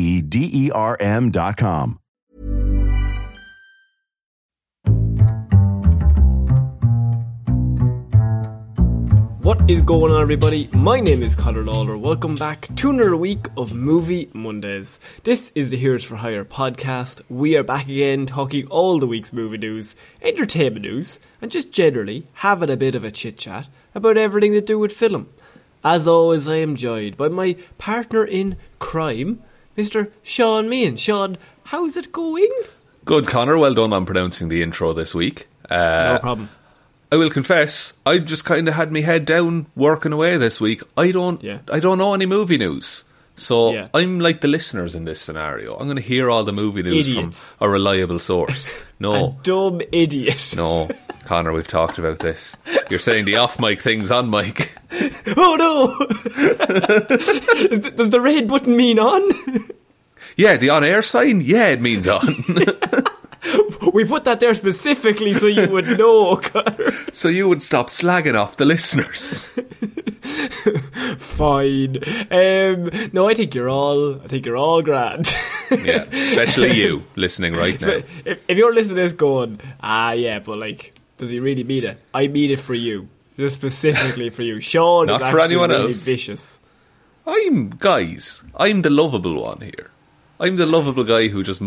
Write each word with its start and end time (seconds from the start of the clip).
D 0.00 0.50
E 0.52 0.70
R 0.70 0.96
M.com. 1.00 2.00
What 9.42 9.70
is 9.70 9.82
going 9.82 10.12
on, 10.12 10.20
everybody? 10.20 10.68
My 10.74 11.00
name 11.00 11.22
is 11.22 11.34
Connor 11.34 11.64
Lawler. 11.64 11.96
Welcome 11.96 12.34
back 12.34 12.68
to 12.76 12.90
another 12.90 13.16
week 13.16 13.46
of 13.56 13.72
Movie 13.72 14.30
Mondays. 14.34 15.00
This 15.24 15.50
is 15.54 15.70
the 15.70 15.76
Heroes 15.76 16.04
for 16.04 16.16
Hire 16.16 16.44
podcast. 16.44 17.22
We 17.28 17.56
are 17.56 17.62
back 17.62 17.86
again 17.88 18.26
talking 18.26 18.66
all 18.66 18.98
the 18.98 19.06
week's 19.06 19.32
movie 19.32 19.56
news, 19.56 19.96
entertainment 20.22 20.84
news, 20.84 21.18
and 21.40 21.50
just 21.50 21.72
generally 21.72 22.26
having 22.34 22.70
a 22.70 22.76
bit 22.76 22.94
of 22.94 23.02
a 23.02 23.10
chit 23.10 23.38
chat 23.38 23.66
about 23.94 24.16
everything 24.16 24.52
to 24.52 24.60
do 24.60 24.78
with 24.78 24.92
film. 24.92 25.30
As 25.82 26.06
always, 26.06 26.46
I 26.46 26.56
am 26.56 26.76
joined 26.76 27.16
by 27.16 27.28
my 27.28 27.56
partner 27.78 28.24
in 28.24 28.58
crime, 28.78 29.42
Mr. 29.80 30.10
Shaun 30.22 30.68
Meighan. 30.68 30.98
Shaun, 30.98 31.38
how's 31.64 31.96
it 31.96 32.12
going? 32.12 32.50
Good, 33.06 33.26
Connor. 33.26 33.56
Well 33.58 33.72
done 33.74 33.92
on 33.94 34.04
pronouncing 34.04 34.48
the 34.50 34.62
intro 34.62 34.92
this 34.92 35.14
week. 35.14 35.48
Uh, 35.70 36.12
No 36.14 36.18
problem. 36.20 36.50
I 37.12 37.16
will 37.16 37.30
confess, 37.30 37.94
I 38.06 38.18
just 38.18 38.44
kind 38.44 38.68
of 38.68 38.74
had 38.74 38.92
my 38.92 39.00
head 39.00 39.24
down 39.24 39.66
working 39.74 40.12
away 40.12 40.36
this 40.36 40.60
week. 40.60 40.82
I 40.96 41.10
don't, 41.10 41.42
Yeah. 41.42 41.58
I 41.72 41.80
don't 41.80 41.98
know 41.98 42.14
any 42.14 42.26
movie 42.26 42.58
news, 42.58 43.02
so 43.40 43.72
Yeah. 43.72 43.88
I'm 43.94 44.20
like 44.20 44.40
the 44.40 44.48
listeners 44.48 44.94
in 44.94 45.04
this 45.04 45.20
scenario. 45.20 45.74
I'm 45.76 45.86
going 45.86 45.96
to 45.96 46.02
hear 46.02 46.30
all 46.30 46.44
the 46.44 46.52
movie 46.52 46.82
news 46.82 47.08
Idiots. 47.08 47.54
from 47.54 47.66
a 47.66 47.70
reliable 47.70 48.18
source. 48.18 48.70
No, 49.02 49.38
Dumb 49.44 49.80
idiot. 49.92 50.52
no, 50.58 50.90
Connor, 51.24 51.54
we've 51.54 51.66
talked 51.66 51.98
about 51.98 52.18
this. 52.18 52.54
You're 52.90 52.98
saying 53.00 53.24
the 53.24 53.36
off 53.36 53.58
mic 53.58 53.80
things 53.80 54.10
on 54.10 54.28
mic. 54.28 54.76
Oh 55.38 55.56
no! 55.56 56.06
Does 57.96 58.10
the 58.10 58.20
red 58.20 58.46
button 58.46 58.76
mean 58.76 58.98
on? 58.98 59.22
Yeah, 60.36 60.56
the 60.58 60.68
on 60.70 60.84
air 60.84 61.00
sign. 61.00 61.40
Yeah, 61.40 61.68
it 61.68 61.80
means 61.80 62.06
on. 62.08 62.20
we 63.92 64.04
put 64.04 64.24
that 64.24 64.40
there 64.40 64.54
specifically 64.54 65.34
so 65.34 65.46
you 65.46 65.68
would 65.70 65.98
know, 65.98 66.36
Connor. 66.36 66.92
so 67.12 67.28
you 67.28 67.48
would 67.48 67.62
stop 67.62 67.88
slagging 67.88 68.34
off 68.34 68.56
the 68.56 68.64
listeners. 68.64 69.50
Fine. 71.18 71.98
Um, 72.30 72.90
no, 73.12 73.28
I 73.28 73.34
think 73.34 73.54
you're 73.54 73.68
all. 73.68 74.20
I 74.20 74.26
think 74.28 74.46
you're 74.46 74.56
all 74.56 74.82
grand. 74.82 75.34
Yeah, 75.70 76.04
especially 76.10 76.72
you 76.72 77.04
listening 77.16 77.54
right 77.54 77.80
now. 77.80 78.00
if, 78.24 78.40
if 78.48 78.58
you're 78.58 78.74
listening 78.74 78.96
to 78.96 79.02
this, 79.02 79.12
going, 79.12 79.60
ah, 79.80 80.12
yeah, 80.12 80.40
but 80.40 80.58
like, 80.58 80.94
does 81.16 81.30
he 81.30 81.40
really 81.40 81.64
mean 81.64 81.84
it? 81.84 82.00
I 82.12 82.28
mean 82.28 82.50
it 82.50 82.58
for 82.60 82.74
you, 82.74 83.08
just 83.36 83.56
specifically 83.56 84.30
for 84.30 84.42
you. 84.42 84.60
Shaun 84.60 85.06
Not 85.06 85.22
is 85.22 85.28
for 85.30 85.38
actually 85.40 85.44
anyone 85.54 85.70
really 85.70 85.84
else. 85.84 86.04
Vicious. 86.04 86.60
I'm 87.26 87.70
guys. 87.70 88.42
I'm 88.56 88.82
the 88.82 88.90
lovable 88.90 89.42
one 89.42 89.60
here. 89.60 89.89
I'm 90.40 90.56
the 90.56 90.64
lovable 90.64 91.04
guy 91.04 91.28
who 91.28 91.42
just 91.42 91.62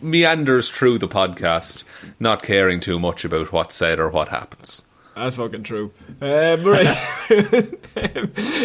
meanders 0.00 0.70
through 0.70 0.98
the 0.98 1.08
podcast, 1.08 1.84
not 2.18 2.42
caring 2.42 2.80
too 2.80 2.98
much 2.98 3.24
about 3.24 3.52
what's 3.52 3.74
said 3.74 4.00
or 4.00 4.08
what 4.08 4.28
happens. 4.28 4.86
That's 5.14 5.36
fucking 5.36 5.62
true. 5.62 5.92
Um, 6.20 6.64
right. 6.64 6.98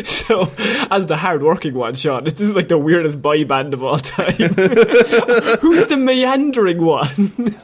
So, 0.06 0.52
as 0.92 1.06
the 1.06 1.16
hard-working 1.18 1.74
one, 1.74 1.96
Shaun, 1.96 2.24
this 2.24 2.42
is 2.42 2.56
like 2.56 2.68
the 2.68 2.78
weirdest 2.78 3.22
boy 3.22 3.46
band 3.46 3.74
of 3.74 3.84
all 3.84 3.98
time. 4.00 4.34
Who's 4.36 5.88
the 5.88 5.98
meandering 5.98 6.84
one? 6.84 7.56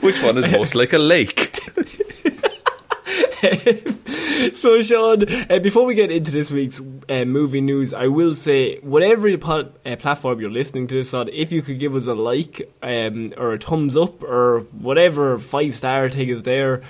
Which 0.00 0.22
one 0.22 0.38
is 0.38 0.48
most 0.48 0.74
like 0.74 0.92
a 0.92 0.98
lake? 0.98 1.58
so, 4.54 4.80
Shaun, 4.80 5.24
uh, 5.50 5.58
before 5.58 5.86
we 5.86 5.94
get 5.94 6.10
into 6.10 6.30
this 6.30 6.50
week's 6.50 6.80
uh, 7.08 7.24
movie 7.24 7.60
news, 7.60 7.94
I 7.94 8.06
will 8.08 8.34
say, 8.34 8.78
whatever 8.78 9.36
pod, 9.38 9.72
uh, 9.84 9.96
platform 9.96 10.40
you're 10.40 10.50
listening 10.50 10.86
to 10.88 10.94
this 10.94 11.14
on, 11.14 11.28
if 11.28 11.52
you 11.52 11.62
could 11.62 11.78
give 11.78 11.94
us 11.94 12.06
a 12.06 12.14
like 12.14 12.70
um, 12.82 13.32
or 13.36 13.52
a 13.54 13.58
thumbs 13.58 13.96
up 13.96 14.22
or 14.22 14.60
whatever 14.72 15.38
five 15.38 15.74
star 15.74 16.08
thing 16.08 16.28
is 16.28 16.42
there, 16.42 16.82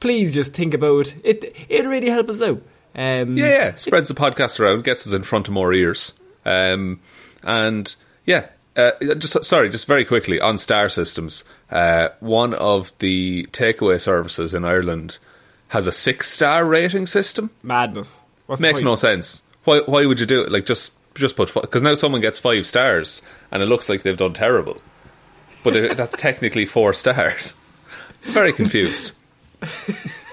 please 0.00 0.34
just 0.34 0.54
think 0.54 0.74
about 0.74 1.14
it. 1.24 1.54
It 1.68 1.86
really 1.86 2.08
help 2.10 2.28
us 2.28 2.42
out. 2.42 2.62
Um, 2.94 3.36
Yeah, 3.36 3.48
yeah. 3.48 3.74
Spreads 3.74 4.08
the 4.08 4.14
podcast 4.14 4.60
around, 4.60 4.84
gets 4.84 5.06
us 5.06 5.12
in 5.12 5.22
front 5.22 5.48
of 5.48 5.54
more 5.54 5.72
ears. 5.72 6.18
Um, 6.44 7.00
and 7.42 7.94
yeah, 8.24 8.46
uh, 8.76 8.92
just 9.18 9.44
sorry, 9.44 9.68
just 9.68 9.86
very 9.86 10.04
quickly 10.04 10.40
on 10.40 10.58
Star 10.58 10.88
Systems. 10.88 11.44
Uh, 11.70 12.08
one 12.20 12.54
of 12.54 12.92
the 12.98 13.48
takeaway 13.52 14.00
services 14.00 14.54
in 14.54 14.64
Ireland 14.64 15.18
has 15.74 15.86
a 15.88 15.92
six 15.92 16.30
star 16.30 16.64
rating 16.64 17.06
system. 17.06 17.50
Madness. 17.62 18.22
What's 18.46 18.60
Makes 18.60 18.82
no 18.82 18.94
sense. 18.94 19.42
Why? 19.64 19.80
Why 19.84 20.06
would 20.06 20.20
you 20.20 20.26
do 20.26 20.42
it? 20.42 20.52
Like 20.52 20.64
just 20.64 20.94
just 21.14 21.36
put 21.36 21.52
because 21.52 21.82
now 21.82 21.94
someone 21.96 22.20
gets 22.20 22.38
five 22.38 22.64
stars 22.64 23.22
and 23.50 23.62
it 23.62 23.66
looks 23.66 23.88
like 23.88 24.02
they've 24.02 24.16
done 24.16 24.32
terrible, 24.32 24.80
but 25.64 25.76
it, 25.76 25.96
that's 25.96 26.14
technically 26.16 26.64
four 26.64 26.94
stars. 26.94 27.56
It's 28.22 28.32
very 28.32 28.52
confused. 28.52 29.12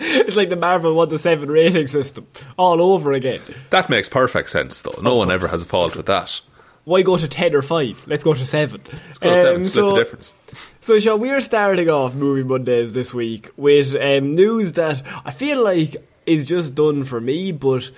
It's 0.00 0.36
like 0.36 0.48
the 0.48 0.54
Marvel 0.54 0.94
1 0.94 1.08
to 1.08 1.18
7 1.18 1.50
rating 1.50 1.88
system 1.88 2.28
all 2.56 2.80
over 2.80 3.12
again. 3.12 3.40
That 3.70 3.90
makes 3.90 4.08
perfect 4.08 4.48
sense 4.48 4.80
though. 4.80 5.00
No 5.02 5.16
one 5.16 5.28
ever 5.28 5.48
has 5.48 5.62
a 5.62 5.66
fault 5.66 5.96
with 5.96 6.06
that. 6.06 6.40
Why 6.88 7.02
go 7.02 7.18
to 7.18 7.28
10 7.28 7.54
or 7.54 7.60
5? 7.60 8.04
Let's 8.06 8.24
go 8.24 8.32
to 8.32 8.46
7. 8.46 8.80
Let's 8.90 9.18
go 9.18 9.28
to 9.28 9.40
seven, 9.42 9.62
split 9.62 9.88
the 9.88 9.94
difference. 9.94 10.32
So, 10.80 10.98
Shaun, 10.98 11.20
we 11.20 11.28
are 11.28 11.42
starting 11.42 11.90
off 11.90 12.14
Movie 12.14 12.44
Mondays 12.44 12.94
this 12.94 13.12
week 13.12 13.50
with 13.58 13.94
um, 13.94 14.34
news 14.34 14.72
that 14.72 15.02
I 15.22 15.30
feel 15.30 15.62
like 15.62 15.96
is 16.24 16.46
just 16.46 16.74
done 16.74 17.04
for 17.04 17.20
me, 17.20 17.52
but 17.52 17.90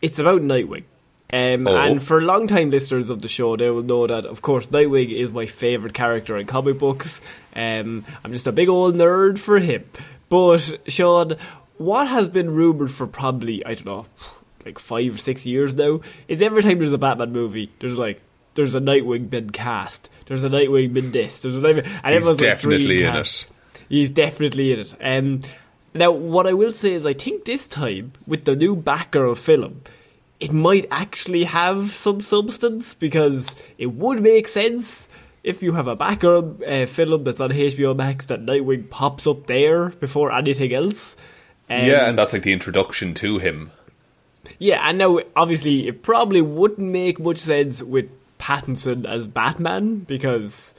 it's 0.00 0.18
about 0.18 0.40
Nightwing. 0.40 0.82
Um, 1.32 1.68
Oh. 1.68 1.76
And 1.76 2.02
for 2.02 2.20
long-time 2.20 2.70
listeners 2.70 3.10
of 3.10 3.22
the 3.22 3.28
show, 3.28 3.56
they 3.56 3.70
will 3.70 3.84
know 3.84 4.08
that, 4.08 4.26
of 4.26 4.42
course, 4.42 4.66
Nightwing 4.66 5.12
is 5.12 5.32
my 5.32 5.46
favourite 5.46 5.94
character 5.94 6.36
in 6.36 6.48
comic 6.48 6.80
books. 6.80 7.20
Um, 7.54 8.04
I'm 8.24 8.32
just 8.32 8.48
a 8.48 8.52
big 8.52 8.68
old 8.68 8.96
nerd 8.96 9.38
for 9.38 9.60
him. 9.60 9.84
But, 10.28 10.80
Shaun, 10.90 11.36
what 11.78 12.08
has 12.08 12.28
been 12.28 12.50
rumoured 12.50 12.90
for 12.90 13.06
probably, 13.06 13.64
I 13.64 13.74
don't 13.74 13.86
know, 13.86 14.06
like 14.66 14.80
five 14.80 15.14
or 15.14 15.18
six 15.18 15.46
years 15.46 15.76
now, 15.76 16.00
is 16.26 16.42
every 16.42 16.64
time 16.64 16.80
there's 16.80 16.92
a 16.92 16.98
Batman 16.98 17.32
movie, 17.32 17.70
there's 17.78 18.00
like, 18.00 18.20
there's 18.54 18.74
a 18.74 18.80
Nightwing 18.80 19.30
been 19.30 19.50
cast, 19.50 20.10
there's 20.26 20.44
a 20.44 20.48
Nightwing 20.48 20.92
been 20.92 21.12
this, 21.12 21.40
there's 21.40 21.56
a 21.56 21.60
Nightwing, 21.60 21.86
and 21.86 21.86
He's 21.86 22.16
everyone's 22.16 22.40
like, 22.40 22.50
definitely 22.50 23.02
in 23.02 23.16
it. 23.16 23.46
He's 23.88 24.10
definitely 24.10 24.72
in 24.72 24.80
it. 24.80 24.94
Um, 25.00 25.42
now, 25.94 26.10
what 26.10 26.46
I 26.46 26.54
will 26.54 26.72
say 26.72 26.94
is, 26.94 27.04
I 27.04 27.12
think 27.12 27.44
this 27.44 27.66
time 27.66 28.12
with 28.26 28.44
the 28.44 28.56
new 28.56 28.74
Batgirl 28.74 29.36
film, 29.36 29.82
it 30.40 30.52
might 30.52 30.86
actually 30.90 31.44
have 31.44 31.92
some 31.92 32.20
substance 32.20 32.94
because 32.94 33.54
it 33.78 33.92
would 33.92 34.22
make 34.22 34.48
sense 34.48 35.08
if 35.44 35.62
you 35.62 35.72
have 35.72 35.88
a 35.88 35.96
Batgirl 35.96 36.82
uh, 36.84 36.86
film 36.86 37.24
that's 37.24 37.40
on 37.40 37.50
HBO 37.50 37.94
Max 37.94 38.26
that 38.26 38.44
Nightwing 38.44 38.88
pops 38.88 39.26
up 39.26 39.46
there 39.46 39.90
before 39.90 40.32
anything 40.32 40.72
else. 40.72 41.16
Um, 41.68 41.84
yeah, 41.84 42.08
and 42.08 42.18
that's 42.18 42.32
like 42.32 42.42
the 42.42 42.52
introduction 42.52 43.14
to 43.14 43.38
him. 43.38 43.70
yeah, 44.58 44.88
and 44.88 44.98
now 44.98 45.20
obviously 45.36 45.88
it 45.88 46.02
probably 46.02 46.40
wouldn't 46.40 46.88
make 46.88 47.20
much 47.20 47.38
sense 47.38 47.82
with 47.82 48.08
Pattinson 48.42 49.06
as 49.06 49.28
Batman 49.28 49.98
because 50.00 50.74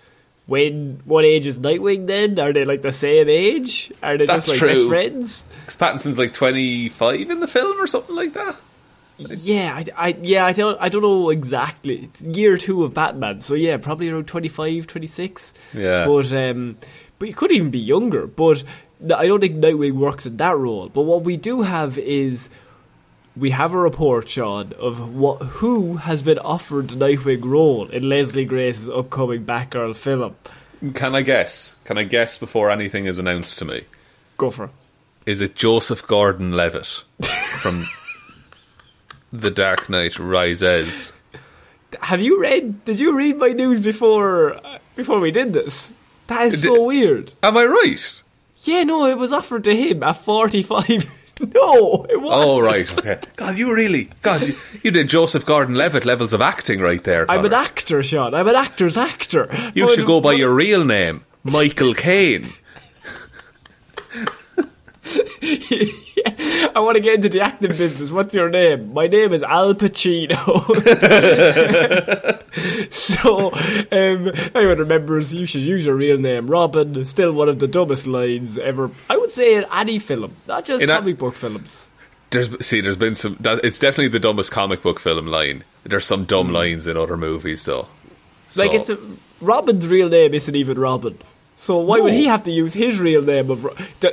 when 0.48 1.00
what 1.06 1.24
age 1.24 1.48
is 1.48 1.58
Nightwing 1.60 2.06
then? 2.08 2.38
Are 2.38 2.52
they 2.52 2.66
like 2.66 2.82
the 2.82 2.92
same 2.92 3.30
age? 3.30 3.92
Are 4.04 4.18
they 4.18 4.26
That's 4.26 4.48
just 4.48 4.62
like 4.62 4.70
best 4.70 4.80
true. 4.82 4.90
friends? 4.90 5.46
'Cause 5.66 5.78
Pattinson's 5.78 6.20
like 6.20 6.34
25 6.34 7.30
in 7.32 7.40
the 7.40 7.48
film 7.48 7.80
or 7.82 7.88
something 7.88 8.16
like 8.16 8.34
that. 8.34 8.58
Yeah, 9.18 9.74
I, 9.76 9.86
I 10.10 10.18
yeah, 10.22 10.46
I 10.46 10.52
don't 10.52 10.78
I 10.82 10.90
don't 10.90 11.02
know 11.04 11.30
exactly. 11.30 12.10
It's 12.12 12.22
year 12.22 12.58
2 12.58 12.84
of 12.84 12.94
Batman. 12.94 13.40
So 13.40 13.54
yeah, 13.54 13.78
probably 13.78 14.10
around 14.10 14.28
25, 14.28 14.86
26. 14.88 15.54
Yeah. 15.74 16.06
But 16.06 16.34
um 16.34 16.76
but 17.20 17.28
he 17.30 17.34
could 17.34 17.52
even 17.54 17.70
be 17.70 17.80
younger, 17.80 18.28
but 18.28 18.64
I 19.16 19.28
don't 19.28 19.40
think 19.40 19.56
Nightwing 19.56 19.94
works 19.94 20.26
in 20.26 20.36
that 20.38 20.58
role. 20.58 20.90
But 20.90 21.04
what 21.04 21.24
we 21.24 21.38
do 21.38 21.62
have 21.62 21.98
is 21.98 22.50
we 23.36 23.50
have 23.50 23.74
a 23.74 23.78
report, 23.78 24.30
Shaun, 24.30 24.74
of 24.74 25.14
what 25.14 25.42
who 25.42 25.98
has 25.98 26.22
been 26.22 26.40
offered 26.40 26.90
the 26.90 26.96
Nightwing 26.96 27.44
role 27.44 27.88
in 27.90 28.08
Leslie 28.08 28.46
Grace's 28.46 28.90
upcoming 28.90 29.46
Batgirl 29.46 29.96
film. 29.96 30.36
Can 30.94 31.16
I 31.16 31.22
guess? 31.22 31.76
Can 31.86 31.98
I 31.98 32.04
guess 32.04 32.38
before 32.38 32.70
anything 32.70 33.06
is 33.06 33.18
announced 33.20 33.58
to 33.60 33.66
me? 33.66 33.86
Go 34.38 34.50
for 34.50 34.66
it. 34.66 34.72
Is 35.26 35.42
it 35.42 35.56
Joseph 35.56 36.06
Gordon 36.06 36.52
Levitt 36.52 37.04
from 37.62 37.86
The 39.32 39.50
Dark 39.50 39.90
Knight 39.90 40.20
Rises? 40.20 41.14
Have 42.02 42.22
you 42.22 42.42
read? 42.42 42.84
Did 42.86 43.00
you 43.00 43.16
read 43.16 43.38
my 43.38 43.50
news 43.50 43.80
before 43.80 44.60
before 44.96 45.20
we 45.20 45.32
did 45.32 45.54
this? 45.54 45.94
That 46.28 46.48
is 46.48 46.62
so 46.62 46.84
weird. 46.84 47.34
Am 47.42 47.58
I 47.58 47.66
right? 47.66 48.22
Yeah, 48.64 48.84
no, 48.84 49.06
it 49.06 49.18
was 49.18 49.32
offered 49.34 49.64
to 49.66 49.76
him 49.76 50.04
at 50.04 50.14
forty-five. 50.14 51.20
no, 51.54 52.06
it 52.10 52.22
wasn't. 52.22 52.44
Oh, 52.44 52.62
right, 52.62 52.98
okay. 52.98 53.20
God, 53.36 53.58
you 53.58 53.74
really, 53.74 54.10
God, 54.22 54.42
you, 54.42 54.54
you 54.82 54.92
did 54.92 55.08
Joseph 55.10 55.46
Gordon 55.46 55.76
Levitt 55.76 56.06
levels 56.06 56.34
of 56.34 56.42
acting 56.42 56.80
right 56.80 57.04
there. 57.04 57.30
I'm 57.30 57.46
an 57.46 57.54
actor, 57.54 58.02
Shaun. 58.04 58.34
I'm 58.34 58.48
an 58.48 58.56
actor's 58.56 58.98
actor. 58.98 59.50
You 59.76 59.86
But- 59.86 59.96
should 59.96 60.06
go 60.08 60.22
by 60.22 60.34
your 60.34 60.54
real 60.54 60.86
name, 60.86 61.26
Michael 61.44 61.94
Caine. 61.94 62.50
I 65.06 66.72
want 66.76 66.96
to 66.96 67.02
get 67.02 67.16
into 67.16 67.30
the 67.30 67.42
acting 67.42 67.72
business. 67.72 68.12
What's 68.12 68.34
your 68.34 68.50
name? 68.50 68.94
My 68.94 69.08
name 69.08 69.34
is 69.34 69.44
Al 69.44 69.76
Pacino. 69.76 70.38
so, 72.92 73.52
um, 73.52 74.32
anyone 74.56 74.78
remembers, 74.78 75.34
you 75.34 75.46
should 75.46 75.62
use 75.62 75.86
your 75.86 75.96
real 75.96 76.18
name, 76.18 76.48
Robin. 76.48 77.04
Still 77.06 77.34
one 77.34 77.50
of 77.50 77.60
the 77.60 77.68
dumbest 77.68 78.08
lines 78.08 78.58
ever. 78.58 78.92
I 79.10 79.18
would 79.18 79.32
say 79.32 79.56
in 79.56 79.66
any 79.74 80.00
film, 80.00 80.36
not 80.48 80.64
just 80.64 80.82
In 80.82 80.90
a- 80.90 80.96
comic 80.96 81.18
book 81.18 81.36
films. 81.36 81.90
There's 82.30 82.66
see, 82.66 82.82
there's 82.82 82.98
been 82.98 83.14
some. 83.14 83.38
That, 83.42 83.64
it's 83.64 83.78
definitely 83.78 84.08
the 84.08 84.20
dumbest 84.20 84.52
comic 84.52 84.82
book 84.82 85.00
film 85.00 85.28
line. 85.28 85.64
There's 85.84 86.06
some 86.06 86.26
dumb 86.26 86.52
lines 86.52 86.88
in 86.88 86.98
other 86.98 87.18
movies, 87.18 87.64
though. 87.66 87.88
Like 88.56 88.74
it's 88.74 88.90
a, 88.90 88.98
Robin's 89.42 89.86
real 89.86 90.10
name 90.10 90.34
isn't 90.34 90.56
even 90.56 90.80
Robin. 90.80 91.20
So 91.56 91.78
why 91.80 92.00
would 92.00 92.14
he 92.14 92.26
have 92.26 92.44
to 92.46 92.52
use 92.52 92.74
his 92.74 93.00
real 93.00 93.22
name 93.22 93.50
of? 93.52 93.64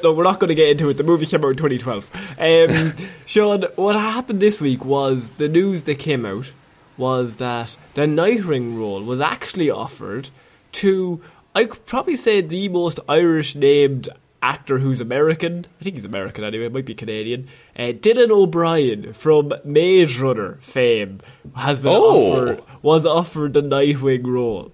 No, 0.03 0.13
we're 0.13 0.25
not 0.25 0.39
going 0.41 0.49
to 0.49 0.55
get 0.55 0.69
into 0.69 0.89
it. 0.89 0.97
The 0.99 1.03
movie 1.03 1.27
came 1.27 1.45
out 1.45 1.49
in 1.51 1.57
2012. 1.57 2.11
Um, 2.39 2.95
Shaun, 3.27 3.63
what 3.77 3.97
happened 3.97 4.41
this 4.41 4.61
week 4.61 4.85
was 4.85 5.31
the 5.39 5.49
news 5.49 5.85
that 5.85 5.99
came 5.99 6.25
out 6.27 6.53
was 6.97 7.37
that 7.37 7.77
the 7.95 8.03
Nightwing 8.03 8.77
role 8.79 9.03
was 9.03 9.21
actually 9.21 9.71
offered 9.71 10.29
to 10.73 11.21
I 11.55 11.65
could 11.65 11.85
probably 11.87 12.15
say 12.17 12.41
the 12.43 12.69
most 12.69 13.01
Irish 13.09 13.57
named 13.57 14.09
actor 14.43 14.79
who's 14.79 15.01
American. 15.01 15.67
I 15.81 15.85
think 15.85 15.97
he's 15.97 16.05
American 16.05 16.45
anyway. 16.45 16.69
Might 16.69 16.87
be 16.87 16.95
Canadian. 16.95 17.49
Uh, 17.77 17.93
Dylan 17.93 18.31
O'Brien 18.31 19.13
from 19.15 19.53
Maze 19.65 20.21
Runner 20.21 20.59
fame 20.61 21.21
has 21.57 21.81
been 21.81 21.93
Oh. 21.93 22.33
offered 22.33 22.63
was 22.83 23.05
offered 23.07 23.55
the 23.55 23.63
Nightwing 23.63 24.27
role. 24.27 24.71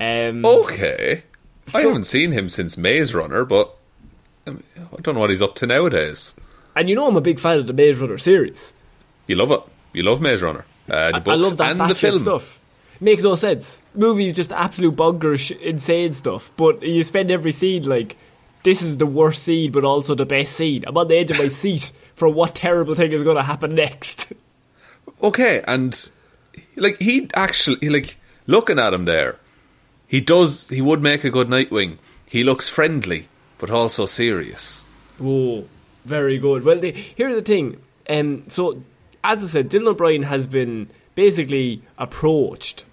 Um, 0.00 0.44
Okay. 0.44 1.24
I 1.74 1.82
So- 1.82 1.88
haven't 1.88 2.04
seen 2.04 2.32
him 2.32 2.48
since 2.48 2.76
Maze 2.76 3.14
Runner, 3.14 3.44
but 3.44 3.74
I, 4.46 4.50
mean, 4.50 4.62
I 4.76 5.00
don't 5.02 5.14
know 5.14 5.20
what 5.20 5.30
he's 5.30 5.42
up 5.42 5.54
to 5.56 5.66
nowadays. 5.66 6.34
And 6.76 6.88
you 6.88 6.94
know 6.94 7.08
I'm 7.08 7.16
a 7.16 7.20
big 7.20 7.40
fan 7.40 7.58
of 7.58 7.66
the 7.66 7.72
Maze 7.72 7.98
Runner 7.98 8.18
series. 8.18 8.72
You 9.26 9.36
love 9.36 9.50
it. 9.50 9.60
You 9.92 10.02
love 10.02 10.20
Maze 10.20 10.42
Runner. 10.42 10.64
Uh, 10.88 11.10
the 11.10 11.16
I, 11.16 11.18
books 11.18 11.28
I 11.28 11.34
love 11.34 11.56
that 11.56 11.70
and 11.72 11.80
the 11.90 11.94
film. 11.94 12.18
stuff. 12.18 12.60
Makes 13.00 13.22
no 13.24 13.34
sense. 13.34 13.82
Movies 13.94 14.34
just 14.36 14.52
absolute 14.52 14.94
bonkers, 14.96 15.50
insane 15.60 16.12
stuff. 16.12 16.52
But 16.56 16.82
you 16.82 17.02
spend 17.04 17.30
every 17.30 17.52
scene 17.52 17.82
like, 17.82 18.16
this 18.62 18.82
is 18.82 18.96
the 18.96 19.06
worst 19.06 19.42
scene, 19.42 19.72
but 19.72 19.84
also 19.84 20.14
the 20.14 20.24
best 20.26 20.52
scene. 20.52 20.84
I'm 20.86 20.96
on 20.96 21.08
the 21.08 21.16
edge 21.16 21.30
of 21.30 21.38
my 21.38 21.48
seat 21.62 21.90
for 22.14 22.28
what 22.28 22.54
terrible 22.54 22.94
thing 22.94 23.12
is 23.12 23.22
going 23.24 23.36
to 23.36 23.42
happen 23.42 23.74
next. 23.74 24.32
Okay, 25.22 25.62
and 25.66 26.08
like 26.76 27.00
he 27.00 27.28
actually 27.34 27.88
like 27.88 28.16
looking 28.46 28.78
at 28.78 28.92
him 28.92 29.04
there, 29.06 29.36
he 30.06 30.20
does 30.20 30.68
he 30.68 30.80
would 30.80 31.02
make 31.02 31.24
a 31.24 31.30
good 31.30 31.48
Nightwing. 31.48 31.98
He 32.26 32.44
looks 32.44 32.68
friendly, 32.68 33.28
but 33.58 33.70
also 33.70 34.06
serious. 34.06 34.84
Oh, 35.22 35.64
very 36.04 36.38
good. 36.38 36.64
Well, 36.64 36.78
the, 36.78 36.90
here's 36.92 37.34
the 37.34 37.40
thing. 37.40 37.80
Um, 38.08 38.44
so, 38.48 38.82
as 39.24 39.42
I 39.42 39.46
said, 39.46 39.70
Dylan 39.70 39.88
O'Brien 39.88 40.22
has 40.24 40.46
been 40.46 40.88
basically 41.14 41.82
approached 41.98 42.84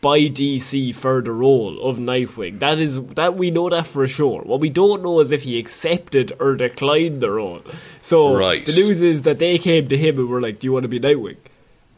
by 0.00 0.18
DC 0.20 0.94
for 0.94 1.20
the 1.22 1.30
role 1.32 1.80
of 1.82 1.98
Nightwing. 1.98 2.58
That 2.58 2.78
is 2.78 3.00
that 3.14 3.36
we 3.36 3.50
know 3.50 3.68
that 3.70 3.86
for 3.86 4.06
sure. 4.08 4.42
What 4.42 4.60
we 4.60 4.68
don't 4.68 5.02
know 5.02 5.20
is 5.20 5.30
if 5.32 5.42
he 5.44 5.58
accepted 5.58 6.32
or 6.40 6.56
declined 6.56 7.20
the 7.20 7.30
role. 7.30 7.62
So 8.00 8.34
Right. 8.36 8.64
the 8.66 8.72
news 8.72 9.00
is 9.00 9.22
that 9.22 9.38
they 9.38 9.58
came 9.58 9.88
to 9.88 9.96
him 9.96 10.18
and 10.18 10.28
were 10.28 10.40
like, 10.40 10.58
"Do 10.58 10.66
you 10.66 10.72
want 10.72 10.82
to 10.84 10.88
be 10.88 10.98
Nightwing?" 11.00 11.36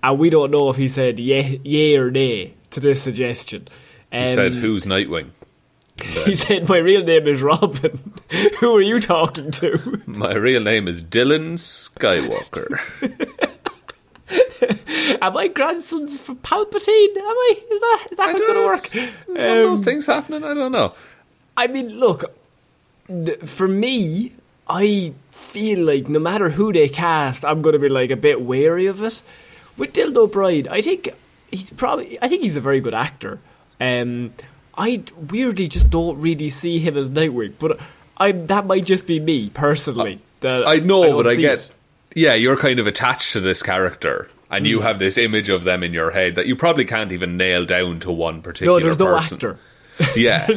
And 0.02 0.18
we 0.18 0.28
don't 0.28 0.50
know 0.50 0.68
if 0.68 0.76
he 0.76 0.88
said 0.88 1.18
yeah, 1.18 1.56
yay 1.62 1.96
or 1.96 2.10
nay 2.10 2.54
to 2.70 2.80
this 2.80 3.00
suggestion. 3.02 3.68
He 4.14 4.20
Um, 4.20 4.28
said, 4.28 4.54
"Who's 4.54 4.86
Nightwing?" 4.86 5.30
He 6.24 6.34
said, 6.36 6.68
"My 6.68 6.78
real 6.78 7.02
name 7.04 7.26
is 7.28 7.42
Robin." 7.42 8.12
Who 8.60 8.76
are 8.76 8.80
you 8.80 9.00
talking 9.00 9.50
to? 9.52 10.02
My 10.06 10.34
real 10.34 10.62
name 10.62 10.88
is 10.88 11.02
Dylan 11.04 11.54
Skywalker. 11.58 12.78
Am 15.20 15.36
I 15.36 15.48
grandsons 15.48 16.18
for 16.18 16.34
Palpatine? 16.36 17.16
Am 17.16 17.22
I? 17.24 17.54
Is 17.70 17.80
that 17.80 18.06
is 18.10 18.16
that 18.18 18.24
how 18.30 18.36
it's 18.36 18.46
going 18.46 18.58
to 18.60 18.66
work? 18.66 18.96
Is 18.96 19.12
one 19.26 19.36
of 19.36 19.42
those 19.42 19.78
Um, 19.80 19.84
things 19.84 20.06
happening? 20.06 20.44
I 20.44 20.54
don't 20.54 20.72
know. 20.72 20.94
I 21.56 21.66
mean, 21.68 21.88
look, 21.98 22.24
for 23.44 23.68
me, 23.68 24.32
I 24.68 25.12
feel 25.30 25.80
like 25.84 26.08
no 26.08 26.18
matter 26.18 26.50
who 26.50 26.72
they 26.72 26.88
cast, 26.88 27.44
I'm 27.44 27.62
going 27.62 27.74
to 27.74 27.78
be 27.78 27.88
like 27.88 28.10
a 28.10 28.16
bit 28.16 28.40
wary 28.42 28.86
of 28.86 29.02
it. 29.02 29.22
With 29.76 29.92
Dylan 29.92 30.16
O'Brien, 30.16 30.68
I 30.68 30.80
think 30.82 31.10
he's 31.50 31.70
probably. 31.70 32.18
I 32.22 32.28
think 32.28 32.42
he's 32.42 32.56
a 32.56 32.60
very 32.60 32.80
good 32.80 32.94
actor. 32.94 33.38
Um, 33.80 34.32
I 34.76 35.02
weirdly 35.30 35.68
just 35.68 35.90
don't 35.90 36.18
really 36.20 36.48
see 36.50 36.78
him 36.78 36.96
as 36.96 37.10
Nightwing, 37.10 37.54
but 37.58 37.78
I 38.16 38.32
that 38.32 38.66
might 38.66 38.84
just 38.84 39.06
be 39.06 39.20
me 39.20 39.50
personally. 39.50 40.20
That 40.40 40.66
I 40.66 40.76
know, 40.76 41.04
don't 41.04 41.16
but 41.22 41.26
I 41.32 41.36
get. 41.36 41.58
it. 41.58 41.70
Yeah, 42.14 42.34
you're 42.34 42.56
kind 42.56 42.78
of 42.78 42.86
attached 42.86 43.32
to 43.32 43.40
this 43.40 43.62
character, 43.62 44.28
and 44.50 44.64
Hmm. 44.64 44.70
you 44.70 44.80
have 44.82 44.98
this 44.98 45.18
image 45.18 45.48
of 45.48 45.64
them 45.64 45.82
in 45.82 45.92
your 45.92 46.10
head 46.12 46.34
that 46.36 46.46
you 46.46 46.54
probably 46.56 46.84
can't 46.84 47.12
even 47.12 47.36
nail 47.36 47.64
down 47.64 48.00
to 48.00 48.10
one 48.12 48.42
particular. 48.42 48.78
No, 48.78 48.84
there's 48.84 48.98
no 48.98 49.06
person. 49.16 49.36
actor. 49.36 49.58
Yeah. 50.16 50.48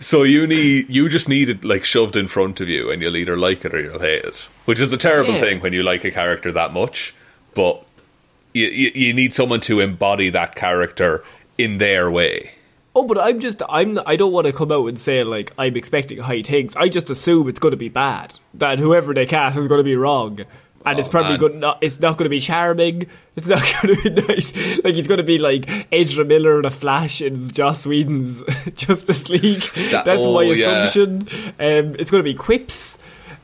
so 0.00 0.22
you 0.22 0.46
need 0.46 0.88
you 0.90 1.08
just 1.08 1.28
need 1.28 1.48
it 1.48 1.64
like 1.64 1.84
shoved 1.84 2.16
in 2.16 2.28
front 2.28 2.60
of 2.60 2.68
you, 2.68 2.90
and 2.90 3.00
you'll 3.02 3.16
either 3.16 3.36
like 3.36 3.64
it 3.64 3.74
or 3.74 3.80
you'll 3.82 3.98
hate 4.00 4.24
it, 4.24 4.48
which 4.64 4.80
is 4.80 4.92
a 4.92 4.98
terrible 4.98 5.34
Yeah. 5.34 5.40
thing 5.40 5.60
when 5.60 5.72
you 5.72 5.82
like 5.82 6.04
a 6.04 6.10
character 6.10 6.52
that 6.52 6.72
much. 6.72 7.14
But 7.54 7.82
you, 8.54 8.66
you 8.66 8.90
you 8.94 9.12
need 9.14 9.32
someone 9.34 9.60
to 9.60 9.80
embody 9.80 10.30
that 10.30 10.54
character 10.54 11.22
in 11.58 11.78
their 11.78 12.10
way. 12.10 12.50
Oh, 12.94 13.04
but 13.04 13.18
I'm 13.18 13.40
just 13.40 13.62
I'm 13.68 13.98
I 14.06 14.16
don't 14.16 14.32
want 14.32 14.46
to 14.46 14.52
come 14.52 14.72
out 14.72 14.86
and 14.86 14.98
say 14.98 15.22
like 15.22 15.52
I'm 15.58 15.76
expecting 15.76 16.18
high 16.18 16.42
things. 16.42 16.74
I 16.76 16.88
just 16.88 17.10
assume 17.10 17.48
it's 17.48 17.58
going 17.58 17.72
to 17.72 17.76
be 17.76 17.88
bad. 17.90 18.34
That 18.54 18.78
whoever 18.78 19.12
they 19.12 19.26
cast 19.26 19.58
is 19.58 19.68
going 19.68 19.80
to 19.80 19.84
be 19.84 19.96
wrong. 19.96 20.40
and 20.86 20.98
it's 20.98 21.08
Oh, 21.08 21.10
probably 21.10 21.32
man. 21.32 21.38
good. 21.40 21.54
Not, 21.56 21.78
it's 21.82 22.00
not 22.00 22.16
going 22.16 22.24
to 22.24 22.30
be 22.30 22.40
charming. 22.40 23.06
It's 23.36 23.48
not 23.48 23.60
going 23.82 23.96
to 23.96 24.02
be 24.02 24.22
nice. 24.28 24.82
Like 24.82 24.94
he's 24.94 25.06
going 25.08 25.18
to 25.18 25.22
be 25.24 25.36
like 25.36 25.68
Ezra 25.92 26.24
Miller 26.24 26.58
in 26.58 26.64
a 26.64 26.70
Flash 26.70 27.20
in 27.20 27.38
Joss 27.50 27.86
Whedon's 27.86 28.42
Justice 28.74 29.28
League. 29.28 29.60
That- 29.90 30.06
That's 30.06 30.24
my 30.24 30.32
oh, 30.32 30.40
yeah. 30.40 30.84
assumption. 30.84 31.28
Um, 31.60 31.96
it's 31.98 32.10
going 32.10 32.20
to 32.24 32.30
be 32.30 32.32
quips. 32.32 32.96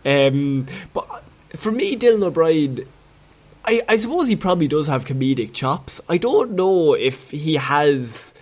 Um, 0.07 0.65
but 0.95 1.07
for 1.55 1.71
me, 1.71 1.95
Dylan 1.95 2.25
O'Brien, 2.25 2.87
I, 3.65 3.83
I 3.89 3.97
suppose 3.97 4.29
he 4.29 4.37
probably 4.37 4.69
does 4.69 4.87
have 4.89 5.05
comedic 5.05 5.53
chops. 5.53 6.01
I 6.09 6.19
don't 6.19 6.53
know 6.53 6.95
if 6.95 7.31
he 7.31 7.55
has 7.55 8.35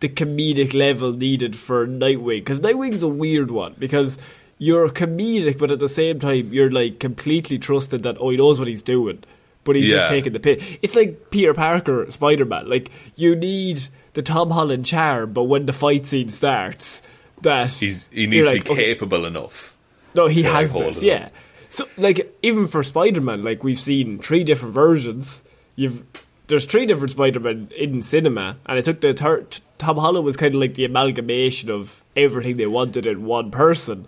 the 0.00 0.08
comedic 0.08 0.74
level 0.74 1.12
needed 1.12 1.54
for 1.56 1.86
Nightwing 1.86 2.38
because 2.40 2.60
Nightwing's 2.60 3.02
a 3.02 3.08
weird 3.08 3.50
one 3.50 3.74
because 3.78 4.18
you're 4.58 4.88
comedic, 4.88 5.58
but 5.58 5.70
at 5.70 5.78
the 5.78 5.88
same 5.88 6.18
time 6.18 6.52
you're 6.52 6.70
like 6.70 6.98
completely 6.98 7.58
trusted 7.58 8.02
that 8.04 8.16
oh 8.18 8.30
he 8.30 8.36
knows 8.36 8.58
what 8.58 8.66
he's 8.68 8.82
doing, 8.82 9.22
but 9.64 9.76
he's 9.76 9.88
Yeah. 9.88 9.98
just 9.98 10.10
taking 10.10 10.32
the 10.32 10.40
piss. 10.40 10.62
It's 10.82 10.96
like 10.96 11.30
Peter 11.30 11.54
Parker, 11.54 12.10
Spider 12.10 12.44
Man. 12.44 12.68
Like 12.68 12.90
you 13.14 13.36
need 13.36 13.82
the 14.14 14.22
Tom 14.22 14.50
Holland 14.50 14.86
charm, 14.86 15.32
but 15.32 15.44
when 15.44 15.66
the 15.66 15.72
fight 15.72 16.06
scene 16.06 16.30
starts, 16.30 17.02
that 17.42 17.72
He's 17.72 18.08
he 18.12 18.26
needs 18.26 18.46
like, 18.48 18.64
to 18.64 18.70
be 18.70 18.72
okay, 18.72 18.94
capable 18.94 19.24
enough. 19.26 19.76
no, 20.14 20.26
he 20.28 20.42
has 20.44 20.72
this, 20.72 21.02
yeah. 21.02 21.28
So, 21.72 21.88
like, 21.96 22.36
even 22.42 22.66
for 22.66 22.82
Spider 22.82 23.22
Man, 23.22 23.42
like 23.42 23.64
we've 23.64 23.78
seen 23.78 24.18
three 24.18 24.44
different 24.44 24.74
versions. 24.74 25.42
You've 25.74 26.04
there's 26.46 26.66
three 26.66 26.84
different 26.84 27.12
Spider 27.12 27.40
Man 27.40 27.70
in 27.74 28.02
cinema, 28.02 28.58
and 28.66 28.78
I 28.78 28.82
took 28.82 29.00
the 29.00 29.14
third. 29.14 29.58
Tom 29.78 29.96
Holland 29.96 30.26
was 30.26 30.36
kind 30.36 30.54
of 30.54 30.60
like 30.60 30.74
the 30.74 30.84
amalgamation 30.84 31.70
of 31.70 32.04
everything 32.14 32.58
they 32.58 32.66
wanted 32.66 33.06
in 33.06 33.24
one 33.24 33.50
person. 33.50 34.06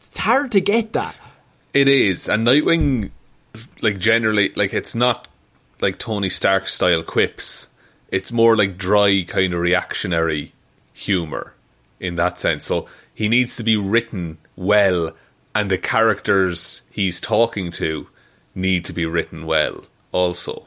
It's 0.00 0.18
hard 0.18 0.50
to 0.50 0.60
get 0.60 0.92
that. 0.94 1.16
It 1.72 1.86
is, 1.86 2.28
and 2.28 2.44
Nightwing, 2.44 3.12
like 3.80 4.00
generally, 4.00 4.52
like 4.56 4.74
it's 4.74 4.96
not 4.96 5.28
like 5.80 6.00
Tony 6.00 6.28
Stark 6.28 6.66
style 6.66 7.04
quips. 7.04 7.68
It's 8.10 8.32
more 8.32 8.56
like 8.56 8.76
dry 8.76 9.24
kind 9.24 9.54
of 9.54 9.60
reactionary 9.60 10.52
humor 10.94 11.54
in 12.00 12.16
that 12.16 12.40
sense. 12.40 12.64
So 12.64 12.88
he 13.14 13.28
needs 13.28 13.54
to 13.54 13.62
be 13.62 13.76
written 13.76 14.38
well, 14.56 15.12
and 15.54 15.70
the 15.70 15.78
characters 15.78 16.82
he's 16.90 17.20
talking 17.20 17.70
to 17.72 18.08
need 18.54 18.84
to 18.84 18.92
be 18.92 19.06
written 19.06 19.46
well 19.46 19.84
also. 20.12 20.66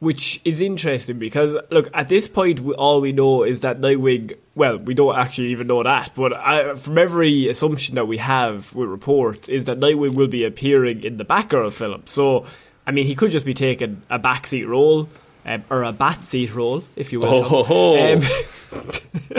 which 0.00 0.40
is 0.44 0.60
interesting 0.60 1.18
because 1.18 1.56
look 1.70 1.88
at 1.94 2.08
this 2.08 2.28
point 2.28 2.60
all 2.76 3.00
we 3.00 3.12
know 3.12 3.42
is 3.42 3.60
that 3.60 3.80
Nightwing 3.80 4.36
well 4.54 4.76
we 4.76 4.92
don't 4.92 5.16
actually 5.16 5.48
even 5.48 5.66
know 5.66 5.82
that 5.82 6.12
but 6.14 6.32
I, 6.32 6.74
from 6.74 6.98
every 6.98 7.48
assumption 7.48 7.94
that 7.94 8.06
we 8.06 8.18
have 8.18 8.74
with 8.74 8.88
reports 8.88 9.48
is 9.48 9.64
that 9.64 9.80
Nightwing 9.80 10.14
will 10.14 10.28
be 10.28 10.44
appearing 10.44 11.04
in 11.04 11.16
the 11.16 11.24
Batgirl 11.24 11.72
film 11.72 12.02
so 12.06 12.44
I 12.86 12.90
mean 12.90 13.06
he 13.06 13.14
could 13.14 13.30
just 13.30 13.46
be 13.46 13.54
taking 13.54 14.02
a 14.10 14.18
backseat 14.18 14.66
role 14.68 15.08
um, 15.46 15.64
or 15.70 15.82
a 15.82 15.92
bat 15.92 16.24
seat 16.24 16.54
role 16.54 16.84
if 16.96 17.12
you 17.12 17.20
will 17.20 17.28
Oh, 17.34 17.42
ho, 17.42 17.62
ho. 17.64 18.20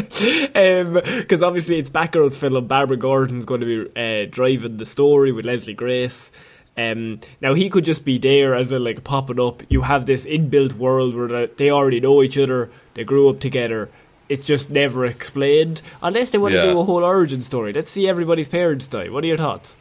because 1.21 1.43
obviously 1.43 1.79
it's 1.79 1.89
Batgirl's 1.89 2.37
film. 2.37 2.67
Barbara 2.67 2.97
Gordon's 2.97 3.45
going 3.45 3.61
to 3.61 3.85
be 3.85 4.23
uh, 4.23 4.27
driving 4.29 4.77
the 4.77 4.85
story 4.85 5.31
with 5.31 5.45
Leslie 5.45 5.73
Grace. 5.73 6.31
Um, 6.77 7.21
now 7.41 7.53
he 7.53 7.69
could 7.69 7.85
just 7.85 8.03
be 8.03 8.17
there 8.17 8.53
as 8.55 8.71
a 8.71 8.79
like 8.79 9.03
popping 9.03 9.39
up. 9.39 9.63
You 9.69 9.81
have 9.81 10.05
this 10.05 10.25
inbuilt 10.25 10.73
world 10.73 11.15
where 11.15 11.27
they- 11.27 11.53
they 11.57 11.69
already 11.71 11.99
know 11.99 12.21
each 12.21 12.37
other. 12.37 12.69
They 12.95 13.03
grew 13.03 13.29
up 13.29 13.39
together. 13.39 13.89
It's 14.27 14.43
just 14.45 14.69
never 14.71 15.05
explained 15.05 15.81
unless 16.01 16.31
they 16.31 16.37
want 16.39 16.53
to 16.53 16.71
do 16.71 16.79
a 16.79 16.83
whole 16.83 17.03
origin 17.03 17.41
story. 17.41 17.71
Let's 17.73 17.91
see 17.91 18.07
everybody's 18.09 18.47
parents 18.49 18.87
die. 18.87 19.09
What 19.09 19.23
are 19.23 19.27
your 19.27 19.37
thoughts? 19.37 19.77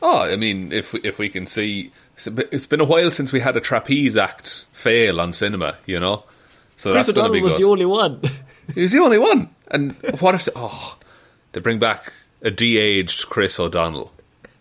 Oh, 0.00 0.22
I 0.32 0.36
mean, 0.36 0.70
if 0.72 0.94
if 1.04 1.18
we 1.18 1.28
can 1.28 1.46
see, 1.46 1.90
it's 2.18 2.26
a 2.26 2.30
bit- 2.32 2.48
it's 2.50 2.66
been 2.66 2.80
a 2.80 2.84
while 2.84 3.10
since 3.12 3.32
we 3.32 3.38
had 3.40 3.56
a 3.56 3.60
trapeze 3.60 4.16
act 4.16 4.64
fail 4.72 5.20
on 5.20 5.32
cinema, 5.32 5.76
you 5.86 6.00
know. 6.00 6.24
So 6.76 6.92
Chris 6.92 7.06
that's 7.06 7.16
going 7.16 7.24
to 7.24 7.30
O'Donnell 7.30 7.32
be 7.32 7.42
was 7.42 7.52
good. 7.54 7.62
the 7.62 7.68
only 7.68 7.86
one. 7.86 8.20
He 8.74 8.82
was 8.82 8.92
the 8.92 8.98
only 8.98 9.18
one. 9.18 9.48
And 9.70 9.94
what 10.20 10.34
if 10.34 10.46
oh 10.54 10.98
they 11.52 11.60
bring 11.60 11.78
back 11.78 12.12
a 12.42 12.50
de-aged 12.50 13.28
Chris 13.30 13.58
O'Donnell? 13.58 14.12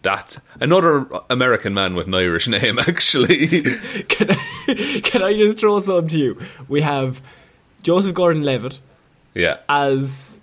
That's 0.04 0.40
another 0.62 1.06
American 1.30 1.74
man 1.74 1.94
with 1.96 2.08
an 2.08 2.14
Irish 2.14 2.48
name, 2.58 2.80
actually. 2.80 3.48
can 4.08 4.32
I 4.32 5.02
can 5.04 5.24
I 5.24 5.34
just 5.36 5.60
throw 5.60 5.80
something 5.82 6.08
to 6.10 6.18
you? 6.18 6.42
We 6.70 6.82
have 6.82 7.22
Joseph 7.84 8.14
Gordon-Levitt. 8.14 8.80
yeah. 9.34 9.58
as 9.68 10.40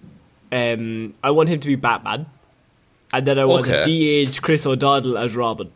um, 0.52 1.14
I 1.22 1.30
want 1.30 1.48
him 1.48 1.60
to 1.60 1.66
be 1.68 1.76
Batman, 1.76 2.26
and 3.14 3.26
then 3.26 3.38
I 3.38 3.44
want 3.46 3.66
Okay. 3.66 3.80
a 3.80 3.84
de-aged 3.84 4.42
Chris 4.42 4.66
O'Donnell 4.66 5.16
as 5.16 5.34
Robin. 5.36 5.70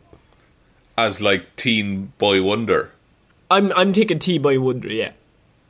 As 1.05 1.21
like 1.21 1.55
teen 1.55 2.11
boy 2.17 2.43
wonder. 2.43 2.91
I'm 3.51 3.71
I'm 3.73 3.93
taking 3.93 4.19
T 4.19 4.37
boy 4.37 4.59
Wonder, 4.59 4.89
yeah. 4.91 5.11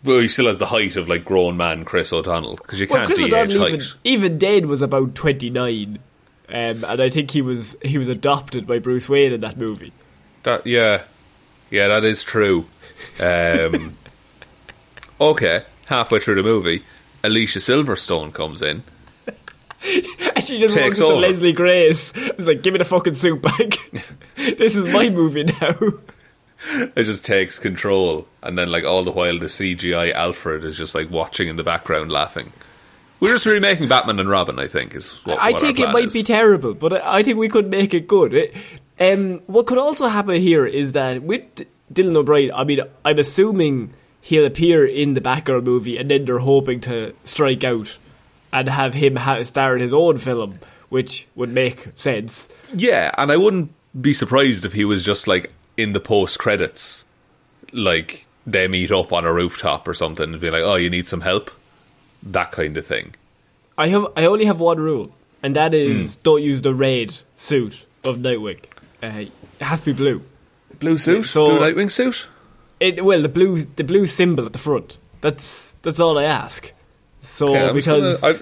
Well, 0.03 0.19
he 0.19 0.27
still 0.27 0.47
has 0.47 0.57
the 0.59 0.65
height 0.65 0.95
of 0.95 1.07
like 1.07 1.23
grown 1.23 1.55
man 1.57 1.85
Chris 1.85 2.11
O'Donnell 2.11 2.55
because 2.57 2.79
you 2.79 2.87
Well, 2.89 2.99
can't 2.99 3.07
Chris 3.07 3.19
de-age 3.19 3.33
O'Donnell 3.33 3.61
height. 3.61 3.73
even 3.73 3.87
even 4.03 4.37
dead 4.37 4.65
was 4.65 4.81
about 4.81 5.13
twenty 5.15 5.49
nine, 5.49 5.99
um, 6.49 6.55
and 6.55 6.85
I 7.01 7.09
think 7.09 7.31
he 7.31 7.41
was 7.41 7.75
he 7.83 7.97
was 7.97 8.07
adopted 8.07 8.65
by 8.67 8.79
Bruce 8.79 9.07
Wayne 9.07 9.31
in 9.33 9.41
that 9.41 9.57
movie. 9.57 9.93
That 10.43 10.65
yeah, 10.65 11.03
yeah, 11.69 11.87
that 11.89 12.03
is 12.03 12.23
true. 12.23 12.65
Um, 13.19 13.97
okay, 15.21 15.63
halfway 15.87 16.19
through 16.19 16.35
the 16.35 16.43
movie, 16.43 16.83
Alicia 17.23 17.59
Silverstone 17.59 18.33
comes 18.33 18.61
in. 18.61 18.83
And 20.35 20.43
she 20.43 20.59
just 20.59 20.75
Takes 20.75 20.99
walked 20.99 21.01
up 21.01 21.07
to 21.07 21.13
over. 21.13 21.21
Leslie 21.21 21.53
Grace. 21.53 22.11
It's 22.13 22.45
like, 22.45 22.61
give 22.63 22.73
me 22.73 22.79
the 22.79 22.83
fucking 22.83 23.15
suit 23.15 23.41
back. 23.41 23.77
this 24.57 24.75
is 24.75 24.87
my 24.87 25.09
movie 25.09 25.43
now. 25.43 25.75
It 26.95 27.03
just 27.03 27.25
takes 27.25 27.57
control, 27.57 28.27
and 28.43 28.57
then 28.57 28.69
like 28.69 28.83
all 28.83 29.03
the 29.03 29.11
while, 29.11 29.39
the 29.39 29.45
CGI 29.45 30.11
Alfred 30.13 30.65
is 30.65 30.77
just 30.77 30.93
like 30.93 31.09
watching 31.09 31.47
in 31.47 31.55
the 31.55 31.63
background, 31.63 32.11
laughing. 32.11 32.51
We're 33.21 33.33
just 33.33 33.45
remaking 33.45 33.87
Batman 33.87 34.19
and 34.19 34.29
Robin. 34.29 34.59
I 34.59 34.67
think 34.67 34.93
is. 34.93 35.13
What, 35.25 35.39
I 35.39 35.51
what 35.51 35.61
think 35.61 35.79
it 35.79 35.89
might 35.89 36.07
is. 36.07 36.13
be 36.13 36.23
terrible, 36.23 36.73
but 36.73 36.93
I 36.93 37.19
I 37.19 37.23
think 37.23 37.37
we 37.37 37.47
could 37.47 37.69
make 37.69 37.93
it 37.93 38.07
good. 38.07 38.33
It, 38.33 38.55
um, 38.99 39.39
what 39.47 39.67
could 39.67 39.77
also 39.77 40.07
happen 40.07 40.35
here 40.41 40.65
is 40.65 40.91
that 40.91 41.23
with 41.23 41.43
Dylan 41.93 42.17
O'Brien, 42.17 42.51
I 42.53 42.65
mean, 42.65 42.81
I'm 43.05 43.19
assuming 43.19 43.93
he'll 44.21 44.45
appear 44.45 44.85
in 44.85 45.13
the 45.13 45.21
Batgirl 45.21 45.63
movie, 45.63 45.97
and 45.97 46.11
then 46.11 46.25
they're 46.25 46.39
hoping 46.39 46.81
to 46.81 47.13
strike 47.23 47.63
out 47.63 47.97
and 48.51 48.67
have 48.67 48.93
him 48.93 49.15
ha- 49.15 49.43
star 49.43 49.75
in 49.75 49.81
his 49.81 49.93
own 49.93 50.17
film, 50.17 50.59
which 50.89 51.27
would 51.35 51.49
make 51.53 51.87
sense. 51.95 52.49
Yeah, 52.75 53.11
and 53.17 53.31
I 53.31 53.37
wouldn't 53.37 53.71
be 53.99 54.13
surprised 54.13 54.65
if 54.65 54.73
he 54.73 54.85
was 54.85 55.03
just 55.03 55.27
like 55.27 55.51
in 55.77 55.93
the 55.93 55.99
post 55.99 56.39
credits, 56.39 57.05
like 57.71 58.25
they 58.45 58.67
meet 58.67 58.91
up 58.91 59.11
on 59.13 59.25
a 59.25 59.33
rooftop 59.33 59.87
or 59.87 59.93
something 59.93 60.31
and 60.31 60.41
be 60.41 60.49
like, 60.49 60.63
"Oh, 60.63 60.75
you 60.75 60.89
need 60.89 61.07
some 61.07 61.21
help," 61.21 61.51
that 62.23 62.51
kind 62.51 62.77
of 62.77 62.85
thing. 62.85 63.15
I 63.77 63.87
have 63.87 64.07
I 64.15 64.25
only 64.25 64.45
have 64.45 64.59
one 64.59 64.79
rule, 64.79 65.15
and 65.43 65.55
that 65.55 65.73
is 65.73 66.15
Hmm. 66.15 66.21
don't 66.23 66.43
use 66.43 66.61
the 66.61 66.73
red 66.73 67.13
suit 67.35 67.85
of 68.03 68.17
Nightwing. 68.17 68.59
Uh, 69.01 69.07
it 69.07 69.31
has 69.61 69.79
to 69.81 69.87
be 69.87 69.93
blue. 69.93 70.21
Blue 70.79 70.97
suit, 70.97 71.23
So- 71.25 71.47
blue 71.47 71.59
Nightwing 71.59 71.91
suit. 71.91 72.25
It, 72.79 73.03
well, 73.03 73.21
the 73.21 73.29
blue 73.29 73.63
the 73.75 73.83
blue 73.83 74.05
symbol 74.05 74.45
at 74.45 74.53
the 74.53 74.59
front. 74.59 74.97
That's 75.21 75.75
that's 75.81 75.99
all 75.99 76.17
I 76.17 76.23
ask. 76.23 76.71
So 77.21 77.49
Okay, 77.55 77.73
because 77.73 78.21
gonna, 78.21 78.35
I, 78.35 78.39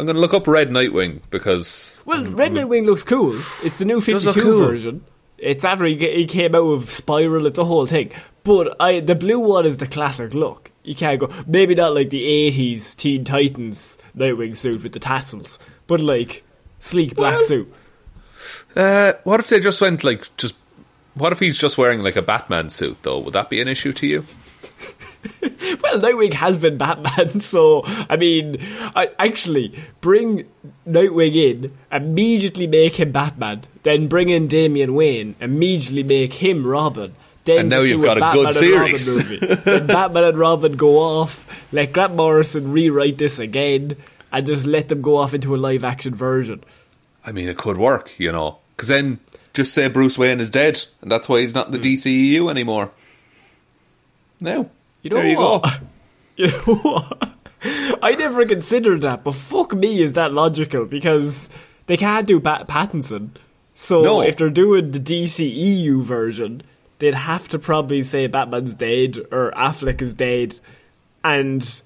I'm 0.00 0.06
going 0.06 0.14
to 0.16 0.20
look 0.20 0.32
up 0.32 0.46
Red 0.46 0.70
Nightwing 0.70 1.28
because 1.30 1.96
well, 2.06 2.24
Red 2.24 2.52
Nightwing 2.52 2.86
looks 2.86 3.04
cool. 3.04 3.38
It's 3.62 3.78
the 3.78 3.84
new 3.84 3.96
Does 3.96 4.06
Fifty 4.06 4.24
look 4.26 4.34
Two 4.34 4.42
cool. 4.42 4.58
version. 4.66 5.04
It's 5.36 5.62
after 5.64 5.84
he, 5.84 5.96
he 5.96 6.24
came 6.26 6.54
out 6.54 6.62
of 6.62 6.88
Spiral. 6.88 7.44
It's 7.46 7.58
a 7.58 7.64
whole 7.66 7.84
thing. 7.86 8.10
But 8.42 8.76
I 8.80 9.00
the 9.00 9.14
blue 9.14 9.38
one 9.38 9.66
is 9.66 9.76
the 9.76 9.86
classic 9.86 10.32
look. 10.32 10.70
You 10.84 10.94
can't 10.94 11.20
go 11.20 11.30
maybe 11.46 11.74
not 11.74 11.94
like 11.94 12.08
the 12.08 12.24
eighties 12.24 12.94
Teen 12.94 13.24
Titans 13.24 13.98
Nightwing 14.16 14.56
suit 14.56 14.82
with 14.82 14.92
the 14.92 14.98
tassels, 15.00 15.58
but 15.86 16.00
like 16.00 16.44
sleek 16.78 17.14
black 17.14 17.34
Well- 17.40 17.42
suit. 17.42 17.74
uh, 18.76 19.12
what 19.24 19.40
if 19.40 19.48
they 19.48 19.60
just 19.60 19.80
went 19.82 20.02
like 20.02 20.34
just. 20.38 20.54
What 21.14 21.32
if 21.32 21.40
he's 21.40 21.58
just 21.58 21.76
wearing 21.76 22.02
like 22.02 22.16
a 22.16 22.22
Batman 22.22 22.70
suit 22.70 22.96
though? 23.02 23.18
Would 23.18 23.34
that 23.34 23.50
be 23.50 23.60
an 23.60 23.68
issue 23.68 23.92
to 23.92 24.06
you? 24.06 24.24
Well, 25.82 26.00
Nightwing 26.00 26.32
has 26.34 26.58
been 26.58 26.78
Batman, 26.78 27.40
so 27.40 27.82
I 27.84 28.16
mean, 28.16 28.58
I 28.94 29.10
actually 29.18 29.78
bring 30.00 30.48
Nightwing 30.86 31.34
in, 31.34 31.78
immediately 31.92 32.66
make 32.66 32.96
him 32.96 33.12
Batman, 33.12 33.62
then 33.82 34.08
bring 34.08 34.28
in 34.28 34.48
Damian 34.48 34.94
Wayne, 34.94 35.36
immediately 35.40 36.02
make 36.02 36.34
him 36.34 36.66
Robin. 36.66 37.14
Then 37.44 37.58
And 37.60 37.70
now 37.70 37.80
you've 37.80 38.00
do 38.00 38.06
got 38.06 38.18
a 38.18 38.20
Batman 38.20 38.44
good 38.44 38.62
and 38.62 38.80
Robin 38.80 38.98
series. 38.98 39.40
movie. 39.40 39.54
then 39.56 39.86
Batman 39.86 40.24
and 40.24 40.38
Robin 40.38 40.72
go 40.76 40.98
off. 40.98 41.46
Let 41.72 41.92
Grant 41.92 42.14
Morrison 42.14 42.72
rewrite 42.72 43.18
this 43.18 43.38
again, 43.38 43.96
and 44.32 44.46
just 44.46 44.66
let 44.66 44.88
them 44.88 45.02
go 45.02 45.16
off 45.16 45.34
into 45.34 45.54
a 45.54 45.58
live 45.58 45.84
action 45.84 46.14
version. 46.14 46.62
I 47.24 47.32
mean, 47.32 47.48
it 47.48 47.58
could 47.58 47.76
work, 47.76 48.12
you 48.18 48.32
know. 48.32 48.58
Because 48.76 48.88
then 48.88 49.20
just 49.52 49.74
say 49.74 49.88
Bruce 49.88 50.18
Wayne 50.18 50.40
is 50.40 50.50
dead, 50.50 50.84
and 51.00 51.10
that's 51.10 51.28
why 51.28 51.40
he's 51.40 51.54
not 51.54 51.66
in 51.66 51.72
the 51.72 51.78
hmm. 51.78 51.84
DCEU 51.84 52.50
anymore. 52.50 52.90
No. 54.40 54.70
You 55.02 55.10
know 55.10 55.16
there 55.16 55.26
you 55.28 55.36
what? 55.38 55.62
go. 55.64 55.70
You 56.36 56.46
know 56.46 56.74
what? 56.76 57.28
I 58.02 58.14
never 58.18 58.46
considered 58.46 59.02
that, 59.02 59.24
but 59.24 59.34
fuck 59.34 59.74
me, 59.74 60.00
is 60.00 60.14
that 60.14 60.32
logical? 60.32 60.86
Because 60.86 61.50
they 61.86 61.98
can't 61.98 62.26
do 62.26 62.40
Bat- 62.40 62.66
Pattinson, 62.66 63.30
So 63.76 64.00
No. 64.02 64.20
if 64.22 64.36
they're 64.38 64.48
doing 64.48 64.92
the 64.92 64.98
DCEU 65.00 66.02
version, 66.02 66.62
they'd 66.98 67.12
have 67.14 67.48
to 67.48 67.58
probably 67.58 68.02
say 68.04 68.26
Batman's 68.26 68.74
dead 68.74 69.18
or 69.30 69.52
Affleck 69.56 70.00
is 70.00 70.14
dead, 70.14 70.58
and 71.22 71.82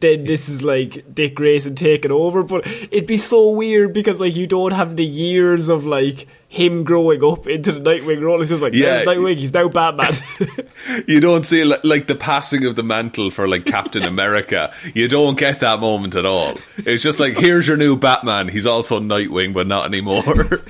then 0.00 0.24
this 0.24 0.48
is 0.48 0.62
like 0.62 1.14
Dick 1.14 1.34
Grayson 1.34 1.74
taking 1.74 2.10
over. 2.10 2.42
But 2.42 2.66
it'd 2.66 3.06
be 3.06 3.16
so 3.16 3.50
weird 3.50 3.92
because 3.92 4.20
like 4.20 4.34
you 4.36 4.46
don't 4.46 4.72
have 4.72 4.96
the 4.96 5.04
years 5.04 5.68
of 5.68 5.86
like 5.86 6.26
him 6.48 6.82
growing 6.82 7.22
up 7.22 7.46
into 7.46 7.70
the 7.70 7.78
Nightwing 7.80 8.20
role. 8.22 8.40
It's 8.40 8.50
just 8.50 8.62
like 8.62 8.72
Yeah. 8.74 9.04
Nightwing, 9.04 9.36
he's 9.36 9.52
now 9.54 9.68
Batman. 9.68 10.12
You 11.06 11.20
don't 11.20 11.44
see 11.44 11.62
like, 11.62 11.84
like 11.84 12.06
the 12.08 12.14
passing 12.16 12.64
of 12.64 12.74
the 12.74 12.82
mantle 12.82 13.30
for 13.30 13.46
like 13.46 13.64
Captain 13.66 14.02
America. 14.02 14.74
You 14.94 15.06
don't 15.08 15.38
get 15.38 15.60
that 15.60 15.78
moment 15.78 16.16
at 16.16 16.24
all. 16.26 16.54
It's 16.78 17.02
just 17.02 17.20
like 17.20 17.36
here's 17.36 17.68
your 17.68 17.76
new 17.76 17.96
Batman. 17.96 18.48
He's 18.48 18.66
also 18.66 18.98
Nightwing, 18.98 19.52
but 19.52 19.66
not 19.66 19.84
anymore. 19.84 20.24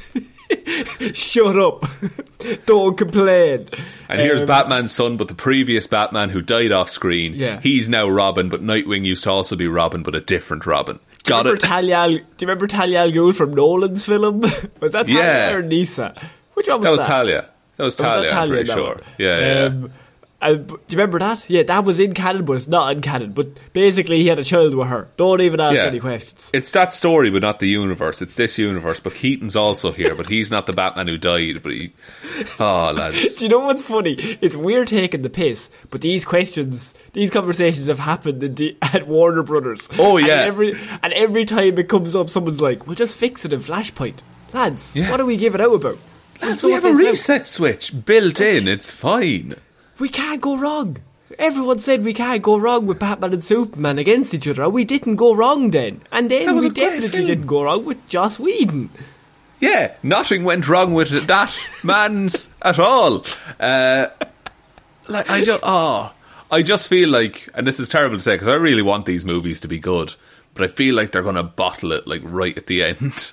Shut 1.14 1.58
up! 1.58 1.84
don't 2.66 2.96
complain. 2.96 3.68
And 4.08 4.20
here's 4.20 4.40
Um, 4.40 4.46
Batman's 4.46 4.92
son, 4.92 5.16
but 5.16 5.28
the 5.28 5.34
previous 5.34 5.86
Batman 5.86 6.30
who 6.30 6.42
died 6.42 6.72
off 6.72 6.90
screen. 6.90 7.32
Yeah. 7.34 7.60
He's 7.60 7.88
now 7.88 8.08
Robin, 8.08 8.48
but 8.48 8.62
Nightwing 8.62 9.04
used 9.04 9.24
to 9.24 9.30
also 9.30 9.56
be 9.56 9.66
Robin, 9.66 10.02
but 10.02 10.14
a 10.14 10.20
different 10.20 10.66
Robin. 10.66 10.98
Got 11.24 11.44
remember 11.44 11.56
it? 11.56 11.60
Talia 11.62 12.06
do 12.08 12.14
you 12.14 12.24
remember 12.40 12.66
Talia 12.66 13.00
al 13.00 13.10
Ghul 13.10 13.34
from 13.34 13.52
Nolan's 13.54 14.04
film? 14.06 14.40
was 14.80 14.92
that 14.92 15.06
Talia 15.06 15.14
Yeah. 15.22 15.52
or 15.52 15.62
Nyssa? 15.62 16.14
Which 16.54 16.68
one 16.68 16.78
was 16.80 16.84
that 16.84 16.90
was 16.90 17.00
that? 17.00 17.02
Was 17.02 17.08
Talia. 17.08 17.48
That 17.76 17.84
was 17.84 17.86
Was 17.86 17.96
that 17.96 18.02
Talia, 18.14 18.30
I'm 18.32 18.48
pretty 18.48 18.70
sure. 18.70 18.94
one? 18.94 19.00
Yeah, 19.18 19.38
yeah, 19.38 19.68
yeah. 19.68 19.88
Uh, 20.42 20.54
do 20.54 20.72
you 20.88 20.96
remember 20.96 21.18
that? 21.18 21.44
Yeah, 21.50 21.64
that 21.64 21.84
was 21.84 22.00
in 22.00 22.14
canon, 22.14 22.46
but 22.46 22.54
it's 22.56 22.66
not 22.66 22.92
in 22.96 23.02
canon. 23.02 23.32
But 23.32 23.48
basically, 23.74 24.16
he 24.18 24.28
had 24.28 24.38
a 24.38 24.44
child 24.44 24.74
with 24.74 24.88
her. 24.88 25.08
Don't 25.18 25.40
even 25.42 25.60
ask 25.60 25.76
Yeah. 25.76 25.84
any 25.84 26.00
questions. 26.00 26.50
It's 26.54 26.72
that 26.72 26.94
story, 26.94 27.28
but 27.30 27.42
not 27.42 27.58
the 27.58 27.68
universe. 27.68 28.22
It's 28.22 28.36
this 28.36 28.58
universe. 28.58 29.00
But 29.00 29.14
Keaton's 29.14 29.54
also 29.54 29.92
here, 29.92 30.14
but 30.14 30.28
he's 30.30 30.50
not 30.50 30.64
the 30.64 30.72
Batman 30.72 31.08
who 31.08 31.18
died. 31.18 31.62
But 31.62 31.72
he, 31.72 31.92
oh 32.58 32.92
lads, 32.96 33.34
Do 33.36 33.44
you 33.44 33.50
know 33.50 33.58
what's 33.60 33.82
funny? 33.82 34.14
It's 34.40 34.56
we're 34.56 34.84
taking 34.86 35.22
the 35.22 35.28
piss, 35.30 35.68
but 35.90 36.00
these 36.00 36.24
questions, 36.24 36.94
these 37.12 37.30
conversations 37.30 37.86
have 37.88 37.98
happened 37.98 38.42
at, 38.82 39.06
Warner 39.06 39.42
Brothers. 39.42 39.88
Oh, 39.98 40.16
And 40.16 40.26
yeah. 40.26 40.36
every 40.42 40.72
and 41.02 41.12
every 41.12 41.44
time 41.44 41.76
it 41.78 41.88
comes 41.90 42.16
up, 42.16 42.30
someone's 42.30 42.62
like, 42.62 42.86
"We'll 42.86 42.96
just 42.96 43.18
fix 43.18 43.44
it 43.44 43.52
in 43.52 43.60
Flashpoint, 43.60 44.20
lads. 44.54 44.96
Yeah. 44.96 45.10
What 45.10 45.20
are 45.20 45.26
we 45.26 45.36
giving 45.36 45.60
out 45.60 45.74
about? 45.74 45.98
Lads, 46.40 46.62
we 46.64 46.72
have 46.72 46.84
a 46.86 46.88
this 46.92 47.00
out. 47.00 47.10
reset 47.10 47.46
switch 47.46 48.04
built 48.06 48.40
in. 48.40 48.66
It's 48.68 48.90
fine. 48.90 49.54
We 50.00 50.08
can't 50.08 50.40
go 50.40 50.58
wrong. 50.58 50.96
Everyone 51.38 51.78
said 51.78 52.02
we 52.02 52.12
can't 52.14 52.42
go 52.42 52.58
wrong 52.58 52.86
with 52.86 52.98
Batman 52.98 53.32
and 53.34 53.44
Superman 53.44 53.98
against 53.98 54.34
each 54.34 54.48
other. 54.48 54.64
and 54.64 54.72
We 54.72 54.84
didn't 54.84 55.16
go 55.16 55.34
wrong 55.34 55.70
then. 55.70 56.02
And 56.10 56.30
then 56.30 56.56
we 56.56 56.70
definitely 56.70 57.26
didn't 57.26 57.46
go 57.46 57.62
wrong 57.62 57.84
with 57.84 58.04
Joss 58.08 58.38
Whedon. 58.38 58.90
Yeah, 59.60 59.94
nothing 60.02 60.42
went 60.42 60.66
wrong 60.68 60.94
with 60.94 61.26
that 61.26 61.68
man's 61.84 62.48
at 62.62 62.78
all. 62.78 63.24
Uh, 63.60 64.06
like 65.06 65.30
I 65.30 65.44
just, 65.44 65.60
oh, 65.62 66.12
I 66.50 66.62
just 66.62 66.88
feel 66.88 67.10
like, 67.10 67.48
and 67.54 67.66
this 67.66 67.78
is 67.78 67.88
terrible 67.88 68.16
to 68.16 68.22
say 68.22 68.34
because 68.34 68.48
I 68.48 68.54
really 68.54 68.82
want 68.82 69.06
these 69.06 69.24
movies 69.26 69.60
to 69.60 69.68
be 69.68 69.78
good, 69.78 70.14
but 70.54 70.64
I 70.64 70.68
feel 70.68 70.96
like 70.96 71.12
they're 71.12 71.22
going 71.22 71.34
to 71.36 71.42
bottle 71.42 71.92
it 71.92 72.06
like 72.08 72.22
right 72.24 72.56
at 72.56 72.66
the 72.66 72.82
end. 72.82 73.32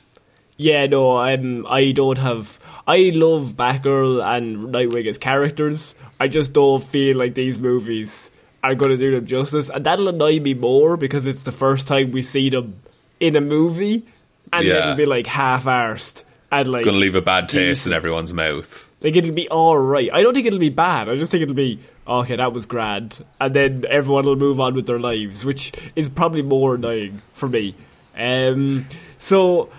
Yeah, 0.57 0.85
no, 0.87 1.17
I'm, 1.17 1.65
I 1.67 1.91
don't 1.93 2.17
have. 2.17 2.59
I 2.87 3.11
love 3.13 3.53
Batgirl 3.55 4.23
and 4.23 4.73
Nightwing 4.73 5.05
as 5.07 5.17
characters. 5.17 5.95
I 6.19 6.27
just 6.27 6.53
don't 6.53 6.83
feel 6.83 7.17
like 7.17 7.35
these 7.35 7.59
movies 7.59 8.31
are 8.63 8.75
going 8.75 8.91
to 8.91 8.97
do 8.97 9.11
them 9.11 9.25
justice. 9.25 9.69
And 9.69 9.85
that'll 9.85 10.07
annoy 10.07 10.39
me 10.39 10.53
more 10.53 10.97
because 10.97 11.27
it's 11.27 11.43
the 11.43 11.51
first 11.51 11.87
time 11.87 12.11
we 12.11 12.21
see 12.21 12.49
them 12.49 12.79
in 13.19 13.35
a 13.35 13.41
movie. 13.41 14.03
And 14.51 14.65
Yeah. 14.65 14.75
it'll 14.83 14.95
be 14.95 15.05
like 15.05 15.27
half 15.27 15.65
arsed. 15.65 16.23
And 16.51 16.67
like. 16.67 16.79
It's 16.81 16.85
going 16.85 16.95
to 16.95 17.01
leave 17.01 17.15
a 17.15 17.21
bad 17.21 17.49
taste 17.49 17.85
in 17.87 17.93
everyone's 17.93 18.33
mouth. 18.33 18.85
Like 19.01 19.15
it'll 19.15 19.33
be 19.35 19.47
all 19.49 19.77
right. 19.77 20.09
I 20.11 20.23
don't 20.23 20.33
think 20.33 20.47
it'll 20.47 20.57
be 20.57 20.69
bad. 20.69 21.07
I 21.07 21.15
just 21.15 21.31
think 21.31 21.43
it'll 21.43 21.53
be 21.53 21.79
okay. 22.07 22.35
That 22.35 22.51
was 22.51 22.65
grand, 22.65 23.23
and 23.39 23.53
then 23.53 23.85
everyone 23.89 24.25
will 24.25 24.35
move 24.35 24.59
on 24.59 24.73
with 24.73 24.87
their 24.87 24.97
lives, 24.97 25.45
which 25.45 25.71
is 25.95 26.09
probably 26.09 26.41
more 26.41 26.73
annoying 26.75 27.21
for 27.33 27.47
me. 27.47 27.75
Um, 28.17 28.87
so, 29.19 29.69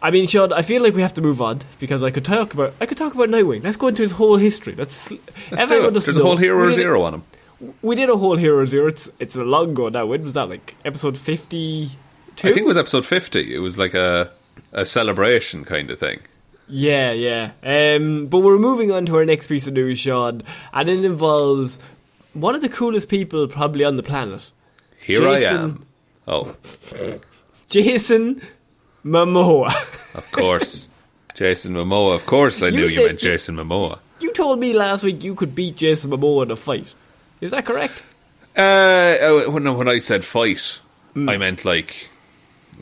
I 0.00 0.10
mean, 0.10 0.26
Shaun, 0.26 0.52
I 0.52 0.62
feel 0.62 0.82
like 0.82 0.94
we 0.94 1.02
have 1.02 1.14
to 1.14 1.22
move 1.22 1.42
on 1.42 1.60
because 1.80 2.02
I 2.02 2.10
could 2.10 2.24
talk 2.24 2.54
about 2.54 2.74
I 2.80 2.86
could 2.86 2.96
talk 2.98 3.14
about 3.14 3.28
Nightwing. 3.28 3.64
Let's 3.64 3.76
go 3.76 3.88
into 3.88 4.02
his 4.02 4.12
whole 4.12 4.36
history. 4.36 4.74
Let's. 4.76 5.10
Let's 5.50 5.68
do 5.68 5.86
it. 5.86 5.94
There's 5.94 6.16
a 6.16 6.22
whole 6.22 6.36
Hero 6.36 6.70
Zero 6.72 7.02
on 7.02 7.14
him. 7.14 7.22
We 7.82 7.96
did 7.96 8.08
a 8.08 8.16
whole 8.16 8.36
Hero 8.36 8.64
Zero. 8.64 8.86
It's 8.86 9.10
it's 9.18 9.34
a 9.36 9.44
long 9.44 9.70
ago 9.70 9.88
now. 9.88 10.06
When 10.06 10.22
was 10.22 10.34
that? 10.34 10.48
Like 10.48 10.76
episode 10.84 11.18
fifty 11.18 11.90
two. 12.36 12.48
I 12.48 12.52
think 12.52 12.64
it 12.64 12.68
was 12.68 12.76
episode 12.78 13.04
50. 13.04 13.52
It 13.54 13.58
was 13.58 13.78
like 13.78 13.94
a, 13.94 14.30
a 14.72 14.86
celebration 14.86 15.64
kind 15.64 15.90
of 15.90 15.98
thing. 15.98 16.20
Yeah, 16.68 17.10
yeah. 17.12 17.50
Um, 17.64 18.26
but 18.28 18.40
we're 18.40 18.58
moving 18.58 18.92
on 18.92 19.06
to 19.06 19.16
our 19.16 19.24
next 19.24 19.48
piece 19.48 19.66
of 19.66 19.74
news, 19.74 19.98
Shaun, 19.98 20.42
and 20.72 20.88
it 20.88 21.04
involves 21.04 21.80
one 22.34 22.54
of 22.54 22.60
the 22.60 22.68
coolest 22.68 23.08
people 23.08 23.48
probably 23.48 23.84
on 23.84 23.96
the 23.96 24.02
planet, 24.04 24.50
Here 25.00 25.18
Jason- 25.20 25.56
I 25.56 25.62
am. 25.62 25.86
Oh, 26.28 26.56
Jason 27.68 28.40
Momoa. 29.04 29.68
of 30.14 30.30
course. 30.32 30.88
Jason 31.34 31.74
Momoa. 31.74 32.14
Of 32.16 32.26
course 32.26 32.62
I 32.62 32.68
You 32.68 32.76
knew 32.78 32.86
you 32.86 33.06
meant 33.06 33.18
Jason 33.20 33.56
Momoa. 33.56 33.98
you 34.20 34.32
told 34.32 34.58
me 34.58 34.72
last 34.72 35.04
week 35.04 35.22
you 35.22 35.34
could 35.34 35.54
beat 35.54 35.76
Jason 35.76 36.10
Momoa 36.10 36.42
in 36.44 36.50
a 36.50 36.56
fight. 36.56 36.92
Is 37.40 37.52
that 37.52 37.64
correct? 37.64 38.02
Uh, 38.56 39.16
oh, 39.20 39.50
when, 39.50 39.72
when 39.76 39.86
I 39.88 39.98
said 40.00 40.24
fight, 40.24 40.80
I 41.14 41.36
meant 41.36 41.64
like 41.64 42.08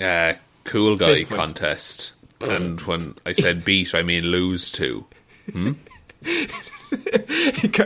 uh, 0.01 0.35
cool 0.65 0.97
guy 0.97 1.17
Fist 1.17 1.29
fight. 1.29 1.37
contest. 1.39 2.13
And 2.41 2.81
when 2.83 3.15
I 3.27 3.33
said 3.35 3.65
beat, 3.65 3.95
I 3.95 4.03
mean 4.03 4.25
lose 4.25 4.71
to. 4.73 5.05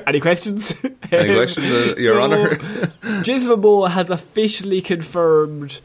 Any 0.06 0.20
questions? 0.20 0.84
Any 1.10 1.34
questions, 1.34 1.66
uh, 1.66 1.94
Your 1.98 2.14
So, 2.14 2.20
Honour? 2.20 3.22
Jason 3.22 3.50
Momoa 3.50 3.90
has 3.90 4.10
officially 4.10 4.80
confirmed 4.82 5.80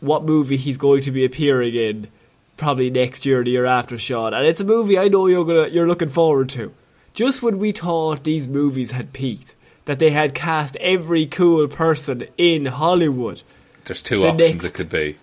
what 0.00 0.24
movie 0.24 0.56
he's 0.56 0.76
going 0.76 1.02
to 1.02 1.10
be 1.10 1.24
appearing 1.24 1.74
in, 1.74 2.08
probably 2.56 2.90
next 2.90 3.24
year 3.26 3.40
or 3.40 3.44
the 3.44 3.50
year 3.50 3.64
after, 3.66 3.98
Shaun. 3.98 4.34
And 4.34 4.46
it's 4.46 4.60
a 4.60 4.64
movie 4.64 4.98
I 4.98 5.08
know 5.08 5.26
you're 5.26 5.44
gonna 5.44 5.68
you're 5.68 5.86
looking 5.86 6.08
forward 6.08 6.48
to. 6.50 6.72
Just 7.14 7.42
when 7.42 7.58
we 7.58 7.72
thought 7.72 8.24
these 8.24 8.46
movies 8.46 8.92
had 8.92 9.12
peaked, 9.12 9.54
that 9.86 9.98
they 9.98 10.10
had 10.10 10.34
cast 10.34 10.76
every 10.76 11.26
cool 11.26 11.66
person 11.68 12.26
in 12.36 12.66
Hollywood. 12.66 13.42
There's 13.86 14.02
two 14.02 14.20
The 14.22 14.28
options 14.28 14.62
next- 14.62 14.64
it 14.66 14.74
could 14.74 14.90
be. 14.90 15.16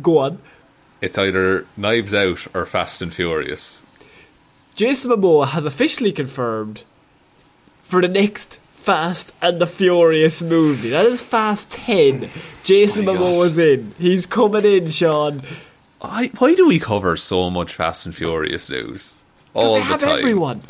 Go 0.00 0.18
on. 0.18 0.38
It's 1.00 1.18
either 1.18 1.66
Knives 1.76 2.12
Out 2.14 2.46
or 2.54 2.64
Fast 2.66 3.00
and 3.02 3.12
Furious. 3.12 3.82
Jason 4.74 5.10
Momoa 5.10 5.48
has 5.48 5.64
officially 5.66 6.12
confirmed 6.12 6.84
for 7.82 8.00
the 8.00 8.08
next 8.08 8.58
Fast 8.82 9.32
and 9.40 9.60
the 9.60 9.66
Furious 9.66 10.42
movie. 10.42 10.90
That 10.90 11.06
is 11.06 11.20
Fast 11.20 11.70
10. 11.70 12.28
Jason 12.64 13.08
Oh 13.08 13.14
my 13.14 13.20
Momoa's 13.20 13.56
in. 13.56 13.94
He's 13.96 14.26
coming 14.26 14.64
in, 14.64 14.88
Shaun. 14.88 15.42
I, 16.00 16.32
why 16.38 16.54
do 16.54 16.66
we 16.66 16.80
cover 16.80 17.16
so 17.16 17.48
much 17.48 17.74
Fast 17.74 18.06
and 18.06 18.14
Furious 18.14 18.68
news? 18.68 19.20
Because 19.52 19.68
All 19.70 19.74
they 19.74 19.80
the 19.80 19.84
have 19.84 20.00
time. 20.00 20.18
everyone. 20.18 20.62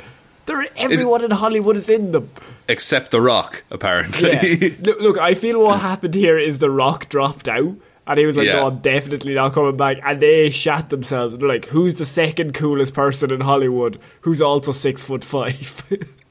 They're, 0.44 0.66
everyone 0.76 1.24
in 1.24 1.30
Hollywood 1.30 1.76
is 1.78 1.88
in 1.88 2.12
them. 2.12 2.28
Except 2.68 3.12
The 3.12 3.20
Rock, 3.20 3.64
apparently. 3.70 4.30
Yeah. 4.56 4.74
look, 4.82 5.00
look, 5.00 5.18
I 5.18 5.32
feel 5.32 5.62
what 5.62 5.80
happened 5.80 6.12
here 6.14 6.36
is 6.38 6.58
The 6.58 6.68
Rock 6.70 7.08
dropped 7.08 7.48
out. 7.48 7.76
And 8.06 8.18
he 8.18 8.26
was 8.26 8.36
like, 8.36 8.46
Yeah. 8.46 8.56
no, 8.56 8.66
I'm 8.66 8.80
definitely 8.80 9.32
not 9.32 9.52
coming 9.54 9.76
back. 9.78 9.98
And 10.04 10.20
they 10.20 10.50
shat 10.50 10.90
themselves. 10.90 11.38
They're 11.38 11.48
like, 11.48 11.64
who's 11.66 11.94
the 11.94 12.04
second 12.04 12.52
coolest 12.52 12.92
person 12.92 13.32
in 13.32 13.40
Hollywood 13.40 13.98
who's 14.22 14.42
also 14.42 14.72
six 14.72 15.02
foot 15.02 15.24
five? 15.24 15.84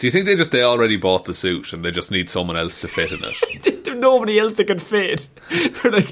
do 0.00 0.06
you 0.06 0.10
think 0.10 0.24
they 0.26 0.34
just 0.34 0.50
they 0.50 0.62
already 0.64 0.96
bought 0.96 1.26
the 1.26 1.34
suit 1.34 1.72
and 1.72 1.84
they 1.84 1.92
just 1.92 2.10
need 2.10 2.28
someone 2.28 2.56
else 2.56 2.80
to 2.80 2.88
fit 2.88 3.12
in 3.12 3.20
it? 3.22 3.84
There's 3.84 3.96
nobody 3.98 4.38
else 4.38 4.54
that 4.54 4.64
can 4.66 4.78
fit. 4.80 5.28
They're 5.50 5.92
like, 5.92 6.08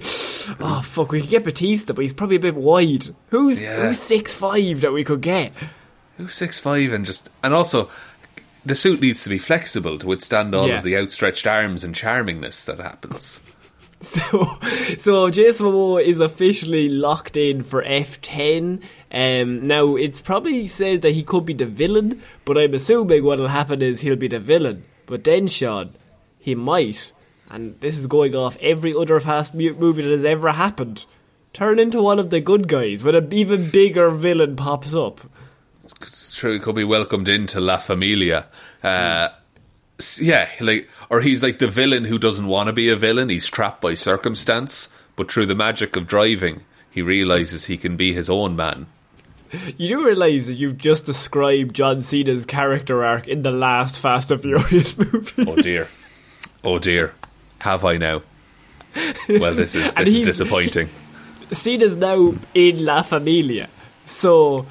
oh 0.61 0.81
fuck, 0.85 1.11
we 1.11 1.21
could 1.23 1.31
get 1.31 1.45
Bautista, 1.45 1.93
but 1.95 2.03
he's 2.03 2.13
probably 2.13 2.37
a 2.37 2.41
bit 2.41 2.55
wide. 2.55 3.15
Who's 3.31 3.61
Yeah. 3.61 3.81
who's 3.87 3.99
six 3.99 4.35
five 4.35 4.83
that 4.83 4.93
we 4.93 5.03
could 5.05 5.21
get? 5.23 5.53
Who's 6.19 6.35
six 6.35 6.61
five 6.61 6.93
and 6.93 7.05
just 7.05 7.29
and 7.43 7.53
also 7.55 7.91
the 8.65 8.75
suit 8.75 9.01
needs 9.01 9.23
to 9.25 9.31
be 9.31 9.39
flexible 9.39 9.99
to 9.99 10.07
withstand 10.07 10.55
all 10.55 10.69
Yeah. 10.69 10.79
of 10.79 10.83
the 10.85 10.97
outstretched 10.97 11.47
arms 11.47 11.83
and 11.83 11.95
charmingness 11.95 12.65
that 12.67 12.79
happens. 12.79 13.41
So, 14.03 14.47
so 14.99 15.29
Jason 15.31 15.67
Momoa 15.67 16.03
is 16.03 16.21
officially 16.21 16.89
locked 16.89 17.37
in 17.37 17.65
for 17.65 17.83
F10. 17.83 18.81
Um, 19.11 19.67
now 19.67 19.97
it's 19.97 20.21
probably 20.21 20.69
said 20.69 21.03
that 21.03 21.11
he 21.13 21.23
could 21.25 21.45
be 21.45 21.53
the 21.53 21.67
villain, 21.67 22.23
but 22.45 22.57
I'm 22.57 22.75
assuming 22.75 23.25
what'll 23.25 23.49
happen 23.49 23.83
is 23.83 24.03
he'll 24.03 24.15
be 24.17 24.29
the 24.29 24.39
villain. 24.39 24.85
But 25.07 25.25
then, 25.25 25.49
Shaun, 25.49 25.95
he 26.39 26.55
might, 26.55 27.13
and 27.51 27.79
this 27.81 27.97
is 27.99 28.07
going 28.07 28.37
off 28.37 28.57
every 28.61 28.95
other 28.95 29.19
Fast 29.19 29.53
movie 29.55 30.03
that 30.03 30.13
has 30.13 30.25
ever 30.25 30.53
happened, 30.53 31.05
turn 31.53 31.79
into 31.81 32.01
one 32.01 32.21
of 32.21 32.31
the 32.31 32.41
good 32.41 32.69
guys 32.69 33.03
when 33.03 33.17
an 33.17 33.33
even 33.33 33.69
bigger 33.71 34.11
villain 34.11 34.55
pops 34.55 34.95
up. 34.95 35.23
It's 36.03 36.35
true, 36.35 36.53
he 36.53 36.59
could 36.61 36.77
be 36.77 36.85
welcomed 36.85 37.29
into 37.29 37.61
La 37.61 37.79
Familia. 37.79 38.47
Uh, 38.85 39.31
s- 39.31 39.38
yeah, 40.21 40.49
like 40.61 40.89
or 41.11 41.21
he's 41.21 41.43
like 41.43 41.59
the 41.59 41.67
villain 41.69 42.05
who 42.05 42.19
doesn't 42.19 42.47
want 42.47 42.69
to 42.69 42.73
be 42.73 42.89
a 42.89 42.97
villain. 42.97 43.29
He's 43.29 43.49
trapped 43.49 43.81
by 43.81 43.95
circumstance, 43.95 44.89
but 45.17 45.31
through 45.31 45.47
the 45.47 45.55
magic 45.55 45.97
of 45.97 46.07
driving, 46.07 46.63
he 46.91 47.03
realizes 47.03 47.65
he 47.67 47.77
can 47.77 47.97
be 47.97 48.13
his 48.13 48.31
own 48.31 48.55
man. 48.57 48.87
You 49.79 49.89
do 49.89 50.05
realise 50.07 50.47
that 50.47 50.55
you've 50.55 50.77
just 50.77 51.07
described 51.07 51.75
John 51.75 52.03
Cena's 52.03 52.45
character 52.45 53.03
arc 53.03 53.27
in 53.27 53.43
the 53.43 53.51
last 53.51 53.99
Fast 53.99 54.31
and 54.31 54.43
Furious 54.43 54.97
movie. 54.99 55.45
Oh 55.49 55.57
dear. 55.57 55.89
Oh 56.63 56.79
dear. 56.79 57.15
Have 57.61 57.85
I 57.85 57.97
now? 57.97 58.23
Well, 59.29 59.55
this 59.55 59.75
is 59.75 59.95
this 59.97 60.15
is 60.15 60.27
disappointing. 60.27 60.91
Cena's 61.51 61.97
now 61.97 62.35
in 62.55 62.85
La 62.85 63.03
Familia, 63.03 63.69
so 64.05 64.67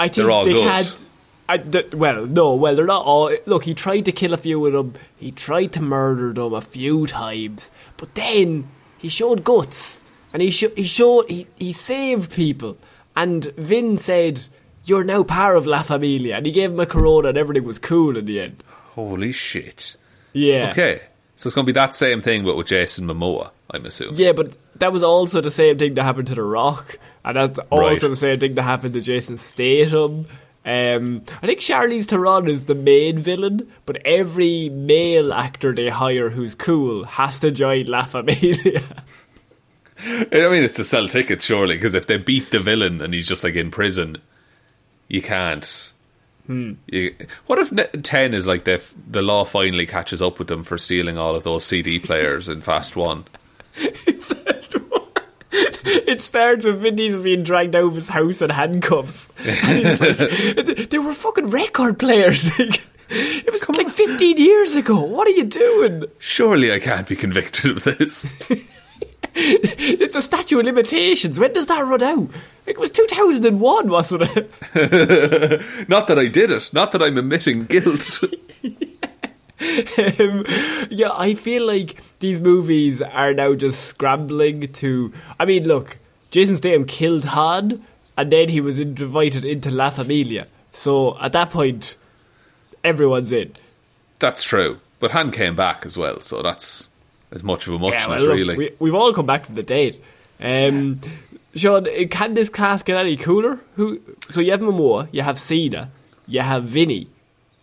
I 0.00 0.08
think 0.08 0.26
they 0.44 0.52
good. 0.52 0.64
can't. 0.64 1.00
I, 1.48 1.58
th- 1.58 1.92
well, 1.94 2.24
no, 2.26 2.54
well, 2.54 2.74
they're 2.74 2.86
not 2.86 3.04
all. 3.04 3.30
Look, 3.46 3.64
he 3.64 3.74
tried 3.74 4.06
to 4.06 4.12
kill 4.12 4.32
a 4.32 4.38
few 4.38 4.64
of 4.66 4.72
them. 4.72 4.94
He 5.16 5.30
tried 5.30 5.72
to 5.74 5.82
murder 5.82 6.32
them 6.32 6.54
a 6.54 6.60
few 6.60 7.06
times, 7.06 7.70
but 7.98 8.14
then 8.14 8.68
he 8.98 9.08
showed 9.10 9.44
guts, 9.44 10.00
and 10.32 10.40
he 10.40 10.50
sho- 10.50 10.72
he 10.74 10.84
showed 10.84 11.28
he, 11.28 11.46
he 11.56 11.72
saved 11.74 12.30
people. 12.32 12.78
And 13.14 13.44
Vin 13.58 13.98
said, 13.98 14.48
"You're 14.84 15.04
now 15.04 15.22
part 15.22 15.56
of 15.58 15.66
La 15.66 15.82
Familia," 15.82 16.36
and 16.36 16.46
he 16.46 16.52
gave 16.52 16.70
him 16.72 16.80
a 16.80 16.86
corona, 16.86 17.28
and 17.28 17.38
everything 17.38 17.64
was 17.64 17.78
cool 17.78 18.16
in 18.16 18.24
the 18.24 18.40
end. 18.40 18.64
Holy 18.92 19.32
shit. 19.32 19.96
Yeah. 20.32 20.70
Okay. 20.70 21.00
So 21.36 21.48
it's 21.48 21.54
going 21.54 21.66
to 21.66 21.72
be 21.72 21.78
that 21.78 21.94
same 21.96 22.20
thing, 22.20 22.44
but 22.44 22.56
with 22.56 22.68
Jason 22.68 23.06
Momoa, 23.06 23.50
I'm 23.70 23.84
assuming. 23.84 24.16
Yeah, 24.16 24.32
but 24.32 24.54
that 24.76 24.92
was 24.92 25.02
also 25.02 25.40
the 25.40 25.50
same 25.50 25.76
thing 25.78 25.94
that 25.94 26.04
happened 26.04 26.28
to 26.28 26.34
The 26.36 26.42
Rock, 26.42 26.96
and 27.24 27.36
that's 27.36 27.58
also 27.70 27.82
Right. 27.82 28.00
the 28.00 28.14
same 28.16 28.38
thing 28.40 28.54
that 28.54 28.62
happened 28.62 28.94
to 28.94 29.00
Jason 29.00 29.36
Statham. 29.36 30.26
Um, 30.66 31.22
I 31.42 31.46
think 31.46 31.60
Charlize 31.60 32.06
Theron 32.06 32.48
is 32.48 32.64
the 32.64 32.74
main 32.74 33.18
villain, 33.18 33.70
but 33.84 33.98
every 34.04 34.70
male 34.70 35.32
actor 35.32 35.74
they 35.74 35.90
hire 35.90 36.30
who's 36.30 36.54
cool 36.54 37.04
has 37.04 37.38
to 37.40 37.50
join 37.50 37.86
La 37.86 38.04
Familia. 38.06 38.82
I 39.98 40.48
mean, 40.48 40.64
it's 40.64 40.74
to 40.74 40.84
sell 40.84 41.08
tickets, 41.08 41.44
surely, 41.44 41.76
because 41.76 41.94
if 41.94 42.06
they 42.06 42.16
beat 42.16 42.50
the 42.50 42.60
villain 42.60 43.00
and 43.00 43.12
he's 43.12 43.28
just 43.28 43.44
like 43.44 43.54
in 43.54 43.70
prison, 43.70 44.18
you 45.08 45.22
can't. 45.22 45.92
Hmm. 46.46 46.72
You, 46.86 47.14
what 47.46 47.58
if 47.58 48.02
10 48.02 48.34
is 48.34 48.46
like 48.46 48.64
the, 48.64 48.82
the 49.08 49.22
law 49.22 49.44
finally 49.44 49.86
catches 49.86 50.20
up 50.20 50.38
with 50.38 50.48
them 50.48 50.64
for 50.64 50.76
stealing 50.76 51.16
all 51.16 51.34
of 51.34 51.44
those 51.44 51.64
CD 51.64 51.98
players 51.98 52.48
in 52.48 52.62
Fast 52.62 52.96
1? 52.96 53.24
it 55.84 56.20
starts 56.20 56.64
with 56.64 56.80
Vin 56.80 56.96
Diesel 56.96 57.22
being 57.22 57.42
dragged 57.42 57.76
out 57.76 57.84
of 57.84 57.94
his 57.94 58.08
house 58.08 58.42
in 58.42 58.50
handcuffs. 58.50 59.28
And 59.44 60.00
like, 60.68 60.90
they 60.90 60.98
were 60.98 61.14
fucking 61.14 61.50
record 61.50 61.98
players. 61.98 62.50
it 62.58 63.52
was 63.52 63.68
like 63.68 63.88
15 63.88 64.36
years 64.36 64.76
ago. 64.76 65.02
What 65.02 65.28
are 65.28 65.32
you 65.32 65.44
doing? 65.44 66.04
Surely 66.18 66.72
I 66.72 66.78
can't 66.78 67.08
be 67.08 67.16
convicted 67.16 67.76
of 67.76 67.84
this. 67.84 68.70
It's 69.36 70.14
a 70.14 70.22
statute 70.22 70.60
of 70.60 70.64
limitations. 70.64 71.40
When 71.40 71.52
does 71.52 71.66
that 71.66 71.80
run 71.80 72.04
out? 72.04 72.30
It 72.66 72.78
was 72.78 72.92
2001, 72.92 73.88
wasn't 73.88 74.22
it? 74.22 75.88
Not 75.88 76.06
that 76.06 76.20
I 76.20 76.28
did 76.28 76.52
it. 76.52 76.70
Not 76.72 76.92
that 76.92 77.02
I'm 77.02 77.18
admitting 77.18 77.64
guilt. 77.64 78.22
um, 80.20 80.44
yeah, 80.90 81.10
I 81.12 81.34
feel 81.34 81.64
like 81.64 82.02
these 82.18 82.40
movies 82.40 83.00
are 83.02 83.32
now 83.32 83.54
just 83.54 83.84
scrambling 83.84 84.72
to. 84.72 85.12
I 85.38 85.44
mean, 85.44 85.64
look, 85.66 85.98
Jason 86.30 86.56
Statham 86.56 86.84
killed 86.86 87.24
Han, 87.26 87.84
and 88.16 88.32
then 88.32 88.48
he 88.48 88.60
was 88.60 88.78
invited 88.78 89.44
into 89.44 89.70
La 89.70 89.90
Familia. 89.90 90.48
So 90.72 91.16
at 91.20 91.32
that 91.32 91.50
point, 91.50 91.96
everyone's 92.82 93.30
in. 93.30 93.54
That's 94.18 94.42
true. 94.42 94.80
But 94.98 95.12
Han 95.12 95.30
came 95.30 95.54
back 95.54 95.86
as 95.86 95.96
well, 95.96 96.20
so 96.20 96.42
that's 96.42 96.88
as 97.30 97.42
much 97.42 97.66
of 97.66 97.74
a 97.74 97.78
muchness, 97.78 98.02
Yeah, 98.02 98.08
well, 98.08 98.20
look, 98.20 98.36
really. 98.36 98.56
we, 98.56 98.70
we've 98.78 98.94
all 98.94 99.12
come 99.12 99.26
back 99.26 99.46
from 99.46 99.54
the 99.54 99.62
dead. 99.62 99.96
Um, 100.40 101.00
Shaun, 101.54 101.86
uh, 101.88 102.06
can 102.10 102.34
this 102.34 102.48
cast 102.48 102.86
get 102.86 102.96
any 102.96 103.16
cooler? 103.16 103.60
Who? 103.76 104.00
So 104.30 104.40
you 104.40 104.50
have 104.50 104.60
Momoa, 104.60 105.08
you 105.12 105.22
have 105.22 105.38
Cena, 105.38 105.90
you 106.26 106.40
have 106.40 106.64
Vinny, 106.64 107.08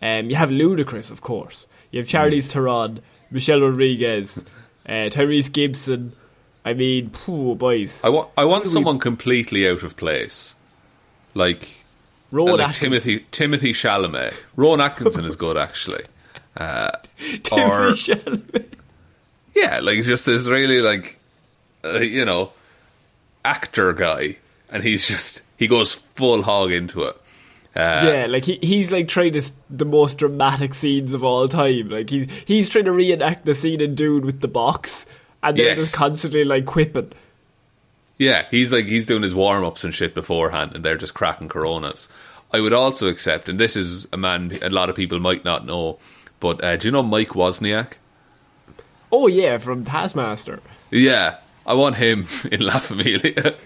um, 0.00 0.30
you 0.30 0.36
have 0.36 0.50
Ludacris, 0.50 1.10
of 1.10 1.20
course. 1.20 1.66
You 1.92 2.00
have 2.00 2.08
Charlize 2.08 2.50
Theron, 2.50 3.00
Michelle 3.30 3.60
Rodriguez, 3.60 4.44
uh, 4.86 5.08
Tyrese 5.10 5.52
Gibson. 5.52 6.14
I 6.64 6.74
mean, 6.74 7.10
poor 7.10 7.54
boys. 7.54 8.04
I 8.04 8.08
want, 8.08 8.30
I 8.36 8.44
want 8.44 8.64
do 8.64 8.70
we- 8.70 8.74
someone 8.74 8.98
completely 8.98 9.68
out 9.68 9.82
of 9.84 9.96
place. 9.96 10.54
Like, 11.34 11.68
Rowan 12.30 12.58
like. 12.58 12.74
Timothy 12.74 13.20
Timothée 13.30 13.70
Chalamet. 13.70 14.34
Rowan 14.56 14.80
Atkinson 14.80 15.24
is 15.24 15.36
good, 15.36 15.56
actually. 15.56 16.04
Uh, 16.56 16.90
Timothy 17.42 17.62
or 17.62 17.90
Chalamet. 17.92 18.66
yeah, 19.54 19.80
like 19.80 20.02
just 20.04 20.26
this 20.26 20.46
really 20.48 20.80
like, 20.80 21.18
uh, 21.84 21.98
you 21.98 22.24
know, 22.24 22.52
actor 23.44 23.92
guy, 23.92 24.36
and 24.70 24.82
he's 24.82 25.06
just 25.08 25.42
he 25.56 25.66
goes 25.66 25.94
full 25.94 26.42
hog 26.42 26.70
into 26.72 27.02
it. 27.04 27.16
Uh, 27.74 28.02
yeah, 28.04 28.26
like 28.28 28.44
he, 28.44 28.58
he's 28.62 28.92
like 28.92 29.08
trying 29.08 29.32
to 29.32 29.40
the 29.70 29.86
most 29.86 30.18
dramatic 30.18 30.74
scenes 30.74 31.14
of 31.14 31.24
all 31.24 31.48
time. 31.48 31.88
Like 31.88 32.10
he's 32.10 32.26
he's 32.46 32.68
trying 32.68 32.84
to 32.84 32.92
reenact 32.92 33.46
the 33.46 33.54
scene 33.54 33.80
in 33.80 33.94
Dune 33.94 34.26
with 34.26 34.40
the 34.42 34.48
box, 34.48 35.06
and 35.42 35.56
they're 35.56 35.66
Yes. 35.68 35.78
just 35.78 35.94
constantly 35.96 36.44
like 36.44 36.66
quipping. 36.66 37.12
Yeah, 38.18 38.44
he's 38.50 38.72
like 38.72 38.84
he's 38.84 39.06
doing 39.06 39.22
his 39.22 39.34
warm 39.34 39.64
ups 39.64 39.84
and 39.84 39.94
shit 39.94 40.14
beforehand, 40.14 40.72
and 40.74 40.84
they're 40.84 40.98
just 40.98 41.14
cracking 41.14 41.48
Coronas. 41.48 42.08
I 42.52 42.60
would 42.60 42.74
also 42.74 43.08
accept, 43.08 43.48
and 43.48 43.58
this 43.58 43.74
is 43.74 44.06
a 44.12 44.18
man 44.18 44.52
a 44.60 44.68
lot 44.68 44.90
of 44.90 44.94
people 44.96 45.18
might 45.18 45.42
not 45.44 45.64
know, 45.64 45.98
but 46.40 46.62
uh, 46.62 46.76
do 46.76 46.88
you 46.88 46.92
know 46.92 47.02
Mike 47.02 47.30
Wozniak? 47.30 47.94
Oh 49.10 49.26
yeah, 49.28 49.56
from 49.56 49.82
Taskmaster 49.84 50.60
Yeah, 50.90 51.36
I 51.66 51.72
want 51.72 51.96
him 51.96 52.26
in 52.52 52.60
La 52.60 52.78
Familia. 52.80 53.54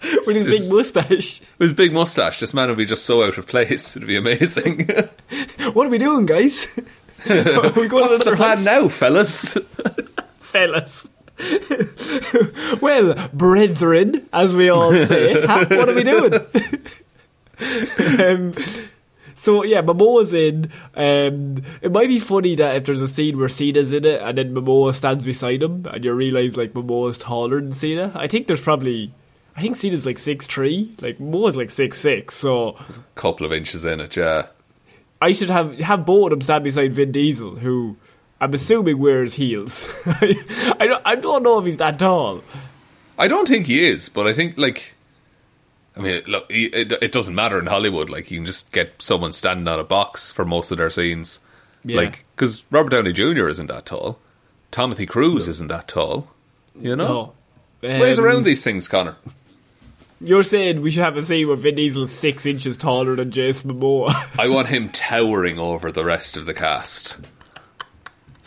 with 0.26 0.36
his 0.36 0.46
This- 0.46 0.60
big 0.68 0.72
mustache. 0.72 1.40
With 1.58 1.70
his 1.70 1.72
big 1.74 1.92
mustache, 1.92 2.40
this 2.40 2.54
man 2.54 2.68
would 2.68 2.78
be 2.78 2.84
just 2.86 3.04
so 3.04 3.22
out 3.24 3.38
of 3.38 3.46
place. 3.46 3.96
It'd 3.96 4.06
be 4.08 4.16
amazing. 4.16 4.88
What 5.72 5.86
are 5.86 5.90
we 5.90 5.98
doing, 5.98 6.24
guys? 6.26 6.66
are 7.28 7.72
we 7.72 7.88
going 7.88 8.08
What's 8.08 8.24
the 8.24 8.34
plan 8.36 8.64
now, 8.64 8.88
fellas? 8.88 9.56
fellas? 10.40 11.08
well, 12.80 13.28
brethren, 13.32 14.26
as 14.32 14.54
we 14.54 14.68
all 14.70 14.92
say, 14.92 15.44
huh? 15.46 15.66
what 15.70 15.88
are 15.88 15.94
we 15.94 16.04
doing? 16.04 16.34
um, 18.20 18.54
so 19.36 19.62
yeah, 19.64 19.82
Momoa's 19.82 20.32
in. 20.32 20.70
Um, 20.94 21.62
it 21.82 21.92
might 21.92 22.08
be 22.08 22.18
funny 22.18 22.54
that 22.56 22.76
if 22.76 22.84
there's 22.84 23.02
a 23.02 23.08
scene 23.08 23.38
where 23.38 23.48
Cena's 23.48 23.92
in 23.92 24.04
it 24.04 24.20
and 24.22 24.38
then 24.38 24.54
Momoa 24.54 24.94
stands 24.94 25.24
beside 25.24 25.62
him, 25.62 25.86
and 25.86 26.04
you 26.04 26.12
realise 26.12 26.56
like 26.56 26.72
Momoa's 26.72 27.18
taller 27.18 27.60
than 27.60 27.72
Cena. 27.72 28.12
I 28.14 28.26
think 28.26 28.46
there's 28.46 28.62
probably. 28.62 29.12
I 29.58 29.60
think 29.60 29.74
Cena's 29.76 30.06
like 30.06 30.18
six 30.18 30.46
three, 30.46 30.94
like 31.00 31.18
Momoa's 31.18 31.56
like 31.56 31.70
six 31.70 31.98
six. 31.98 32.34
So 32.36 32.76
a 32.88 32.94
Couple 33.16 33.44
of 33.44 33.52
inches 33.52 33.84
in 33.84 34.00
it, 34.00 34.16
yeah. 34.16 34.46
I 35.20 35.32
should 35.32 35.50
have 35.50 35.80
have 35.80 36.06
both 36.06 36.26
of 36.26 36.30
them 36.30 36.40
stand 36.42 36.62
beside 36.62 36.94
Vin 36.94 37.10
Diesel, 37.10 37.56
who 37.56 37.96
I'm 38.40 38.54
assuming 38.54 38.98
wears 38.98 39.34
heels. 39.34 39.88
I 40.06 40.86
don't 40.86 41.02
I 41.04 41.16
don't 41.16 41.42
know 41.42 41.58
if 41.58 41.66
he's 41.66 41.76
that 41.78 41.98
tall. 41.98 42.42
I 43.18 43.26
don't 43.26 43.48
think 43.48 43.66
he 43.66 43.84
is, 43.88 44.08
but 44.08 44.28
I 44.28 44.32
think 44.32 44.56
like, 44.56 44.94
I 45.96 46.00
mean, 46.00 46.22
look, 46.28 46.46
it, 46.48 46.92
it 47.02 47.10
doesn't 47.10 47.34
matter 47.34 47.58
in 47.58 47.66
Hollywood. 47.66 48.08
Like, 48.10 48.30
you 48.30 48.38
can 48.38 48.46
just 48.46 48.70
get 48.70 49.02
someone 49.02 49.32
standing 49.32 49.66
on 49.66 49.80
a 49.80 49.84
box 49.84 50.30
for 50.30 50.44
most 50.44 50.70
of 50.70 50.78
their 50.78 50.88
scenes. 50.90 51.40
Yeah. 51.84 51.96
Like, 51.96 52.24
because 52.36 52.64
Robert 52.70 52.90
Downey 52.90 53.12
Jr. 53.12 53.48
isn't 53.48 53.66
that 53.66 53.86
tall, 53.86 54.20
Timothy 54.70 55.04
Cruise 55.04 55.48
isn't 55.48 55.66
that 55.66 55.88
tall. 55.88 56.28
You 56.80 56.94
know, 56.94 57.34
No. 57.82 57.98
ways 58.00 58.20
Um, 58.20 58.24
around 58.24 58.44
these 58.44 58.62
things, 58.62 58.86
Connor. 58.86 59.16
You're 60.20 60.42
saying 60.42 60.80
we 60.80 60.90
should 60.90 61.04
have 61.04 61.16
a 61.16 61.24
scene 61.24 61.46
where 61.46 61.56
Vin 61.56 61.76
Diesel's 61.76 62.10
six 62.12 62.44
inches 62.44 62.76
taller 62.76 63.14
than 63.16 63.30
Jason 63.30 63.70
Momoa. 63.72 64.12
I 64.38 64.48
want 64.48 64.68
him 64.68 64.88
towering 64.88 65.58
over 65.58 65.92
the 65.92 66.04
rest 66.04 66.36
of 66.36 66.44
the 66.46 66.54
cast. 66.54 67.16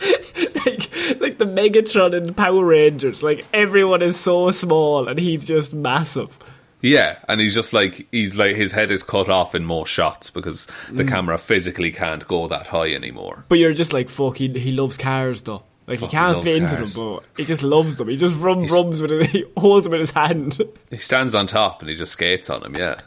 like, 0.00 1.20
like 1.20 1.38
the 1.38 1.46
Megatron 1.46 2.14
in 2.14 2.34
Power 2.34 2.64
Rangers. 2.64 3.22
Like 3.22 3.46
everyone 3.52 4.02
is 4.02 4.18
so 4.18 4.50
small 4.50 5.08
and 5.08 5.18
he's 5.18 5.44
just 5.46 5.72
massive. 5.72 6.38
Yeah, 6.80 7.18
and 7.28 7.40
he's 7.40 7.54
just 7.54 7.72
like 7.72 8.08
he's 8.10 8.36
like 8.36 8.56
his 8.56 8.72
head 8.72 8.90
is 8.90 9.02
cut 9.04 9.28
off 9.28 9.54
in 9.54 9.64
more 9.64 9.86
shots 9.86 10.30
because 10.30 10.66
Mm. 10.88 10.96
the 10.96 11.04
camera 11.04 11.38
physically 11.38 11.92
can't 11.92 12.26
go 12.26 12.48
that 12.48 12.66
high 12.68 12.92
anymore. 12.92 13.44
But 13.48 13.58
you're 13.60 13.72
just 13.72 13.92
like, 13.92 14.08
fuck, 14.08 14.36
he, 14.38 14.48
he 14.48 14.72
loves 14.72 14.96
cars 14.98 15.42
though. 15.42 15.62
Like 15.86 15.98
he 15.98 16.06
can't 16.06 16.40
fit 16.42 16.56
into 16.58 16.76
cars. 16.76 16.94
them, 16.94 17.14
but 17.16 17.24
he 17.36 17.44
just 17.44 17.62
loves 17.62 17.96
them. 17.96 18.08
He 18.08 18.16
just 18.16 18.38
rum 18.40 18.64
rums 18.66 19.02
with 19.02 19.10
it. 19.12 19.26
He 19.30 19.44
holds 19.56 19.84
them 19.84 19.94
in 19.94 20.00
his 20.00 20.12
hand. 20.12 20.60
He 20.90 20.96
stands 20.98 21.34
on 21.34 21.46
top 21.46 21.80
and 21.80 21.90
he 21.90 21.96
just 21.96 22.12
skates 22.12 22.48
on 22.50 22.62
him. 22.64 22.76
Yeah. 22.76 23.00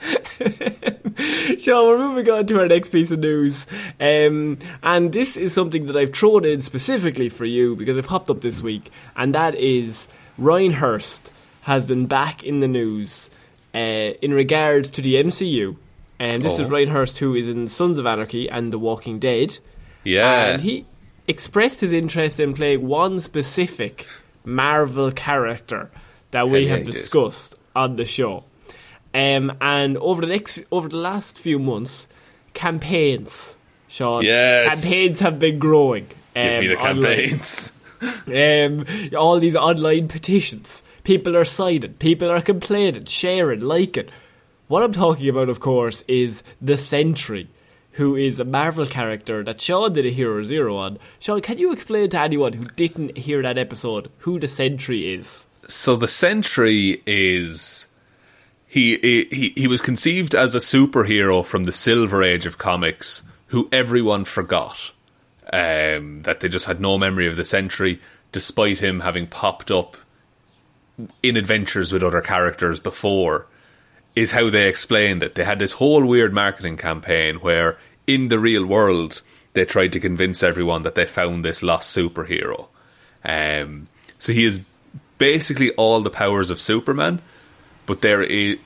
So 1.58 1.88
we're 1.88 1.98
moving 1.98 2.30
on 2.30 2.46
to 2.46 2.60
our 2.60 2.68
next 2.68 2.90
piece 2.90 3.10
of 3.10 3.18
news, 3.18 3.66
um, 4.00 4.58
and 4.84 5.12
this 5.12 5.36
is 5.36 5.52
something 5.52 5.86
that 5.86 5.96
I've 5.96 6.12
thrown 6.14 6.44
in 6.44 6.62
specifically 6.62 7.28
for 7.28 7.44
you 7.44 7.74
because 7.74 7.96
it 7.96 8.06
popped 8.06 8.30
up 8.30 8.40
this 8.40 8.62
week, 8.62 8.90
and 9.16 9.34
that 9.34 9.56
is 9.56 10.06
Ryan 10.38 10.72
Hurst 10.72 11.32
has 11.62 11.84
been 11.84 12.06
back 12.06 12.44
in 12.44 12.60
the 12.60 12.68
news 12.68 13.30
uh, 13.74 13.78
in 13.78 14.32
regards 14.32 14.90
to 14.92 15.02
the 15.02 15.16
MCU, 15.16 15.76
and 16.20 16.42
this 16.42 16.54
is 16.60 16.66
Oh. 16.66 16.70
Ryan 16.70 16.90
Hurst 16.90 17.18
who 17.18 17.34
is 17.34 17.48
in 17.48 17.66
Sons 17.66 17.98
of 17.98 18.06
Anarchy 18.06 18.48
and 18.48 18.72
The 18.72 18.78
Walking 18.78 19.18
Dead, 19.18 19.58
Yeah. 20.04 20.50
and 20.52 20.62
he 20.62 20.86
expressed 21.28 21.80
his 21.80 21.92
interest 21.92 22.40
in 22.40 22.54
playing 22.54 22.86
one 22.86 23.20
specific 23.20 24.06
Marvel 24.44 25.10
character 25.12 25.90
that 26.30 26.48
we 26.48 26.60
yeah, 26.60 26.76
have 26.76 26.84
did. 26.84 26.92
discussed 26.92 27.54
on 27.76 27.96
the 27.96 28.04
show. 28.04 28.44
Um, 29.14 29.56
and 29.60 29.96
over 29.98 30.20
the 30.22 30.26
next, 30.26 30.60
over 30.72 30.88
the 30.88 30.96
last 30.96 31.38
few 31.38 31.58
months, 31.58 32.06
campaigns, 32.54 33.56
Shaun, 33.88 34.24
Yes. 34.24 34.82
campaigns 34.84 35.20
have 35.20 35.38
been 35.38 35.58
growing. 35.58 36.08
Give 36.34 36.44
me 36.44 36.58
um, 36.58 36.68
the 36.68 36.76
campaigns. 36.76 37.72
Um, 38.28 38.84
all 39.18 39.40
these 39.40 39.56
online 39.56 40.06
petitions. 40.08 40.82
People 41.02 41.36
are 41.36 41.44
signing. 41.44 41.94
People 41.94 42.30
are 42.30 42.40
complaining, 42.42 43.06
sharing, 43.06 43.60
liking. 43.60 44.08
What 44.68 44.82
I'm 44.82 44.92
talking 44.92 45.28
about, 45.28 45.48
of 45.48 45.60
course, 45.60 46.04
is 46.06 46.42
the 46.60 46.76
Sentry, 46.76 47.48
who 47.98 48.16
is 48.16 48.40
a 48.40 48.44
Marvel 48.44 48.86
character 48.86 49.42
that 49.42 49.60
Shaun 49.60 49.92
did 49.92 50.06
a 50.06 50.10
Hero 50.10 50.42
Zero 50.44 50.76
on. 50.76 50.98
Shaun, 51.18 51.40
can 51.40 51.58
you 51.58 51.72
explain 51.72 52.08
to 52.10 52.20
anyone 52.20 52.52
who 52.52 52.64
didn't 52.64 53.18
hear 53.18 53.42
that 53.42 53.58
episode 53.58 54.10
who 54.18 54.38
the 54.38 54.48
Sentry 54.48 55.14
is? 55.14 55.46
So 55.66 55.96
the 55.96 56.08
Sentry 56.08 57.02
is 57.06 57.88
he 58.66 58.96
he 58.98 59.52
he 59.56 59.66
was 59.66 59.80
conceived 59.80 60.34
as 60.34 60.54
a 60.54 60.58
superhero 60.58 61.44
from 61.44 61.64
the 61.64 61.72
Silver 61.72 62.22
Age 62.22 62.46
of 62.46 62.56
comics, 62.56 63.22
who 63.48 63.68
everyone 63.72 64.24
forgot. 64.24 64.92
Um, 65.52 66.22
that 66.22 66.40
they 66.40 66.48
just 66.48 66.66
had 66.66 66.80
no 66.80 66.98
memory 66.98 67.26
of 67.26 67.36
the 67.36 67.44
Sentry, 67.44 68.00
despite 68.32 68.78
him 68.78 69.00
having 69.00 69.26
popped 69.26 69.70
up 69.70 69.96
in 71.22 71.36
adventures 71.36 71.92
with 71.92 72.02
other 72.02 72.20
characters 72.20 72.78
before. 72.78 73.46
Is 74.14 74.32
how 74.32 74.50
they 74.50 74.68
explained 74.68 75.22
it. 75.22 75.36
They 75.36 75.44
had 75.44 75.60
this 75.60 75.72
whole 75.72 76.04
weird 76.04 76.34
marketing 76.34 76.76
campaign 76.76 77.36
where, 77.36 77.78
in 78.08 78.28
the 78.28 78.40
real 78.40 78.66
world, 78.66 79.22
they 79.52 79.64
tried 79.64 79.92
to 79.92 80.00
convince 80.00 80.42
everyone 80.42 80.82
that 80.82 80.96
they 80.96 81.04
found 81.04 81.44
this 81.44 81.62
lost 81.62 81.96
superhero. 81.96 82.68
Um, 83.24 83.86
so 84.18 84.32
he 84.32 84.44
is 84.44 84.62
basically 85.18 85.72
all 85.72 86.00
the 86.00 86.10
powers 86.10 86.50
of 86.50 86.60
Superman, 86.60 87.20
but 87.86 88.02
there 88.02 88.22
is 88.22 88.58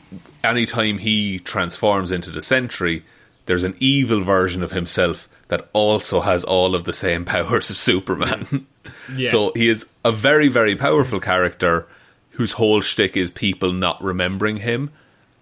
anytime 0.44 0.98
he 0.98 1.38
transforms 1.40 2.10
into 2.10 2.30
the 2.30 2.40
Sentry, 2.40 3.04
there's 3.46 3.64
an 3.64 3.76
evil 3.80 4.22
version 4.22 4.62
of 4.62 4.70
himself 4.70 5.28
that 5.48 5.68
also 5.72 6.20
has 6.20 6.44
all 6.44 6.74
of 6.74 6.84
the 6.84 6.92
same 6.92 7.24
powers 7.34 7.68
of 7.68 7.76
Superman. 7.76 8.66
Yeah. 9.14 9.30
So 9.30 9.52
he 9.54 9.68
is 9.68 9.88
a 10.04 10.12
very, 10.12 10.48
very 10.48 10.76
powerful 10.76 11.20
character 11.20 11.86
whose 12.30 12.52
whole 12.52 12.80
shtick 12.80 13.16
is 13.16 13.30
people 13.30 13.72
not 13.72 14.02
remembering 14.02 14.58
him 14.58 14.90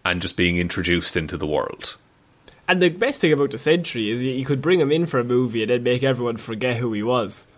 and 0.05 0.23
just 0.23 0.37
being 0.37 0.57
introduced 0.57 1.17
into 1.17 1.37
the 1.37 1.47
world. 1.47 1.97
And 2.71 2.81
the 2.81 2.89
best 2.89 3.21
thing 3.21 3.33
about 3.33 3.51
the 3.51 3.59
Sentry 3.59 4.13
is 4.13 4.23
you 4.23 4.45
could 4.45 4.63
bring 4.63 4.79
him 4.79 4.93
in 4.93 5.05
for 5.05 5.19
a 5.19 5.25
movie 5.25 5.65
and 5.65 5.71
then 5.71 5.83
make 5.83 6.05
everyone 6.05 6.37
forget 6.37 6.77
who 6.77 6.93
he 6.93 7.03
was. 7.03 7.49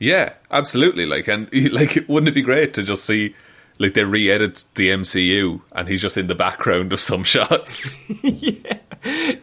Yeah, 0.00 0.32
absolutely. 0.50 1.06
Like, 1.06 1.28
and 1.28 1.48
like, 1.72 2.04
wouldn't 2.08 2.30
it 2.30 2.34
be 2.34 2.42
great 2.42 2.74
to 2.74 2.82
just 2.82 3.04
see, 3.04 3.36
like, 3.78 3.94
they 3.94 4.02
re-edit 4.02 4.64
the 4.74 4.90
MCU 4.90 5.60
and 5.70 5.86
he's 5.86 6.02
just 6.02 6.16
in 6.16 6.26
the 6.26 6.34
background 6.34 6.92
of 6.92 6.98
some 6.98 7.22
shots? 7.34 8.02
Yeah. 8.24 8.78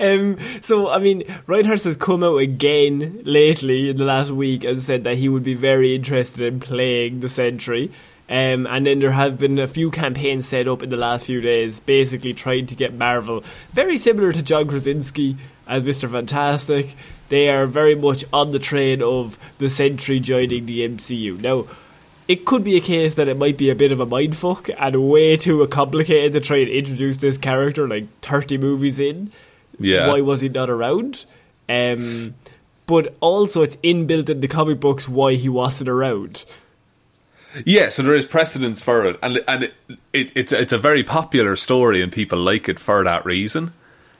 Um, 0.01 0.37
so, 0.61 0.89
I 0.89 0.97
mean, 0.97 1.23
Ryan 1.47 1.63
Hurst 1.63 1.85
has 1.85 1.95
come 1.95 2.21
out 2.21 2.39
again 2.39 3.21
lately 3.23 3.91
in 3.91 3.95
the 3.95 4.03
last 4.03 4.31
week 4.31 4.65
and 4.65 4.83
said 4.83 5.05
that 5.05 5.17
he 5.17 5.29
would 5.29 5.43
be 5.43 5.53
very 5.53 5.95
interested 5.95 6.41
in 6.41 6.59
playing 6.59 7.21
the 7.21 7.29
Sentry. 7.29 7.89
Um, 8.29 8.65
and 8.67 8.85
then 8.85 8.99
there 8.99 9.11
have 9.11 9.37
been 9.37 9.59
a 9.59 9.67
few 9.67 9.91
campaigns 9.91 10.47
set 10.47 10.67
up 10.67 10.81
in 10.81 10.89
the 10.89 10.97
last 10.97 11.25
few 11.25 11.41
days, 11.41 11.79
basically 11.81 12.33
trying 12.33 12.67
to 12.67 12.75
get 12.75 12.93
Marvel, 12.93 13.43
very 13.73 13.97
similar 13.97 14.31
to 14.31 14.41
John 14.41 14.67
Krasinski 14.67 15.37
as 15.67 15.83
Mr. 15.83 16.09
Fantastic. 16.09 16.95
They 17.29 17.49
are 17.49 17.65
very 17.65 17.95
much 17.95 18.23
on 18.31 18.51
the 18.51 18.59
train 18.59 19.01
of 19.01 19.37
the 19.57 19.69
Sentry 19.69 20.19
joining 20.19 20.65
the 20.65 20.87
MCU. 20.87 21.39
Now, 21.39 21.65
it 22.27 22.45
could 22.45 22.63
be 22.63 22.77
a 22.77 22.81
case 22.81 23.15
that 23.15 23.27
it 23.27 23.37
might 23.37 23.57
be 23.57 23.69
a 23.69 23.75
bit 23.75 23.91
of 23.91 23.99
a 23.99 24.05
mindfuck 24.05 24.73
and 24.79 25.09
way 25.09 25.35
too 25.35 25.65
complicated 25.67 26.33
to 26.33 26.39
try 26.39 26.57
and 26.57 26.69
introduce 26.69 27.17
this 27.17 27.37
character 27.37 27.87
like 27.87 28.07
30 28.21 28.57
movies 28.57 28.99
in. 28.99 29.31
Yeah. 29.79 30.07
Why 30.07 30.21
was 30.21 30.41
he 30.41 30.49
not 30.49 30.69
around? 30.69 31.25
Um, 31.67 32.35
but 32.85 33.15
also, 33.19 33.61
it's 33.61 33.77
inbuilt 33.77 34.29
in 34.29 34.41
the 34.41 34.47
comic 34.47 34.79
books 34.79 35.07
why 35.07 35.33
he 35.35 35.49
wasn't 35.49 35.89
around. 35.89 36.45
Yeah, 37.65 37.89
so 37.89 38.03
there 38.03 38.15
is 38.15 38.25
precedence 38.25 38.81
for 38.81 39.05
it, 39.05 39.19
and 39.21 39.39
and 39.47 39.63
it, 39.63 39.73
it, 40.11 40.31
it's 40.35 40.51
it's 40.51 40.73
a 40.73 40.77
very 40.77 41.03
popular 41.03 41.55
story, 41.55 42.01
and 42.01 42.11
people 42.11 42.39
like 42.39 42.67
it 42.67 42.79
for 42.79 43.03
that 43.03 43.25
reason. 43.25 43.73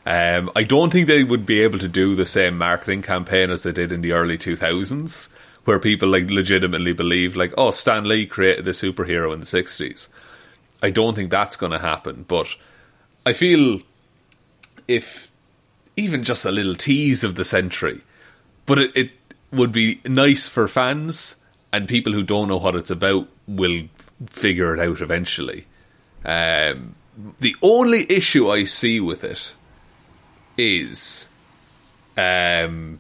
Um, 0.06 0.52
I 0.56 0.64
don't 0.64 0.92
think 0.92 1.08
they 1.08 1.24
would 1.24 1.46
be 1.46 1.62
able 1.62 1.80
to 1.80 1.88
do 1.88 2.14
the 2.14 2.26
same 2.26 2.58
marketing 2.58 3.02
campaign 3.02 3.50
as 3.50 3.64
they 3.64 3.72
did 3.72 3.92
in 3.92 4.02
the 4.02 4.12
early 4.12 4.38
two 4.38 4.56
thousands, 4.56 5.30
where 5.66 5.80
people 5.80 6.10
like 6.10 6.30
legitimately 6.30 6.94
believe 6.94 7.36
like, 7.36 7.54
oh, 7.58 7.72
Stan 7.72 8.04
Lee 8.04 8.28
created 8.28 8.66
the 8.66 8.72
superhero 8.72 9.34
in 9.34 9.40
the 9.40 9.46
sixties. 9.46 10.10
I 10.82 10.90
don't 10.90 11.16
think 11.16 11.32
that's 11.32 11.56
going 11.56 11.72
to 11.72 11.80
happen, 11.80 12.26
but 12.28 12.56
I 13.26 13.34
feel 13.34 13.82
if 14.88 15.32
even 15.96 16.24
just 16.24 16.46
a 16.46 16.52
little 16.52 16.76
tease 16.76 17.24
of 17.24 17.36
the 17.36 17.46
Sentry, 17.46 18.02
but 18.66 18.78
it, 18.80 18.92
it 18.96 19.12
would 19.52 19.72
be 19.72 20.02
nice 20.06 20.50
for 20.50 20.68
fans 20.68 21.38
and 21.74 21.88
people 21.90 22.14
who 22.14 22.24
don't 22.24 22.48
know 22.48 22.58
what 22.58 22.76
it's 22.76 22.92
about 22.92 23.28
will 23.48 23.84
figure 24.28 24.74
it 24.74 24.80
out 24.80 25.02
eventually. 25.02 25.66
Um, 26.24 26.96
the 27.40 27.56
only 27.62 28.10
issue 28.10 28.50
I 28.50 28.64
see 28.64 29.00
with 29.02 29.24
it 29.24 29.54
is, 30.58 31.28
um, 32.18 33.00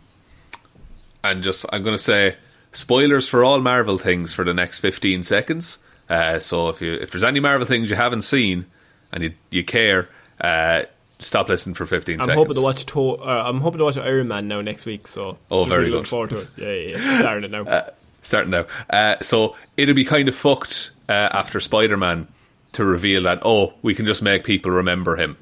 and 1.24 1.42
just 1.44 1.66
I'm 1.72 1.84
going 1.84 1.96
to 1.96 2.04
say 2.04 2.36
spoilers 2.72 3.30
for 3.30 3.44
all 3.44 3.60
Marvel 3.62 3.98
things 3.98 4.34
for 4.34 4.44
the 4.44 4.54
next 4.54 4.80
15 4.80 5.24
seconds. 5.24 5.78
Uh, 6.10 6.40
so 6.40 6.70
if 6.70 6.82
you 6.82 6.94
if 6.96 7.12
there's 7.12 7.24
any 7.24 7.40
Marvel 7.40 7.66
things 7.66 7.90
you 7.90 7.96
haven't 7.96 8.24
seen 8.24 8.66
and 9.12 9.24
you 9.24 9.34
you 9.52 9.64
care, 9.64 10.10
uh, 10.42 10.84
stop 11.20 11.48
listening 11.48 11.76
for 11.76 11.86
15 11.86 12.16
I'm 12.16 12.22
seconds. 12.26 12.36
hoping 12.38 12.56
to 12.56 12.62
watch 12.62 12.84
Thor, 12.84 13.20
uh, 13.22 13.48
I'm 13.50 13.62
hoping 13.62 13.78
to 13.78 13.86
watch 13.86 13.98
Iron 13.98 14.28
Man 14.28 14.48
now 14.48 14.62
next 14.62 14.86
week. 14.86 15.08
So 15.08 15.38
Oh, 15.50 15.64
very 15.64 15.84
really 15.86 15.92
looking 15.92 16.06
forward 16.10 16.32
to 16.32 16.40
it. 16.42 16.48
Yeah, 16.58 16.72
yeah, 16.72 16.98
yeah. 16.98 17.20
starting 17.20 17.44
it 17.46 17.52
now. 17.52 17.90
Starting 18.24 18.52
now. 18.52 18.66
Uh, 18.90 19.16
so 19.22 19.56
it'll 19.78 19.96
be 19.96 20.06
kind 20.06 20.28
of 20.28 20.36
fucked 20.36 20.92
uh, 21.08 21.12
after 21.32 21.60
Spider 21.60 21.98
Man 21.98 22.28
to 22.74 22.84
reveal 22.84 23.22
that 23.24 23.40
oh 23.46 23.74
we 23.84 23.94
can 23.94 24.06
just 24.06 24.22
make 24.24 24.44
people 24.44 24.72
remember 24.72 25.16
him. 25.16 25.38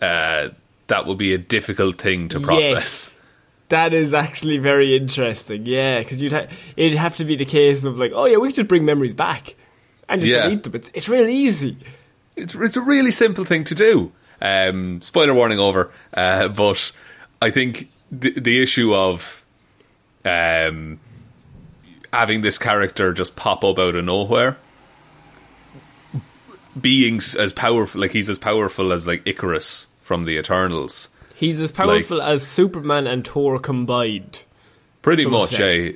Uh, 0.00 0.48
that 0.86 1.06
would 1.06 1.18
be 1.18 1.34
a 1.34 1.38
difficult 1.38 2.00
thing 2.00 2.28
to 2.30 2.40
process. 2.40 2.70
Yes. 2.70 3.20
That 3.68 3.94
is 3.94 4.12
actually 4.14 4.58
very 4.58 4.96
interesting. 4.96 5.64
Yeah, 5.66 6.00
because 6.00 6.22
you'd 6.22 6.32
ha- 6.32 6.46
it'd 6.76 6.98
have 6.98 7.16
to 7.16 7.24
be 7.24 7.36
the 7.36 7.44
case 7.44 7.84
of 7.84 7.98
like, 7.98 8.12
oh 8.14 8.24
yeah, 8.24 8.38
we 8.38 8.48
could 8.48 8.56
just 8.56 8.68
bring 8.68 8.84
memories 8.84 9.14
back 9.14 9.54
and 10.08 10.20
just 10.20 10.30
Yeah. 10.32 10.42
delete 10.44 10.64
them. 10.64 10.74
It's 10.74 10.90
it's 10.94 11.08
really 11.08 11.34
easy. 11.34 11.76
It's 12.34 12.54
it's 12.54 12.76
a 12.76 12.80
really 12.80 13.12
simple 13.12 13.44
thing 13.44 13.62
to 13.64 13.74
do. 13.74 14.10
Um, 14.42 15.02
spoiler 15.02 15.34
warning 15.34 15.58
over, 15.58 15.92
uh, 16.14 16.48
but 16.48 16.90
I 17.42 17.50
think 17.50 17.90
the 18.10 18.30
the 18.32 18.60
issue 18.62 18.94
of 18.94 19.44
um, 20.24 20.98
having 22.12 22.42
this 22.42 22.58
character 22.58 23.12
just 23.12 23.36
pop 23.36 23.64
up 23.64 23.78
out 23.78 23.94
of 23.94 24.04
nowhere, 24.04 24.56
being 26.80 27.16
as 27.38 27.52
powerful, 27.52 28.00
like 28.00 28.12
he's 28.12 28.28
as 28.30 28.38
powerful 28.38 28.92
as 28.92 29.06
like 29.06 29.24
Ikaris 29.24 29.86
from 30.02 30.24
the 30.24 30.38
Eternals. 30.38 31.10
He's 31.34 31.60
as 31.60 31.72
powerful 31.72 32.20
as 32.20 32.46
Superman 32.46 33.06
and 33.06 33.26
Thor 33.26 33.58
combined. 33.58 34.44
Pretty 35.02 35.24
much, 35.26 35.58
eh? 35.58 35.92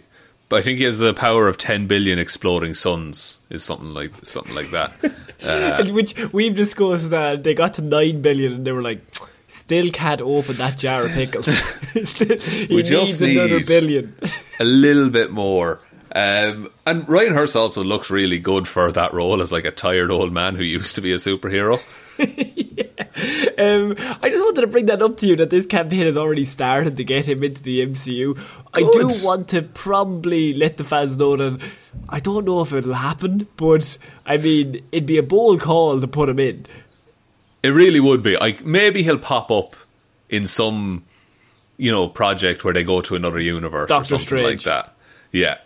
But 0.48 0.56
I 0.56 0.62
think 0.62 0.78
he 0.78 0.84
has 0.84 0.98
the 0.98 1.12
power 1.14 1.48
of 1.48 1.58
ten 1.58 1.86
billion 1.86 2.18
exploding 2.18 2.74
suns. 2.74 3.38
Is 3.50 3.62
something 3.62 3.90
like 3.90 4.14
something 4.24 4.54
like 4.54 4.70
that. 4.70 4.92
Uh, 5.44 5.84
Which 5.88 6.14
we've 6.32 6.54
discussed. 6.54 7.12
Uh, 7.12 7.36
they 7.36 7.52
got 7.52 7.74
to 7.74 7.82
nine 7.82 8.22
billion, 8.22 8.54
and 8.54 8.64
they 8.66 8.72
were 8.72 8.80
like, 8.80 9.02
still 9.46 9.90
can't 9.90 10.22
open 10.22 10.54
that 10.54 10.78
jar 10.78 11.04
of 11.04 11.12
pickles. 11.12 11.44
Still- 12.04 12.38
he 12.38 12.74
We 12.74 12.82
just 12.82 13.20
needs 13.20 13.36
another 13.36 13.62
billion. 13.62 14.16
a 14.58 14.64
little 14.64 15.10
bit 15.10 15.30
more. 15.32 15.80
Um, 16.14 16.70
and 16.86 17.08
Ryan 17.08 17.34
Hurst 17.34 17.56
also 17.56 17.82
looks 17.82 18.08
really 18.08 18.38
good 18.38 18.68
for 18.68 18.92
that 18.92 19.12
role 19.12 19.42
as 19.42 19.50
like 19.50 19.64
a 19.64 19.72
tired 19.72 20.10
old 20.10 20.32
man 20.32 20.54
who 20.54 20.62
used 20.62 20.94
to 20.94 21.00
be 21.00 21.12
a 21.12 21.16
superhero. 21.16 21.80
Um, 23.56 23.94
I 23.98 24.30
just 24.30 24.42
wanted 24.42 24.62
to 24.62 24.66
bring 24.66 24.86
that 24.86 25.00
up 25.00 25.16
to 25.18 25.26
you 25.26 25.36
that 25.36 25.50
this 25.50 25.66
campaign 25.66 26.06
has 26.06 26.16
already 26.16 26.44
started 26.44 26.96
to 26.96 27.04
get 27.04 27.26
him 27.26 27.42
into 27.44 27.62
the 27.62 27.86
MCU. 27.86 28.38
I 28.72 28.80
do 28.80 29.08
want 29.24 29.48
to 29.48 29.62
probably 29.62 30.54
let 30.54 30.76
the 30.76 30.84
fans 30.84 31.16
know 31.16 31.36
that 31.36 31.60
I 32.08 32.18
don't 32.20 32.44
know 32.44 32.60
if 32.60 32.72
it'll 32.72 32.94
happen, 32.94 33.46
but 33.56 33.96
I 34.26 34.38
mean, 34.38 34.84
it'd 34.90 35.06
be 35.06 35.18
a 35.18 35.22
bold 35.22 35.60
call 35.60 36.00
to 36.00 36.08
put 36.08 36.28
him 36.28 36.40
in. 36.40 36.66
It 37.62 37.68
really 37.68 38.00
would 38.00 38.22
be. 38.22 38.36
Like 38.36 38.64
maybe 38.64 39.02
he'll 39.02 39.18
pop 39.18 39.50
up 39.50 39.76
in 40.28 40.46
some, 40.46 41.04
you 41.76 41.92
know, 41.92 42.08
project 42.08 42.64
where 42.64 42.74
they 42.74 42.84
go 42.84 43.00
to 43.02 43.14
another 43.14 43.40
universe 43.40 43.88
Doctor 43.88 44.16
or 44.16 44.18
something 44.18 44.44
like 44.44 44.62
that. 44.62 44.94
Yeah. 45.30 45.58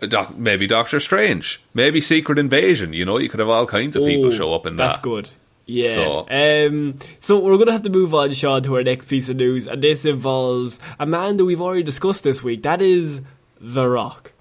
Doc, 0.00 0.36
maybe 0.36 0.66
Doctor 0.66 1.00
Strange. 1.00 1.60
Maybe 1.72 2.00
Secret 2.00 2.38
Invasion. 2.38 2.92
You 2.92 3.04
know, 3.04 3.18
you 3.18 3.28
could 3.28 3.40
have 3.40 3.48
all 3.48 3.66
kinds 3.66 3.96
of 3.96 4.04
people 4.04 4.26
Oh, 4.32 4.36
show 4.36 4.54
up 4.54 4.66
in 4.66 4.76
that. 4.76 4.86
That's 4.86 4.98
good. 4.98 5.28
Yeah. 5.66 5.94
So- 5.94 6.26
Um, 6.30 6.96
so 7.20 7.38
we're 7.38 7.54
going 7.54 7.66
to 7.68 7.72
have 7.72 7.82
to 7.82 7.90
move 7.90 8.12
on, 8.14 8.32
Shaun, 8.32 8.62
to 8.64 8.76
our 8.76 8.82
next 8.82 9.06
piece 9.08 9.28
of 9.30 9.36
news, 9.36 9.66
and 9.66 9.80
this 9.82 10.04
involves 10.04 10.78
a 11.00 11.06
man 11.06 11.36
that 11.38 11.44
we've 11.46 11.60
already 11.60 11.82
discussed 11.82 12.24
this 12.24 12.42
week. 12.42 12.62
That 12.64 12.82
is 12.82 13.22
The 13.60 13.88
Rock, 13.88 14.32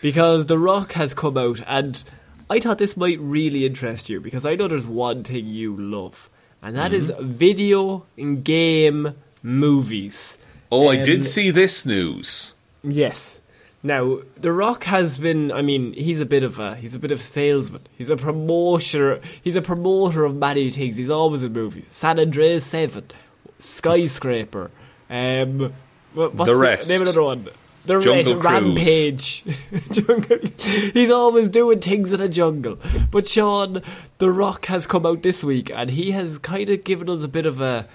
because 0.00 0.46
The 0.46 0.58
Rock 0.58 0.92
has 0.92 1.14
come 1.14 1.36
out, 1.36 1.60
and 1.66 2.00
I 2.48 2.60
thought 2.60 2.78
this 2.78 2.96
might 2.96 3.18
really 3.20 3.66
interest 3.66 4.08
you 4.08 4.20
because 4.20 4.46
I 4.46 4.54
know 4.54 4.68
there's 4.68 4.86
one 4.86 5.24
thing 5.24 5.46
you 5.46 5.76
love, 5.76 6.30
and 6.62 6.76
that 6.76 6.92
is 6.94 7.12
video 7.20 8.04
and 8.16 8.44
game 8.44 9.14
movies. 9.42 10.38
Oh, 10.70 10.88
I 10.88 10.98
Um, 10.98 11.02
did 11.02 11.24
see 11.24 11.50
this 11.50 11.84
news. 11.84 12.54
Yes. 12.84 13.40
Now, 13.82 14.18
The 14.36 14.52
Rock 14.52 14.84
has 14.84 15.18
been 15.18 15.52
I 15.52 15.62
mean, 15.62 15.92
he's 15.92 16.20
a 16.20 16.26
bit 16.26 16.42
of 16.42 16.58
a 16.58 16.74
he's 16.76 16.94
a 16.94 16.98
bit 16.98 17.12
of 17.12 17.20
a 17.20 17.22
salesman. 17.22 17.82
He's 17.96 18.10
a 18.10 18.16
promoter 18.16 19.20
he's 19.42 19.56
a 19.56 19.62
promoter 19.62 20.24
of 20.24 20.34
many 20.34 20.70
things. 20.70 20.96
He's 20.96 21.10
always 21.10 21.42
in 21.44 21.52
movies. 21.52 21.86
San 21.90 22.18
Andreas 22.18 22.64
Seven, 22.66 23.04
Skyscraper, 23.58 24.70
um 25.08 25.72
what, 26.14 26.34
what's 26.34 26.48
The 26.50 26.54
the, 26.54 26.60
Rest. 26.60 26.88
name 26.88 26.96
of 27.02 27.08
another 27.08 27.22
one? 27.22 27.48
The 27.86 28.00
Jungle 28.00 28.34
Rest, 28.34 28.40
Cruise. 28.40 28.44
Rampage. 28.44 29.44
jungle. 29.92 30.38
He's 30.92 31.10
always 31.10 31.48
doing 31.48 31.80
things 31.80 32.12
in 32.12 32.20
a 32.20 32.28
jungle. 32.28 32.78
But 33.10 33.28
Shaun, 33.28 33.82
The 34.18 34.30
Rock 34.30 34.66
has 34.66 34.86
come 34.86 35.06
out 35.06 35.22
this 35.22 35.42
week 35.44 35.70
and 35.70 35.90
he 35.90 36.10
has 36.10 36.38
kind 36.38 36.68
of 36.68 36.84
given 36.84 37.08
us 37.08 37.22
a 37.22 37.28
bit 37.28 37.46
of 37.46 37.60
a 37.60 37.86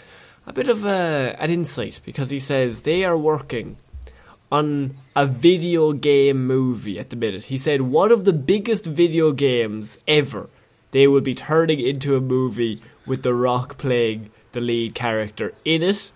a 0.48 0.54
bit 0.54 0.67
of 0.67 0.84
a, 0.86 1.36
an 1.39 1.50
insight 1.52 2.00
because 2.06 2.30
he 2.30 2.39
says 2.39 2.82
they 2.82 3.04
are 3.06 3.17
working 3.17 3.78
on 4.52 4.96
a 5.15 5.28
video 5.28 5.93
game 5.93 6.45
movie 6.47 6.99
at 6.99 7.10
the 7.10 7.15
minute. 7.15 7.45
He 7.45 7.58
said 7.58 7.82
one 7.82 8.12
of 8.12 8.26
the 8.26 8.34
biggest 8.34 8.86
video 8.86 9.32
games 9.32 9.99
ever. 10.08 10.49
They 10.91 11.08
will 11.08 11.21
be 11.21 11.36
turning 11.36 11.80
into 11.80 12.15
a 12.15 12.21
movie 12.21 12.82
with 13.06 13.23
The 13.23 13.34
Rock 13.34 13.78
playing 13.78 14.32
the 14.52 14.62
lead 14.62 14.95
character 14.95 15.54
in 15.65 15.84
it. 15.84 16.12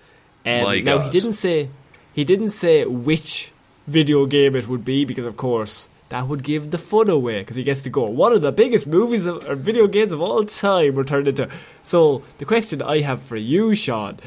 Um, 0.45 0.63
My 0.63 0.79
now 0.79 0.99
he 0.99 1.09
didn't 1.09 1.33
say 1.33 1.69
he 2.13 2.23
didn't 2.23 2.51
say 2.51 2.85
which 2.85 3.51
video 3.87 4.25
game 4.25 4.55
it 4.55 4.67
would 4.67 4.85
be 4.85 5.05
because 5.05 5.25
of 5.25 5.37
course 5.37 5.89
that 6.09 6.27
would 6.27 6.43
give 6.43 6.71
the 6.71 6.77
fun 6.77 7.09
away 7.09 7.39
because 7.39 7.57
he 7.57 7.63
gets 7.63 7.83
to 7.83 7.89
go 7.89 8.03
one 8.03 8.31
of 8.31 8.41
the 8.41 8.51
biggest 8.51 8.87
movies 8.87 9.25
of, 9.25 9.43
or 9.45 9.55
video 9.55 9.87
games 9.87 10.11
of 10.11 10.21
all 10.21 10.43
time 10.45 10.95
were 10.95 11.03
turned 11.03 11.27
into. 11.27 11.49
So 11.83 12.23
the 12.37 12.45
question 12.45 12.81
I 12.81 13.01
have 13.01 13.21
for 13.21 13.35
you, 13.35 13.75
Sean, 13.75 14.19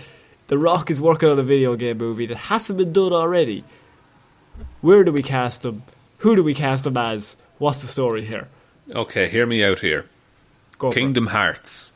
The 0.48 0.58
Rock 0.58 0.90
is 0.90 1.00
working 1.00 1.28
on 1.30 1.38
a 1.38 1.42
video 1.42 1.76
game 1.76 1.98
movie 1.98 2.26
that 2.26 2.36
hasn't 2.36 2.78
been 2.78 2.92
done 2.92 3.12
already. 3.12 3.64
Where 4.80 5.04
do 5.04 5.12
we 5.12 5.22
cast 5.22 5.64
him? 5.64 5.82
Who 6.18 6.36
do 6.36 6.42
we 6.42 6.54
cast 6.54 6.86
him 6.86 6.96
as? 6.96 7.36
What's 7.58 7.82
the 7.82 7.86
story 7.86 8.24
here? 8.24 8.48
Okay, 8.94 9.28
hear 9.28 9.46
me 9.46 9.62
out 9.64 9.80
here. 9.80 10.06
Go. 10.78 10.90
Kingdom 10.90 11.28
Hearts. 11.28 11.92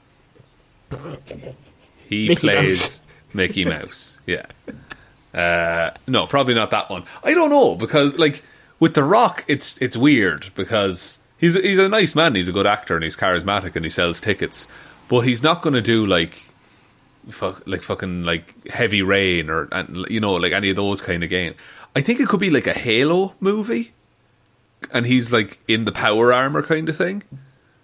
He 2.09 2.29
Mickey 2.29 2.41
plays 2.41 2.81
Mouse. 2.81 3.01
Mickey 3.35 3.65
Mouse. 3.65 4.19
Yeah. 4.27 4.47
Uh, 5.33 5.91
no, 6.07 6.27
probably 6.27 6.55
not 6.55 6.71
that 6.71 6.91
one. 6.91 7.05
I 7.25 7.35
don't 7.35 7.51
know 7.51 7.75
because 7.75 8.17
like 8.19 8.43
with 8.79 8.95
The 8.95 9.03
Rock, 9.03 9.45
it's 9.49 9.77
it's 9.79 9.97
weird 9.97 10.53
because 10.55 11.19
he's 11.39 11.55
he's 11.55 11.79
a 11.79 11.89
nice 11.89 12.15
man. 12.15 12.35
He's 12.35 12.49
a 12.49 12.53
good 12.53 12.67
actor 12.67 12.95
and 12.95 13.03
he's 13.03 13.17
charismatic 13.17 13.75
and 13.75 13.85
he 13.85 13.91
sells 13.91 14.21
tickets, 14.21 14.69
but 15.09 15.21
he's 15.21 15.43
not 15.43 15.63
going 15.63 15.75
to 15.75 15.83
do 15.83 16.07
like. 16.07 16.51
Fuck, 17.31 17.63
like 17.67 17.81
fucking 17.81 18.25
like 18.25 18.69
heavy 18.69 19.01
rain 19.01 19.49
or 19.49 19.67
and 19.73 20.05
you 20.11 20.21
know 20.21 20.35
like 20.35 20.53
any 20.53 20.69
of 20.69 20.77
those 20.77 21.01
kind 21.01 21.25
of 21.25 21.31
game. 21.31 21.55
I 21.97 22.01
think 22.01 22.21
it 22.21 22.29
could 22.29 22.41
be 22.41 22.51
like 22.51 22.67
a 22.67 22.73
Halo 22.73 23.35
movie, 23.41 23.93
and 24.91 25.07
he's 25.07 25.33
like 25.33 25.59
in 25.69 25.85
the 25.85 25.93
power 25.93 26.33
armor 26.33 26.63
kind 26.63 26.89
of 26.89 26.97
thing. 26.97 27.23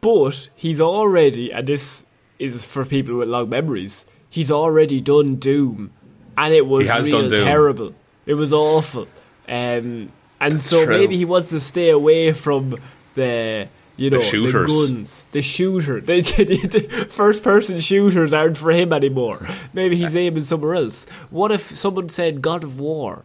But 0.00 0.48
he's 0.54 0.80
already, 0.80 1.52
and 1.52 1.66
this 1.66 2.04
is 2.38 2.64
for 2.64 2.84
people 2.84 3.18
with 3.18 3.28
long 3.28 3.48
memories, 3.48 4.06
he's 4.28 4.50
already 4.50 5.00
done 5.00 5.36
Doom. 5.36 5.92
And 6.36 6.54
it 6.54 6.66
was 6.66 6.88
real 7.06 7.30
terrible. 7.30 7.94
It 8.26 8.34
was 8.34 8.52
awful. 8.52 9.06
Um, 9.48 10.10
and 10.40 10.60
so 10.60 10.84
true. 10.84 10.96
maybe 10.96 11.16
he 11.16 11.24
wants 11.24 11.50
to 11.50 11.60
stay 11.60 11.90
away 11.90 12.32
from 12.32 12.80
the, 13.14 13.68
you 13.96 14.08
know, 14.08 14.20
the, 14.20 14.24
shooters. 14.24 14.68
guns, 14.68 15.26
the 15.32 15.42
shooter. 15.42 16.00
The, 16.06 16.20
the 16.22 17.06
first 17.10 17.42
person 17.42 17.78
shooters 17.78 18.32
aren't 18.32 18.56
for 18.56 18.70
him 18.70 18.92
anymore. 18.92 19.46
Maybe 19.74 19.96
he's 19.96 20.16
aiming 20.16 20.44
somewhere 20.44 20.76
else. 20.76 21.04
What 21.28 21.52
if 21.52 21.76
someone 21.76 22.08
said 22.08 22.40
God 22.40 22.64
of 22.64 22.80
War? 22.80 23.24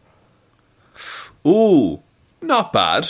Ooh, 1.46 2.02
not 2.42 2.74
bad. 2.74 3.10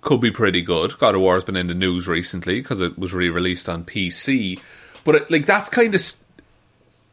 Could 0.00 0.20
be 0.20 0.30
pretty 0.30 0.62
good. 0.62 0.98
God 0.98 1.14
of 1.14 1.20
War 1.20 1.34
has 1.34 1.44
been 1.44 1.56
in 1.56 1.68
the 1.68 1.74
news 1.74 2.08
recently 2.08 2.60
because 2.60 2.80
it 2.80 2.98
was 2.98 3.12
re-released 3.14 3.68
on 3.68 3.84
PC. 3.84 4.60
But 5.04 5.14
it, 5.16 5.30
like 5.30 5.46
that's 5.46 5.68
kind 5.68 5.94
of 5.94 6.00
s- 6.00 6.24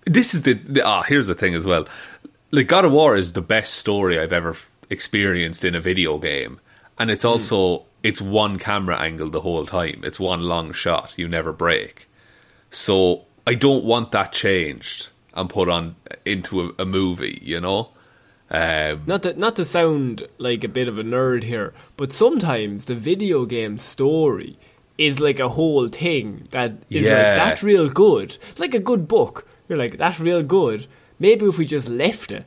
this 0.06 0.34
is 0.34 0.42
the, 0.44 0.60
ah. 0.84 1.04
Here's 1.04 1.28
the 1.28 1.36
thing 1.36 1.54
as 1.56 1.66
well. 1.66 1.88
Like 2.52 2.68
God 2.68 2.86
of 2.86 2.92
War 2.92 3.16
is 3.16 3.34
the 3.34 3.42
best 3.42 3.76
story 3.76 4.20
I've 4.20 4.34
ever 4.34 4.52
f- 4.52 4.70
experienced 4.90 5.64
in 5.64 5.76
a 5.76 5.82
video 5.82 6.18
game, 6.18 6.60
and 6.98 7.12
it's 7.12 7.26
also 7.26 7.86
it's 8.02 8.22
one 8.22 8.58
camera 8.58 8.98
angle 9.00 9.30
the 9.30 9.42
whole 9.42 9.66
time. 9.68 10.02
It's 10.04 10.20
one 10.20 10.42
long 10.42 10.72
shot. 10.74 11.14
You 11.16 11.28
never 11.28 11.54
break. 11.54 12.08
So 12.72 13.26
I 13.46 13.54
don't 13.54 13.84
want 13.84 14.12
that 14.14 14.32
changed 14.32 15.10
and 15.36 15.48
put 15.50 15.70
on 15.70 15.96
into 16.26 16.62
a, 16.62 16.72
a 16.84 16.86
movie. 16.86 17.40
You 17.44 17.60
know. 17.62 17.90
Um, 18.52 19.04
Not 19.06 19.24
to 19.24 19.34
not 19.40 19.56
to 19.58 19.66
sound 19.66 20.28
like 20.40 20.64
a 20.64 20.68
bit 20.68 20.88
of 20.88 20.98
a 20.98 21.04
nerd 21.04 21.44
here, 21.44 21.74
but 21.98 22.12
sometimes 22.12 22.86
the 22.86 22.96
video 22.96 23.46
game 23.46 23.78
story 23.78 24.58
is 24.98 25.20
like 25.20 25.40
a 25.40 25.50
whole 25.50 25.88
thing 25.88 26.44
that 26.52 26.72
is 26.90 27.06
Yeah. 27.06 27.14
like 27.14 27.36
that's 27.36 27.64
real 27.64 27.90
good, 27.90 28.38
like 28.58 28.74
a 28.74 28.80
good 28.80 29.08
book. 29.08 29.48
You're 29.68 29.78
like 29.78 29.98
that's 29.98 30.20
real 30.20 30.42
good. 30.42 30.88
Maybe 31.20 31.46
if 31.46 31.58
we 31.60 31.66
just 31.66 31.90
left 31.90 32.32
it 32.32 32.46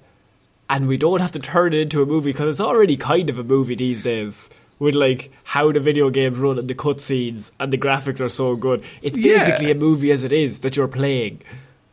and 0.68 0.88
we 0.88 0.96
don't 0.96 1.20
have 1.20 1.32
to 1.32 1.38
turn 1.38 1.72
it 1.72 1.80
into 1.80 2.02
a 2.02 2.06
movie 2.06 2.32
because 2.32 2.48
it's 2.54 2.60
already 2.60 2.96
kind 2.96 3.30
of 3.30 3.38
a 3.38 3.44
movie 3.44 3.74
these 3.76 4.02
days. 4.02 4.50
With 4.80 4.96
like 4.96 5.30
how 5.44 5.70
the 5.70 5.78
video 5.78 6.10
games 6.10 6.36
run 6.38 6.58
and 6.58 6.66
the 6.68 6.74
cutscenes 6.74 7.52
and 7.60 7.72
the 7.72 7.78
graphics 7.78 8.20
are 8.20 8.28
so 8.28 8.56
good, 8.56 8.82
it's 9.02 9.16
Yeah. 9.16 9.38
basically 9.38 9.70
a 9.70 9.76
movie 9.76 10.10
as 10.10 10.24
it 10.24 10.32
is 10.32 10.60
that 10.60 10.76
you're 10.76 10.88
playing. 10.88 11.42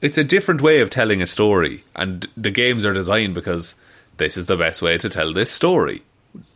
it's 0.02 0.18
a 0.18 0.24
different 0.24 0.62
way 0.62 0.80
of 0.80 0.90
telling 0.90 1.22
a 1.22 1.28
story, 1.28 1.84
and 1.96 2.26
the 2.38 2.50
games 2.50 2.86
are 2.86 2.94
designed 2.94 3.34
because 3.36 3.76
this 4.20 4.38
is 4.38 4.46
the 4.46 4.58
best 4.58 4.82
way 4.82 4.98
to 4.98 5.10
tell 5.10 5.34
this 5.34 5.52
story 5.52 6.04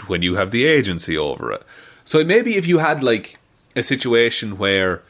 when 0.07 0.21
you 0.21 0.35
have 0.35 0.51
the 0.51 0.65
agency 0.65 1.17
over 1.17 1.51
it. 1.51 1.63
So 2.05 2.23
maybe 2.23 2.55
if 2.55 2.67
you 2.67 2.77
had 2.77 3.01
like 3.01 3.39
a 3.75 3.83
situation 3.83 4.57
where 4.57 5.01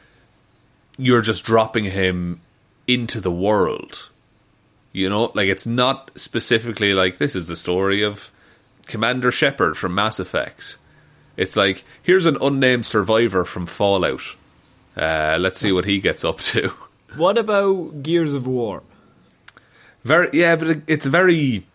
you're 0.96 1.20
just 1.20 1.44
dropping 1.44 1.84
him 1.84 2.40
into 2.86 3.20
the 3.20 3.32
world, 3.32 4.10
you 4.92 5.08
know, 5.08 5.32
like 5.34 5.48
it's 5.48 5.66
not 5.66 6.10
specifically 6.14 6.94
like 6.94 7.18
this 7.18 7.34
is 7.34 7.48
the 7.48 7.56
story 7.56 8.02
of 8.02 8.30
Commander 8.86 9.32
Shepard 9.32 9.76
from 9.76 9.94
Mass 9.94 10.18
Effect. 10.18 10.76
It's 11.36 11.56
like 11.56 11.84
here's 12.02 12.26
an 12.26 12.38
unnamed 12.40 12.86
survivor 12.86 13.44
from 13.44 13.66
Fallout. 13.66 14.36
Uh, 14.96 15.36
let's 15.40 15.58
see 15.58 15.72
what 15.72 15.84
he 15.84 15.98
gets 15.98 16.24
up 16.24 16.38
to. 16.38 16.72
What 17.16 17.38
about 17.38 18.02
Gears 18.02 18.34
of 18.34 18.46
War? 18.46 18.82
Very 20.04 20.28
yeah, 20.32 20.56
but 20.56 20.82
it's 20.86 21.06
very 21.06 21.66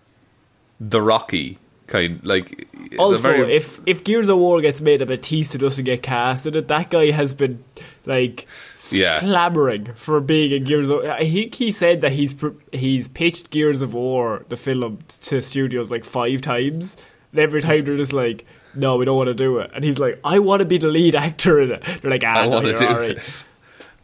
the 0.79 1.01
Rocky 1.01 1.57
kind 1.87 2.19
like. 2.23 2.67
A 2.91 2.97
Also, 2.97 3.17
very, 3.21 3.55
if 3.55 3.79
if 3.85 4.03
Gears 4.03 4.29
of 4.29 4.37
War 4.37 4.61
gets 4.61 4.81
made 4.81 5.01
and 5.01 5.09
Bautista 5.09 5.57
doesn't 5.57 5.83
get 5.85 6.01
cast 6.03 6.45
in 6.45 6.55
it, 6.55 6.67
that 6.69 6.89
guy 6.89 7.11
has 7.11 7.33
been 7.33 7.63
like 8.05 8.47
Yeah. 8.91 9.19
clamoring 9.19 9.93
for 9.95 10.19
being 10.19 10.51
in 10.51 10.63
Gears 10.63 10.89
of. 10.89 11.03
I 11.05 11.19
think 11.29 11.55
he 11.55 11.71
said 11.71 12.01
that 12.01 12.11
he's 12.13 12.33
he's 12.71 13.07
pitched 13.07 13.49
Gears 13.51 13.81
of 13.81 13.93
War 13.93 14.45
the 14.49 14.57
film 14.57 14.99
to 15.21 15.41
studios 15.41 15.91
like 15.91 16.03
five 16.05 16.41
times, 16.41 16.97
and 17.31 17.39
every 17.39 17.61
time 17.61 17.83
they're 17.83 17.97
just 17.97 18.13
like, 18.13 18.45
"No, 18.73 18.95
we 18.97 19.05
don't 19.05 19.17
want 19.17 19.27
to 19.27 19.33
do 19.35 19.59
it," 19.59 19.69
and 19.75 19.83
he's 19.83 19.99
like, 19.99 20.19
"I 20.23 20.39
want 20.39 20.61
to 20.61 20.65
be 20.65 20.77
the 20.77 20.87
lead 20.87 21.15
actor 21.15 21.59
in 21.61 21.71
it." 21.71 21.83
They're 22.01 22.11
like, 22.11 22.23
"Ah, 22.25 22.39
I 22.41 22.45
no, 22.45 22.49
want 22.51 22.65
to 22.65 22.73
do 22.77 22.85
alright." 22.87 23.15
this. 23.15 23.47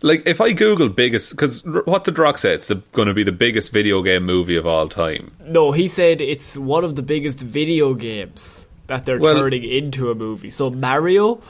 Like 0.05 0.27
if 0.27 0.39
I 0.39 0.53
Google 0.53 0.89
biggest, 0.89 1.31
because 1.31 1.65
what 1.65 2.03
did 2.03 2.19
Rock 2.19 2.37
say? 2.37 2.53
It's 2.53 2.71
going 2.93 3.07
to 3.07 3.13
be 3.15 3.23
the 3.23 3.31
biggest 3.31 3.73
video 3.73 4.03
game 4.03 4.23
movie 4.23 4.55
of 4.55 4.67
all 4.67 4.87
time. 4.87 5.29
No, 5.43 5.71
he 5.71 5.87
said 5.87 6.21
it's 6.21 6.55
one 6.55 6.83
of 6.83 6.93
the 6.95 7.01
biggest 7.01 7.39
video 7.39 7.95
games 7.95 8.67
that 8.85 9.05
they're 9.05 9.19
Well- 9.19 9.33
turning 9.35 9.63
into 9.63 10.11
a 10.11 10.15
movie. 10.15 10.51
So 10.51 10.69
Mario. 10.69 11.41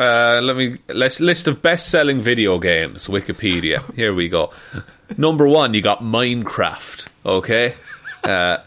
Uh, 0.00 0.40
let 0.42 0.56
me 0.56 0.78
list 0.88 1.20
list 1.20 1.46
of 1.48 1.62
best 1.62 1.90
selling 1.90 2.20
video 2.20 2.58
games. 2.58 3.06
Wikipedia. 3.06 3.78
Here 4.00 4.12
we 4.12 4.28
go. 4.28 4.50
Number 5.16 5.46
one, 5.46 5.74
you 5.74 5.80
got 5.82 6.02
Minecraft. 6.02 7.06
Okay. 7.24 7.72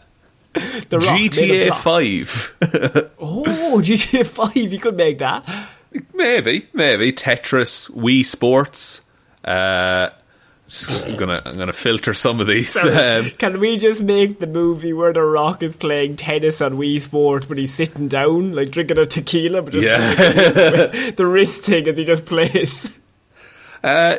The 0.90 1.00
Rock 1.00 1.18
GTA. 1.20 1.74
Five. 1.76 2.54
Oh, 3.20 3.80
GTA 3.82 4.26
5, 4.26 4.56
you 4.74 4.80
could 4.80 4.98
make 4.98 5.20
that. 5.20 5.44
Maybe, 6.14 6.68
maybe 6.74 7.12
Tetris, 7.14 7.90
Wii 7.92 8.26
Sports. 8.26 9.02
Uh, 9.44 10.10
just- 10.68 11.06
I'm 11.08 11.18
gonna 11.18 11.42
I'm 11.46 11.58
gonna 11.58 11.74
filter 11.74 12.14
some 12.14 12.40
of 12.40 12.48
these. 12.48 12.78
Um, 12.78 13.30
Can 13.38 13.60
we 13.60 13.78
just 13.78 14.02
make 14.02 14.40
the 14.40 14.48
movie 14.48 14.94
where 14.94 15.12
The 15.12 15.22
Rock 15.24 15.62
is 15.64 15.76
playing 15.76 16.16
tennis 16.18 16.62
on 16.62 16.78
Wii 16.78 17.02
Sports, 17.02 17.46
but 17.46 17.58
he's 17.58 17.74
sitting 17.74 18.08
down, 18.08 18.54
like 18.54 18.72
drinking 18.72 18.98
a 19.00 19.06
tequila, 19.06 19.62
but 19.64 19.74
just 19.74 19.86
yeah. 19.88 21.12
the 21.12 21.26
wrist 21.28 21.66
thing 21.66 21.88
as 21.88 21.98
he 21.98 22.06
just 22.06 22.26
plays? 22.26 22.98
Uh, 23.84 24.18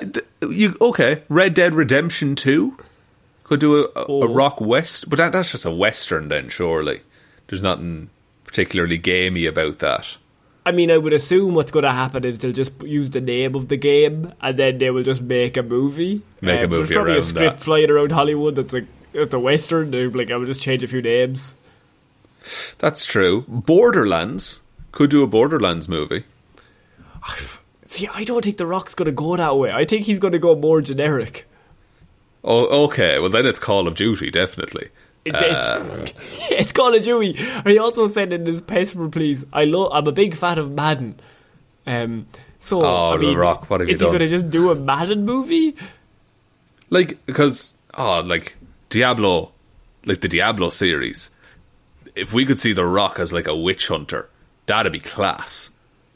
you 0.51 0.75
okay? 0.81 1.23
Red 1.29 1.55
Dead 1.55 1.73
Redemption 1.75 2.35
Two 2.35 2.77
could 3.45 3.61
do 3.61 3.77
a, 3.77 3.83
a, 3.95 4.03
a 4.03 4.07
Oh. 4.09 4.35
rock 4.35 4.61
west, 4.61 5.09
but 5.09 5.17
that, 5.19 5.33
that's 5.33 5.53
just 5.53 5.65
a 5.65 5.71
western 5.71 6.29
then. 6.29 6.49
Surely, 6.49 7.03
there's 7.47 7.63
nothing 7.63 8.11
particularly 8.45 8.99
gamey 8.99 9.47
about 9.47 9.79
that. 9.79 10.17
I 10.65 10.71
mean, 10.73 10.91
I 10.93 10.99
would 10.99 11.13
assume 11.13 11.55
what's 11.55 11.73
going 11.73 11.83
to 11.85 11.91
happen 11.93 12.25
is 12.25 12.39
they'll 12.39 12.53
just 12.53 12.73
use 12.83 13.11
the 13.11 13.21
name 13.21 13.55
of 13.57 13.67
the 13.69 13.77
game 13.77 14.33
and 14.41 14.59
then 14.59 14.79
they 14.79 14.91
will 14.91 15.03
just 15.03 15.21
make 15.21 15.57
a 15.57 15.63
movie. 15.63 16.23
Make 16.41 16.61
a 16.61 16.65
Um, 16.65 16.71
movie 16.71 16.85
There's 16.85 16.97
probably 16.97 17.19
a 17.19 17.23
script 17.23 17.57
that. 17.59 17.65
flying 17.65 17.91
around 17.91 18.13
Hollywood 18.13 18.55
that's 18.55 18.73
like 18.73 18.87
it's 19.13 19.35
a 19.35 19.39
western. 19.41 19.91
They're 19.91 20.09
like, 20.09 20.31
I 20.31 20.37
would 20.37 20.47
just 20.47 20.61
change 20.61 20.83
a 20.85 20.87
few 20.87 21.03
names. 21.03 21.57
That's 22.79 23.05
true. 23.05 23.43
Borderlands 23.49 24.61
could 24.93 25.11
do 25.11 25.23
a 25.23 25.27
Borderlands 25.27 25.89
movie. 25.89 26.25
See, 27.85 28.09
I 28.13 28.25
don't 28.25 28.45
think 28.45 28.57
The 28.57 28.67
Rock's 28.67 28.95
going 28.95 29.07
to 29.07 29.13
go 29.13 29.37
that 29.37 29.57
way. 29.59 29.71
I 29.71 29.85
think 29.85 30.07
he's 30.07 30.19
going 30.19 30.33
to 30.33 30.39
go 30.39 30.55
more 30.55 30.81
generic. 30.81 31.47
Oh, 32.45 32.85
okay. 32.87 33.19
Well, 33.19 33.29
then 33.31 33.47
it's 33.47 33.59
Call 33.59 33.87
of 33.87 33.95
Duty, 33.95 34.31
definitely. 34.31 34.89
It, 35.25 35.35
Uh. 35.35 35.85
it's, 36.03 36.13
it's 36.51 36.73
Call 36.73 36.95
of 36.95 37.03
Duty. 37.03 37.37
And 37.39 37.67
he 37.69 37.79
also 37.79 38.09
said 38.09 38.33
in 38.33 38.47
his 38.47 38.61
press 38.61 38.95
release, 38.95 39.45
I 39.53 39.65
love. 39.65 39.91
I'm 39.93 40.07
a 40.07 40.13
big 40.13 40.35
fan 40.35 40.59
of 40.59 40.73
Madden. 40.73 41.21
Um, 41.87 42.27
so 42.59 42.83
Oh, 42.85 43.11
I 43.11 43.17
The 43.17 43.23
mean, 43.27 43.37
Rock, 43.39 43.69
what 43.71 43.81
have 43.81 43.89
you 43.89 43.95
is 43.95 44.01
he 44.01 44.07
going 44.07 44.19
to 44.21 44.29
just 44.29 44.51
do 44.51 44.71
a 44.71 44.75
Madden 44.75 45.25
movie? 45.25 45.77
Like, 46.91 47.25
because, 47.27 47.75
oh, 47.95 48.21
like, 48.21 48.57
Diablo, 48.91 49.53
like 50.05 50.21
the 50.21 50.29
Diablo 50.29 50.71
series, 50.71 51.31
if 52.15 52.33
we 52.33 52.45
could 52.45 52.59
see 52.59 52.73
The 52.73 52.85
Rock 52.85 53.19
as 53.19 53.33
like 53.33 53.47
a 53.47 53.57
witch 53.57 53.89
hunter, 53.89 54.29
that'd 54.67 54.93
be 54.93 55.01
class. 55.01 55.71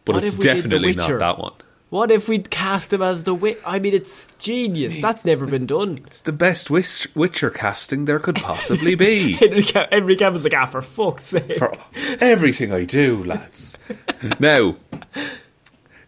But 0.05 0.17
What 0.17 0.25
it's 0.25 0.35
if 0.35 0.39
we 0.39 0.45
did 0.45 0.57
The 0.57 0.69
definitely 0.69 0.93
not 0.95 1.19
that 1.19 1.39
one. 1.39 1.55
What 1.89 2.11
if 2.11 2.29
we'd 2.29 2.51
cast 2.51 2.93
him 2.93 3.01
as 3.01 3.23
the 3.25 3.33
witch? 3.35 3.59
I 3.65 3.79
mean, 3.79 3.95
it's 3.95 4.35
genius. 4.37 4.99
That's 4.99 5.25
never 5.25 5.47
been 5.47 5.67
done. 5.67 6.01
It's 6.07 6.21
the 6.21 6.33
best 6.33 6.69
Witch- 6.69 7.07
Witcher 7.15 7.49
casting 7.49 8.07
there 8.07 8.19
could 8.19 8.35
possibly 8.37 8.97
be. 8.97 9.33
Henry, 9.41 9.63
Cav- 9.63 9.93
Henry 9.93 10.17
Cavill's 10.17 10.43
like, 10.45 10.55
ah, 10.55 10.67
for 10.67 10.83
fuck's 10.83 11.27
sake. 11.27 11.57
for 11.59 11.73
everything 12.21 12.73
I 12.73 12.85
do, 12.85 13.23
lads. 13.23 13.79
now, 14.41 14.77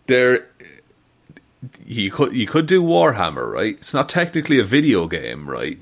there, 0.08 0.48
you 1.86 2.10
could 2.10 2.34
you 2.34 2.46
could 2.46 2.66
do 2.66 2.82
Warhammer, 2.82 3.48
right? 3.52 3.76
It's 3.78 3.94
not 3.94 4.08
technically 4.08 4.58
a 4.58 4.64
video 4.64 5.06
game, 5.06 5.48
right? 5.48 5.78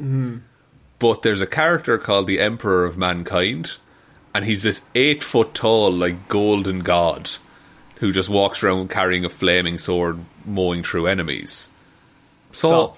But 0.99 1.22
there's 1.22 1.40
a 1.40 1.47
character 1.47 1.97
called 1.99 2.26
the 2.26 2.40
Emperor 2.40 2.84
of 2.84 2.99
Mankind, 2.99 3.78
and 4.34 4.44
he's 4.44 4.62
this 4.62 4.82
eight 4.94 5.22
foot 5.22 5.55
tall, 5.55 5.90
like 5.90 6.28
golden 6.28 6.80
god, 6.80 7.30
who 7.99 8.12
just 8.12 8.28
walks 8.28 8.62
around 8.62 8.90
carrying 8.90 9.24
a 9.24 9.28
flaming 9.28 9.78
sword, 9.78 10.18
mowing 10.44 10.82
through 10.82 11.07
enemies. 11.07 11.68
So. 12.53 12.68
Stop. 12.68 12.97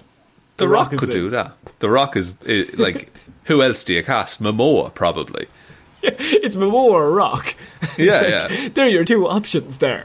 The, 0.57 0.65
The 0.65 0.69
Rock, 0.71 0.91
Rock 0.91 1.01
could 1.01 1.09
it. 1.11 1.13
do 1.13 1.31
that. 1.31 1.53
The 1.79 1.89
Rock 1.89 2.17
is 2.17 2.37
eh, 2.45 2.65
like, 2.77 3.13
who 3.45 3.63
else 3.63 3.85
do 3.85 3.95
you 3.95 4.03
cast? 4.03 4.43
Momoa, 4.43 4.93
probably. 4.93 5.47
it's 6.03 6.57
Momoa 6.57 6.91
or 6.93 7.11
Rock. 7.13 7.55
Yeah, 7.97 8.27
yeah. 8.49 8.69
They're 8.75 8.89
your 8.89 9.05
two 9.05 9.27
options 9.29 9.79
there. 9.79 10.05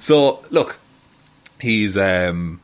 So 0.00 0.44
look, 0.50 0.78
he's 1.60 1.96
um 1.96 2.60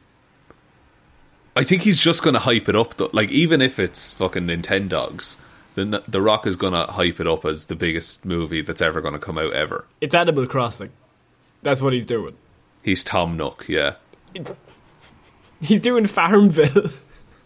I 1.56 1.64
think 1.64 1.82
he's 1.82 1.98
just 1.98 2.22
going 2.22 2.34
to 2.34 2.40
hype 2.40 2.68
it 2.68 2.76
up 2.76 2.94
though. 2.94 3.10
Like 3.12 3.30
even 3.30 3.60
if 3.60 3.78
it's 3.78 4.12
fucking 4.12 4.46
Nintendogs, 4.46 5.38
then 5.74 5.98
the 6.08 6.22
Rock 6.22 6.46
is 6.46 6.56
going 6.56 6.72
to 6.72 6.90
hype 6.92 7.20
it 7.20 7.26
up 7.26 7.44
as 7.44 7.66
the 7.66 7.74
biggest 7.74 8.24
movie 8.24 8.60
that's 8.62 8.80
ever 8.82 9.00
going 9.00 9.14
to 9.14 9.20
come 9.20 9.38
out 9.38 9.52
ever. 9.52 9.86
It's 10.00 10.14
Animal 10.14 10.46
Crossing. 10.46 10.90
That's 11.62 11.80
what 11.80 11.92
he's 11.92 12.06
doing. 12.06 12.36
He's 12.82 13.04
Tom 13.04 13.36
Nook, 13.36 13.66
yeah. 13.68 13.94
He's 15.60 15.80
doing 15.80 16.06
Farmville. 16.06 16.90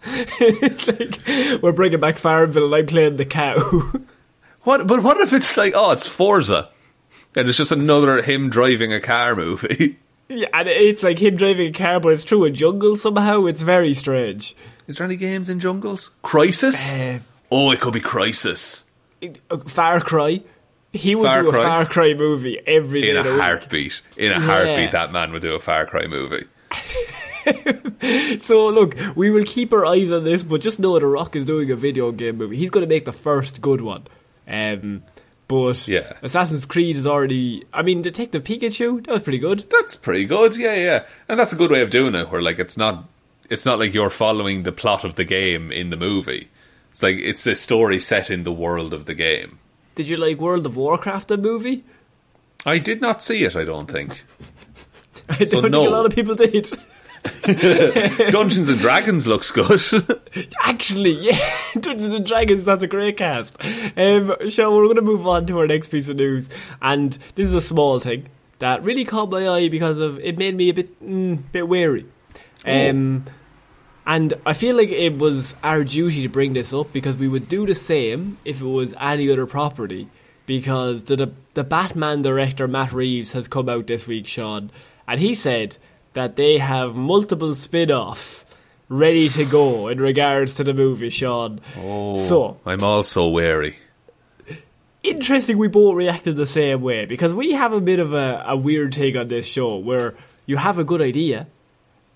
it's 0.05 0.89
like, 1.57 1.63
we're 1.63 1.73
bringing 1.73 2.01
back 2.01 2.19
Farmville 2.19 2.67
and 2.67 2.75
I'm 2.75 2.87
playing 2.87 3.17
the 3.17 3.27
cow. 3.27 3.57
What 4.63 4.87
but 4.89 5.03
what 5.05 5.19
if 5.19 5.33
it's 5.33 5.57
like 5.57 5.75
oh, 5.77 5.93
it's 5.93 6.09
Forza. 6.09 6.71
And 7.37 7.49
it's 7.49 7.59
just 7.59 7.71
another 7.71 8.23
him 8.23 8.51
driving 8.51 8.93
a 8.93 9.01
car 9.01 9.37
movie. 9.37 9.99
yeah, 10.29 10.49
and 10.53 10.67
it's 10.67 11.03
like 11.03 11.21
him 11.21 11.37
driving 11.37 11.69
a 11.69 11.73
car, 11.73 12.01
but 12.01 12.15
it's 12.15 12.25
through 12.25 12.45
a 12.45 12.51
jungle 12.51 12.97
somehow. 12.97 13.45
It's 13.45 13.63
very 13.63 13.95
strange. 13.95 14.57
Is 14.89 14.97
there 14.97 15.05
any 15.05 15.17
games 15.17 15.49
in 15.49 15.61
jungles? 15.61 16.11
Crysis? 16.25 17.17
Uh, 17.17 17.21
oh, 17.51 17.71
it 17.71 17.81
could 17.81 17.93
be 17.93 18.01
Crysis. 18.01 18.85
Far 19.67 20.01
Cry. 20.01 20.43
He 20.97 21.15
would 21.15 21.25
Far 21.27 21.43
do 21.43 21.49
a 21.49 21.53
Cry? 21.53 21.63
Far 21.63 21.87
Cry 21.87 22.15
movie 22.15 22.59
every 22.67 23.03
day 23.03 23.11
In 23.11 23.17
a 23.17 23.21
of 23.21 23.25
the 23.27 23.33
week. 23.33 23.41
heartbeat. 23.43 24.03
In 24.17 24.27
a 24.33 24.35
Yeah. 24.35 24.41
heartbeat 24.41 24.91
that 24.93 25.13
man 25.13 25.33
would 25.33 25.43
do 25.43 25.55
a 25.55 25.61
Far 25.61 25.87
Cry 25.87 26.07
movie. 26.07 26.45
So 28.41 28.69
look, 28.69 28.97
we 29.15 29.31
will 29.31 29.45
keep 29.45 29.73
our 29.73 29.87
eyes 29.87 30.11
on 30.11 30.25
this, 30.25 30.43
but 30.43 30.61
just 30.61 30.79
know 30.79 30.99
The 30.99 31.07
Rock 31.07 31.37
is 31.37 31.45
doing 31.45 31.71
a 31.71 31.77
video 31.77 32.11
game 32.13 32.39
movie. 32.39 32.57
He's 32.57 32.71
going 32.71 32.85
to 32.85 32.89
make 32.93 33.05
the 33.05 33.13
first 33.13 33.61
good 33.61 33.81
one. 33.81 34.07
Um, 34.49 35.03
but 35.49 35.87
Yeah. 35.87 36.13
Assassin's 36.23 36.67
Creed 36.67 36.97
is 36.97 37.07
already. 37.07 37.65
I 37.73 37.83
mean, 37.83 38.03
Detective 38.03 38.43
Pikachu 38.43 39.05
that 39.07 39.13
was 39.13 39.23
pretty 39.23 39.39
good. 39.39 39.65
That's 39.71 39.95
pretty 39.97 40.25
good, 40.25 40.57
yeah, 40.57 40.75
yeah. 40.75 41.07
And 41.29 41.39
that's 41.39 41.53
a 41.53 41.57
good 41.57 41.71
way 41.71 41.83
of 41.83 41.91
doing 41.91 42.15
it, 42.15 42.31
where 42.31 42.43
like 42.43 42.59
it's 42.59 42.77
not 42.77 43.09
it's 43.49 43.65
not 43.65 43.79
like 43.79 43.95
you're 43.95 44.11
following 44.11 44.65
the 44.65 44.73
plot 44.73 45.05
of 45.05 45.15
the 45.15 45.25
game 45.25 45.71
in 45.71 45.91
the 45.91 45.97
movie. 45.97 46.49
It's 46.91 47.03
like 47.03 47.17
it's 47.19 47.47
a 47.47 47.55
story 47.55 48.01
set 48.01 48.29
in 48.29 48.43
the 48.43 48.53
world 48.53 48.93
of 48.93 49.05
the 49.07 49.15
game. 49.15 49.59
Did 49.97 50.09
you 50.09 50.17
like 50.17 50.39
World 50.39 50.67
of 50.67 50.77
Warcraft 50.77 51.27
the 51.29 51.37
movie? 51.39 51.83
I 52.65 52.79
did 52.79 53.01
not 53.01 53.23
see 53.23 53.43
it, 53.45 53.57
I 53.57 53.65
don't 53.65 53.91
think. 53.91 54.23
I 55.29 55.39
don't 55.39 55.49
So 55.49 55.61
think 55.63 55.73
no. 55.73 55.89
a 55.89 55.91
lot 55.91 56.07
of 56.07 56.15
people 56.15 56.35
did. 56.37 56.71
Dungeons 58.31 58.69
and 58.69 58.79
Dragons 58.79 59.27
looks 59.27 59.51
good. 59.51 59.81
Actually, 60.65 61.11
yeah, 61.13 61.39
Dungeons 61.81 62.15
and 62.15 62.25
Dragons. 62.25 62.65
That's 62.65 62.85
a 62.85 62.87
great 62.87 63.17
cast. 63.17 63.57
Um, 63.97 64.37
so 64.49 64.75
we're 64.75 64.85
going 64.85 64.97
to 64.97 65.03
move 65.03 65.27
on 65.27 65.47
to 65.47 65.59
our 65.59 65.67
next 65.67 65.89
piece 65.89 66.09
of 66.09 66.17
news, 66.17 66.49
and 66.83 67.19
this 67.35 67.47
is 67.47 67.55
a 67.55 67.61
small 67.61 67.99
thing 67.99 68.29
that 68.61 68.83
really 68.85 69.05
caught 69.05 69.31
my 69.31 69.49
eye 69.49 69.69
because 69.69 69.99
of 69.99 70.19
it 70.21 70.39
made 70.39 70.55
me 70.55 70.69
a 70.69 70.75
bit 70.75 71.03
mm, 71.05 71.43
bit 71.51 71.69
wary. 71.69 72.07
Um, 72.65 73.25
and 74.07 74.35
I 74.47 74.53
feel 74.53 74.77
like 74.77 74.89
it 74.91 75.19
was 75.19 75.55
our 75.63 75.83
duty 75.85 76.23
to 76.23 76.29
bring 76.29 76.53
this 76.53 76.73
up 76.73 76.93
because 76.93 77.17
we 77.17 77.29
would 77.29 77.49
do 77.49 77.67
the 77.67 77.75
same 77.75 78.39
if 78.45 78.61
it 78.61 78.67
was 78.67 78.95
any 79.01 79.31
other 79.31 79.47
property. 79.47 80.09
Because 80.47 81.05
the 81.05 81.17
the, 81.17 81.33
the 81.55 81.65
Batman 81.65 82.23
director 82.23 82.69
Matt 82.69 82.93
Reeves 82.93 83.33
has 83.33 83.49
come 83.49 83.69
out 83.69 83.89
this 83.89 84.07
week, 84.07 84.29
Sean, 84.29 84.71
and 85.09 85.19
he 85.21 85.35
said 85.35 85.77
that 86.13 86.37
they 86.37 86.59
have 86.59 86.95
multiple 86.95 87.53
spin-offs 87.55 88.47
ready 88.89 89.29
to 89.31 89.45
go 89.45 89.89
in 89.89 90.01
regards 90.01 90.55
to 90.55 90.63
the 90.65 90.73
movie, 90.73 91.11
Sean. 91.11 91.61
Oh, 91.77 92.15
So 92.17 92.61
I'm 92.65 92.85
also 92.85 93.29
wary. 93.29 93.77
interesting 95.03 95.59
we 95.59 95.69
both 95.69 95.95
reacted 95.97 96.37
the 96.37 96.47
same 96.47 96.81
way 96.83 97.07
because 97.07 97.35
we 97.35 97.53
have 97.53 97.73
a 97.73 97.81
bit 97.81 97.99
of 98.01 98.13
a, 98.13 98.45
a 98.47 98.57
weird 98.57 98.93
take 98.93 99.17
on 99.17 99.29
this 99.29 99.47
show 99.47 99.77
where 99.77 100.15
you 100.47 100.57
have 100.57 100.79
a 100.79 100.85
good 100.85 101.01
idea 101.01 101.47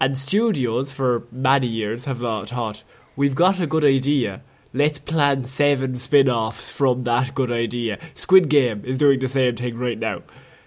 and 0.01 0.17
studios 0.17 0.93
for 0.93 1.25
many 1.31 1.67
years 1.67 2.05
have 2.07 2.21
not 2.21 2.49
thought 2.49 2.83
we've 3.17 3.35
got 3.35 3.61
a 3.61 3.67
good 3.67 3.85
idea. 3.85 4.43
Let's 4.73 4.99
plan 4.99 5.45
seven 5.45 5.97
spin-offs 5.97 6.71
from 6.71 7.03
that 7.05 7.35
good 7.35 7.51
idea. 7.51 7.99
Squid 8.15 8.49
game 8.49 8.83
is 8.85 8.99
doing 8.99 9.19
the 9.19 9.29
same 9.29 9.57
thing 9.57 9.77
right 9.77 9.99
now. 9.99 10.23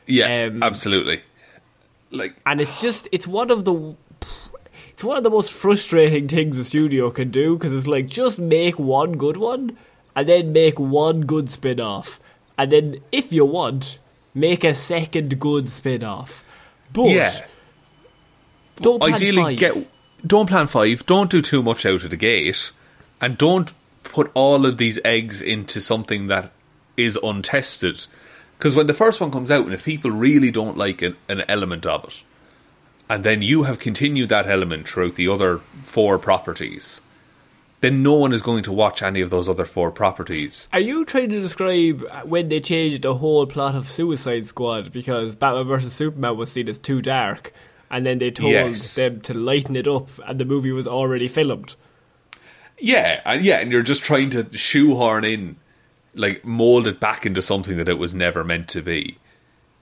Yeah, 0.06 0.48
Um, 0.48 0.62
absolutely. 0.62 1.22
Like 2.12 2.36
and 2.46 2.62
it's 2.62 2.80
just 2.80 3.08
it's 3.12 3.26
one 3.26 3.50
of 3.50 3.66
the 3.66 3.96
it's 4.92 5.04
one 5.04 5.18
of 5.18 5.24
the 5.24 5.30
most 5.32 5.52
frustrating 5.52 6.28
things 6.28 6.58
a 6.60 6.64
studio 6.64 7.10
can 7.10 7.32
do 7.32 7.58
because 7.58 7.74
it's 7.74 7.88
like 7.88 8.08
just 8.08 8.38
make 8.38 8.78
one 8.78 9.14
good 9.14 9.38
one 9.38 9.78
and 10.16 10.30
then 10.30 10.54
make 10.54 10.80
one 10.80 11.22
good 11.22 11.50
spin-off. 11.50 12.20
And 12.58 12.72
then 12.72 13.00
if 13.12 13.34
you 13.34 13.46
want 13.46 13.98
make 14.36 14.64
a 14.64 14.74
second 14.76 15.40
good 15.40 15.70
spin-off. 15.70 16.44
But 16.92 17.10
yeah. 17.10 17.46
Don't 18.78 19.00
plan 19.00 19.14
Ideally 19.14 19.44
five. 19.44 19.58
get 19.58 19.88
don't 20.26 20.48
plan 20.48 20.68
5, 20.68 21.06
don't 21.06 21.30
do 21.30 21.42
too 21.42 21.62
much 21.62 21.86
out 21.86 22.04
of 22.04 22.10
the 22.10 22.16
gate 22.18 22.72
and 23.20 23.38
don't 23.38 23.74
put 24.04 24.32
all 24.34 24.66
of 24.66 24.78
these 24.78 25.00
eggs 25.04 25.42
into 25.42 25.82
something 25.82 26.28
that 26.28 26.52
is 26.96 27.18
untested. 27.22 28.06
Because 28.58 28.76
when 28.76 28.88
the 28.88 28.94
first 28.94 29.20
one 29.20 29.32
comes 29.32 29.52
out, 29.52 29.66
and 29.66 29.74
if 29.74 29.84
people 29.84 30.12
really 30.12 30.52
don't 30.52 30.78
like 30.78 31.02
an, 31.02 31.18
an 31.28 31.44
element 31.50 31.86
of 31.86 32.06
it, 32.06 32.24
and 33.10 33.24
then 33.24 33.42
you 33.42 33.64
have 33.64 33.80
continued 33.80 34.30
that 34.30 34.48
element 34.48 34.88
throughout 34.88 35.16
the 35.16 35.28
other 35.28 35.60
four 35.84 36.18
properties, 36.18 37.02
then 37.82 38.02
no 38.02 38.14
one 38.14 38.32
is 38.32 38.42
going 38.42 38.64
to 38.64 38.72
watch 38.72 39.02
any 39.02 39.20
of 39.20 39.30
those 39.30 39.50
other 39.50 39.66
four 39.66 39.92
properties. 39.92 40.70
Are 40.72 40.80
you 40.80 41.04
trying 41.04 41.30
to 41.30 41.42
describe 41.42 42.06
uh, 42.10 42.22
when 42.22 42.48
they 42.48 42.62
changed 42.62 43.02
the 43.02 43.16
whole 43.16 43.46
plot 43.46 43.76
of 43.76 43.90
Suicide 43.90 44.46
Squad 44.46 44.94
because 44.94 45.36
Batman 45.36 45.68
vs 45.68 45.92
Superman 45.92 46.38
was 46.38 46.52
seen 46.54 46.70
as 46.70 46.78
too 46.78 47.02
dark, 47.02 47.54
and 47.94 48.08
then 48.08 48.18
they 48.18 48.32
told 48.32 48.52
Yes. 48.52 48.96
them 48.96 49.22
to 49.22 49.36
lighten 49.36 49.76
it 49.76 49.88
up, 49.88 50.10
and 50.28 50.40
the 50.40 50.46
movie 50.46 50.72
was 50.72 50.88
already 50.88 51.28
filmed? 51.28 51.76
Yeah, 52.80 53.22
and 53.24 53.46
yeah, 53.46 53.60
and 53.60 53.72
you're 53.72 53.84
just 53.84 54.04
trying 54.04 54.32
to 54.32 54.48
shoehorn 54.58 55.24
in, 55.24 55.58
like, 56.16 56.44
mold 56.44 56.88
it 56.88 57.00
back 57.00 57.24
into 57.24 57.40
something 57.42 57.78
that 57.78 57.88
it 57.88 58.00
was 58.00 58.16
never 58.16 58.44
meant 58.44 58.68
to 58.70 58.82
be. 58.82 59.20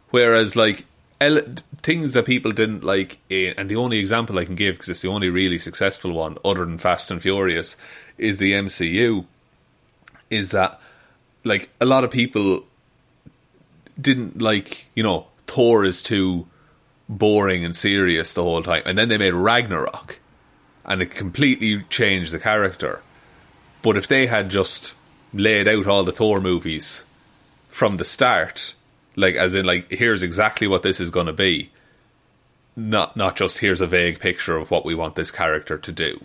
Whereas, 0.09 0.57
like, 0.57 0.83
ele- 1.21 1.55
things 1.83 2.11
that 2.11 2.25
people 2.25 2.51
didn't 2.51 2.83
like, 2.83 3.19
in, 3.29 3.53
and 3.57 3.69
the 3.69 3.77
only 3.77 3.99
example 3.99 4.37
I 4.37 4.43
can 4.43 4.55
give, 4.55 4.75
because 4.75 4.89
it's 4.89 5.01
the 5.01 5.07
only 5.07 5.29
really 5.29 5.57
successful 5.57 6.11
one, 6.11 6.37
other 6.43 6.65
than 6.65 6.77
Fast 6.79 7.11
and 7.11 7.21
Furious, 7.21 7.77
is 8.17 8.39
the 8.39 8.51
MCU, 8.51 9.25
is 10.29 10.51
that, 10.51 10.81
like, 11.45 11.69
a 11.79 11.85
lot 11.85 12.03
of 12.03 12.11
people 12.11 12.65
didn't 13.99 14.41
like, 14.41 14.87
you 14.95 15.03
know, 15.03 15.27
Thor 15.47 15.85
is 15.85 16.03
too 16.03 16.45
boring 17.11 17.63
and 17.63 17.75
serious 17.75 18.33
the 18.33 18.41
whole 18.43 18.63
time. 18.63 18.81
And 18.85 18.97
then 18.97 19.09
they 19.09 19.17
made 19.17 19.33
Ragnarok, 19.35 20.19
and 20.85 21.01
it 21.01 21.11
completely 21.11 21.83
changed 21.89 22.31
the 22.31 22.39
character. 22.39 23.01
But 23.83 23.97
if 23.97 24.07
they 24.07 24.25
had 24.27 24.49
just 24.49 24.95
laid 25.33 25.67
out 25.67 25.85
all 25.87 26.03
the 26.03 26.11
Thor 26.11 26.39
movies 26.41 27.05
from 27.69 27.97
the 27.97 28.05
start, 28.05 28.73
like 29.15 29.35
as 29.35 29.53
in 29.55 29.65
like 29.65 29.91
here's 29.91 30.23
exactly 30.23 30.67
what 30.67 30.83
this 30.83 30.99
is 30.99 31.09
going 31.09 31.27
to 31.27 31.33
be, 31.33 31.69
not 32.75 33.17
not 33.17 33.35
just 33.35 33.59
here's 33.59 33.81
a 33.81 33.87
vague 33.87 34.19
picture 34.19 34.57
of 34.57 34.71
what 34.71 34.85
we 34.85 34.95
want 34.95 35.15
this 35.15 35.31
character 35.31 35.77
to 35.77 35.91
do. 35.91 36.23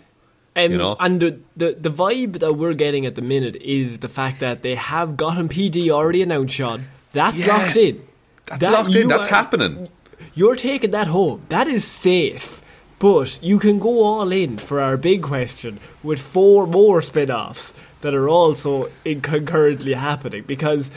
Um, 0.55 0.71
You 0.71 0.77
know? 0.77 0.95
And 0.99 1.19
the, 1.19 1.39
the 1.55 1.73
the 1.73 1.89
vibe 1.89 2.39
that 2.39 2.53
we're 2.53 2.73
getting 2.73 3.05
at 3.05 3.15
the 3.15 3.21
minute 3.21 3.55
is 3.57 3.99
the 3.99 4.09
fact 4.09 4.39
that 4.39 4.61
they 4.61 4.75
have 4.75 5.17
gotten 5.17 5.49
PD 5.49 5.89
already 5.89 6.21
announced, 6.21 6.55
Sean. 6.55 6.85
That's 7.11 7.45
Yeah. 7.45 7.57
locked 7.57 7.75
in. 7.77 8.07
That's 8.45 8.61
That 8.61 8.71
locked 8.71 8.95
in. 8.95 9.07
That's 9.07 9.25
are- 9.27 9.29
happening. 9.35 9.89
You're 10.37 10.55
taking 10.55 10.91
that 10.91 11.07
home. 11.07 11.41
That 11.49 11.65
is 11.65 11.83
safe. 11.83 12.61
But 12.99 13.39
you 13.41 13.57
can 13.57 13.79
go 13.79 14.03
all 14.03 14.31
in 14.31 14.59
for 14.59 14.79
our 14.79 14.95
big 14.95 15.23
question 15.23 15.79
with 16.03 16.19
four 16.19 16.67
more 16.67 17.01
spin 17.01 17.31
offs 17.31 17.73
that 18.01 18.13
are 18.13 18.29
also 18.29 18.91
concurrently 19.03 19.93
happening. 19.93 20.43
Because 20.43 20.91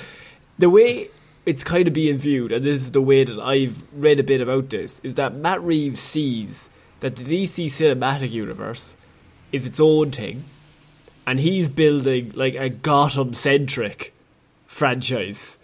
the 0.58 0.68
way 0.68 1.08
it's 1.46 1.64
kind 1.64 1.88
of 1.88 1.94
being 1.94 2.18
viewed, 2.18 2.52
and 2.52 2.66
this 2.66 2.82
is 2.82 2.90
the 2.90 3.00
way 3.00 3.24
that 3.24 3.40
I've 3.40 3.82
read 3.94 4.20
a 4.20 4.22
bit 4.22 4.42
about 4.42 4.68
this, 4.68 5.00
is 5.02 5.14
that 5.14 5.34
Matt 5.34 5.62
Reeves 5.62 6.00
sees 6.00 6.68
that 7.00 7.16
the 7.16 7.24
DC 7.24 7.64
cinematic 7.68 8.30
universe 8.30 8.94
is 9.52 9.66
its 9.66 9.80
own 9.80 10.10
thing, 10.10 10.44
and 11.26 11.40
he's 11.40 11.70
building 11.70 12.32
like 12.34 12.56
a 12.56 12.68
Gotham 12.68 13.32
centric 13.32 14.12
franchise 14.66 15.56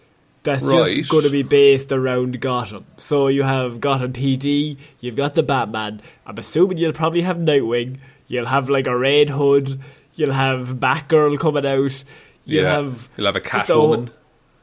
that's 0.47 0.62
Right. 0.64 0.97
just 0.97 1.11
going 1.11 1.24
to 1.24 1.30
be 1.30 1.42
based 1.42 1.92
around 1.92 2.40
Gotham. 2.40 2.86
So 2.97 3.28
you 3.28 3.42
have 3.42 3.80
Gotham 3.80 4.12
PD, 4.14 4.78
you've 5.01 5.16
got 5.16 5.34
the 5.34 5.42
Batman. 5.42 6.01
I'm 6.26 6.38
assuming 6.38 6.78
you'll 6.78 6.92
probably 6.94 7.20
have 7.22 7.36
Nightwing. 7.36 7.99
You'll 8.28 8.47
have 8.47 8.70
like 8.70 8.86
a 8.86 8.97
Red 8.97 9.28
Hood. 9.30 9.80
You'll 10.14 10.32
have 10.32 10.76
Batgirl 10.80 11.38
coming 11.38 11.66
out. 11.66 12.03
You'll 12.44 12.64
Yeah. 12.64 12.70
have 12.76 13.09
You'll 13.16 13.26
have 13.26 13.36
a 13.36 13.40
Catwoman. 13.40 14.09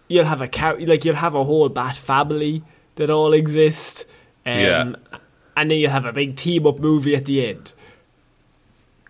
you'll 0.08 0.26
have 0.26 0.42
a 0.42 0.48
cat 0.48 0.82
like 0.88 1.06
you'll 1.06 1.16
have 1.16 1.36
a 1.36 1.44
whole 1.44 1.70
Bat 1.70 1.96
family 1.96 2.64
that 2.96 3.10
all 3.10 3.34
exist. 3.34 4.06
Um, 4.46 4.60
Yeah. 4.60 4.94
and 5.56 5.70
then 5.72 5.78
you'll 5.78 5.92
have 5.92 6.06
a 6.06 6.14
big 6.14 6.36
team 6.36 6.66
up 6.66 6.80
movie 6.80 7.16
at 7.16 7.26
the 7.26 7.46
end. 7.48 7.72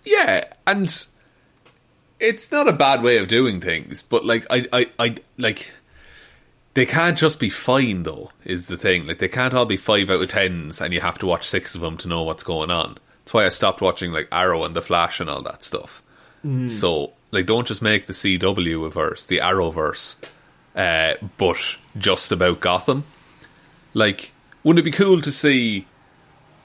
Yeah, 0.06 0.44
and 0.68 1.06
it's 2.20 2.52
not 2.52 2.68
a 2.68 2.74
bad 2.74 3.02
way 3.04 3.18
of 3.18 3.28
doing 3.28 3.62
things, 3.62 4.04
but 4.04 4.26
like 4.26 4.46
I, 4.50 4.66
I, 4.74 4.88
I 5.00 5.16
like 5.38 5.72
they 6.74 6.86
can't 6.86 7.18
just 7.18 7.40
be 7.40 7.50
fine 7.50 8.04
though. 8.04 8.32
Is 8.46 8.68
the 8.68 8.78
thing 8.78 9.06
like 9.08 9.20
they 9.20 9.28
can't 9.28 9.54
all 9.54 9.66
be 9.66 9.78
five 9.78 10.10
out 10.10 10.22
of 10.24 10.30
tens, 10.30 10.82
and 10.82 10.94
you 10.94 11.02
have 11.02 11.20
to 11.20 11.26
watch 11.26 11.48
six 11.48 11.76
of 11.76 11.82
them 11.82 11.98
to 11.98 12.08
know 12.08 12.24
what's 12.24 12.44
going 12.44 12.72
on. 12.72 12.98
That's 13.24 13.34
why 13.34 13.46
I 13.46 13.50
stopped 13.50 13.82
watching 13.82 14.12
like 14.12 14.28
Arrow 14.32 14.64
and 14.66 14.76
The 14.76 14.82
Flash 14.82 15.20
and 15.20 15.30
all 15.30 15.42
that 15.44 15.64
stuff. 15.64 16.02
So 16.70 17.14
like, 17.32 17.46
don't 17.46 17.68
just 17.68 17.82
make 17.82 18.06
the 18.06 18.14
CW 18.14 18.92
verse, 18.92 19.26
the 19.26 19.38
Arrowverse, 19.38 20.18
uh, 20.76 21.16
but 21.38 21.78
just 21.98 22.32
about 22.32 22.60
Gotham. 22.60 23.06
Like, 23.94 24.34
wouldn't 24.64 24.86
it 24.86 24.92
be 24.92 24.96
cool 24.96 25.22
to 25.22 25.32
see 25.32 25.88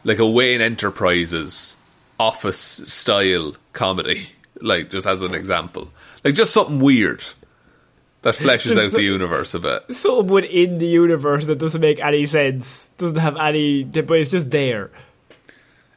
like 0.04 0.18
a 0.18 0.28
Wayne 0.28 0.60
Enterprises 0.60 1.76
office 2.18 2.58
style 2.58 3.54
comedy, 3.72 4.30
like 4.60 4.90
just 4.90 5.06
as 5.06 5.22
an 5.22 5.34
example, 5.34 5.90
like 6.24 6.34
just 6.34 6.52
something 6.52 6.80
weird 6.80 7.22
that 8.22 8.34
fleshes 8.34 8.82
out 8.82 8.92
the 8.92 9.02
universe 9.02 9.54
a 9.54 9.60
bit. 9.60 9.94
Something 9.94 10.26
within 10.26 10.78
the 10.78 10.86
universe 10.86 11.46
that 11.46 11.58
doesn't 11.58 11.80
make 11.80 12.04
any 12.04 12.26
sense, 12.26 12.88
doesn't 12.98 13.18
have 13.18 13.36
any, 13.36 13.84
but 13.84 14.10
it's 14.10 14.30
just 14.30 14.50
there. 14.50 14.90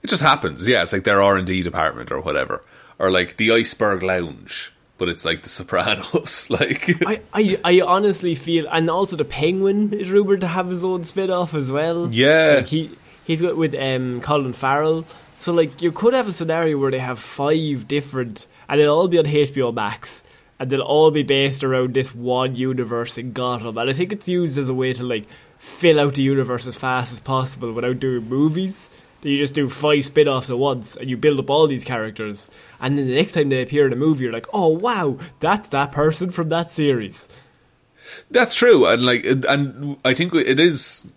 It 0.03 0.07
just 0.07 0.22
happens, 0.22 0.67
yeah. 0.67 0.82
It's 0.82 0.93
like 0.93 1.03
their 1.03 1.22
R 1.22 1.38
and 1.38 1.45
D 1.45 1.61
department 1.61 2.11
or 2.11 2.19
whatever, 2.19 2.63
or 2.99 3.11
like 3.11 3.38
the 3.38 3.51
Iceberg 3.51 4.03
Lounge, 4.03 4.74
but 4.97 5.09
it's 5.09 5.26
like 5.26 5.43
the 5.43 5.49
Sopranos. 5.57 6.49
like, 6.49 6.89
I, 7.05 7.22
I, 7.34 7.59
I 7.63 7.82
honestly 7.82 8.36
feel, 8.36 8.67
and 8.72 8.89
also 8.89 9.15
the 9.15 9.26
Penguin 9.26 9.93
is 9.93 10.09
rumored 10.09 10.41
to 10.41 10.47
have 10.47 10.67
his 10.67 10.84
own 10.84 11.03
spin 11.03 11.30
off 11.30 11.53
as 11.53 11.72
well. 11.72 12.09
Yeah. 12.11 12.55
like 12.57 12.67
he 12.67 12.97
he's 13.24 13.41
got 13.41 13.57
with 13.57 13.76
um, 13.76 14.22
Colin 14.22 14.53
Farrell. 14.53 15.05
So 15.38 15.51
like 15.53 15.82
you 15.82 15.91
could 15.91 16.13
have 16.13 16.28
a 16.28 16.32
scenario 16.32 16.78
where 16.78 16.91
they 16.91 16.99
have 16.99 17.19
five 17.19 17.88
different, 17.88 18.47
and 18.69 18.80
they'll 18.80 18.93
all 18.93 19.07
be 19.07 19.17
on 19.17 19.26
HBO 19.26 19.74
Max, 19.74 20.24
and 20.62 20.70
they'll 20.70 20.82
all 20.82 21.09
be 21.09 21.24
based 21.24 21.64
around 21.64 21.95
this 21.95 22.14
one 22.14 22.55
universe 22.55 23.18
in 23.18 23.34
Gotham. 23.34 23.80
And 23.80 23.89
I 23.89 23.93
think 23.93 24.14
it's 24.14 24.28
used 24.28 24.59
as 24.59 24.70
a 24.70 24.76
way 24.76 24.93
to 24.93 25.03
like 25.03 25.26
fill 25.57 25.99
out 25.99 26.14
the 26.14 26.22
universe 26.22 26.68
as 26.68 26.76
fast 26.76 27.12
as 27.12 27.20
possible 27.20 27.74
without 27.74 27.99
doing 27.99 28.30
movies. 28.30 28.91
You 29.24 29.39
just 29.39 29.55
do 29.55 29.70
five 29.70 30.05
spin 30.05 30.28
offs 30.28 30.51
at 30.51 30.59
once 30.59 30.95
and 30.95 31.07
you 31.07 31.18
build 31.18 31.39
up 31.39 31.49
all 31.49 31.66
these 31.66 31.84
characters. 31.84 32.51
And 32.80 32.95
then 32.95 33.07
the 33.07 33.16
next 33.16 33.32
time 33.32 33.49
they 33.49 33.64
appear 33.64 33.88
in 33.88 33.93
a 33.93 33.95
movie, 33.95 34.26
you're 34.26 34.34
like, 34.34 34.45
oh 34.53 34.68
wow, 34.68 35.18
that's 35.39 35.70
that 35.70 35.91
person 35.91 36.30
from 36.30 36.49
that 36.49 36.72
series. 36.72 37.28
That's 38.30 38.53
true, 38.53 38.86
and 38.86 39.03
like, 39.03 39.26
and 39.26 39.97
I 40.03 40.14
think 40.14 40.34
it 40.34 40.59
is 40.59 41.07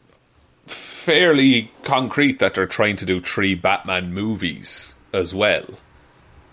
fairly 0.66 1.72
concrete 1.82 2.38
that 2.38 2.54
they're 2.54 2.66
trying 2.66 2.96
to 2.96 3.04
do 3.04 3.20
three 3.20 3.54
Batman 3.54 4.12
movies 4.12 4.94
as 5.12 5.34
well. 5.34 5.66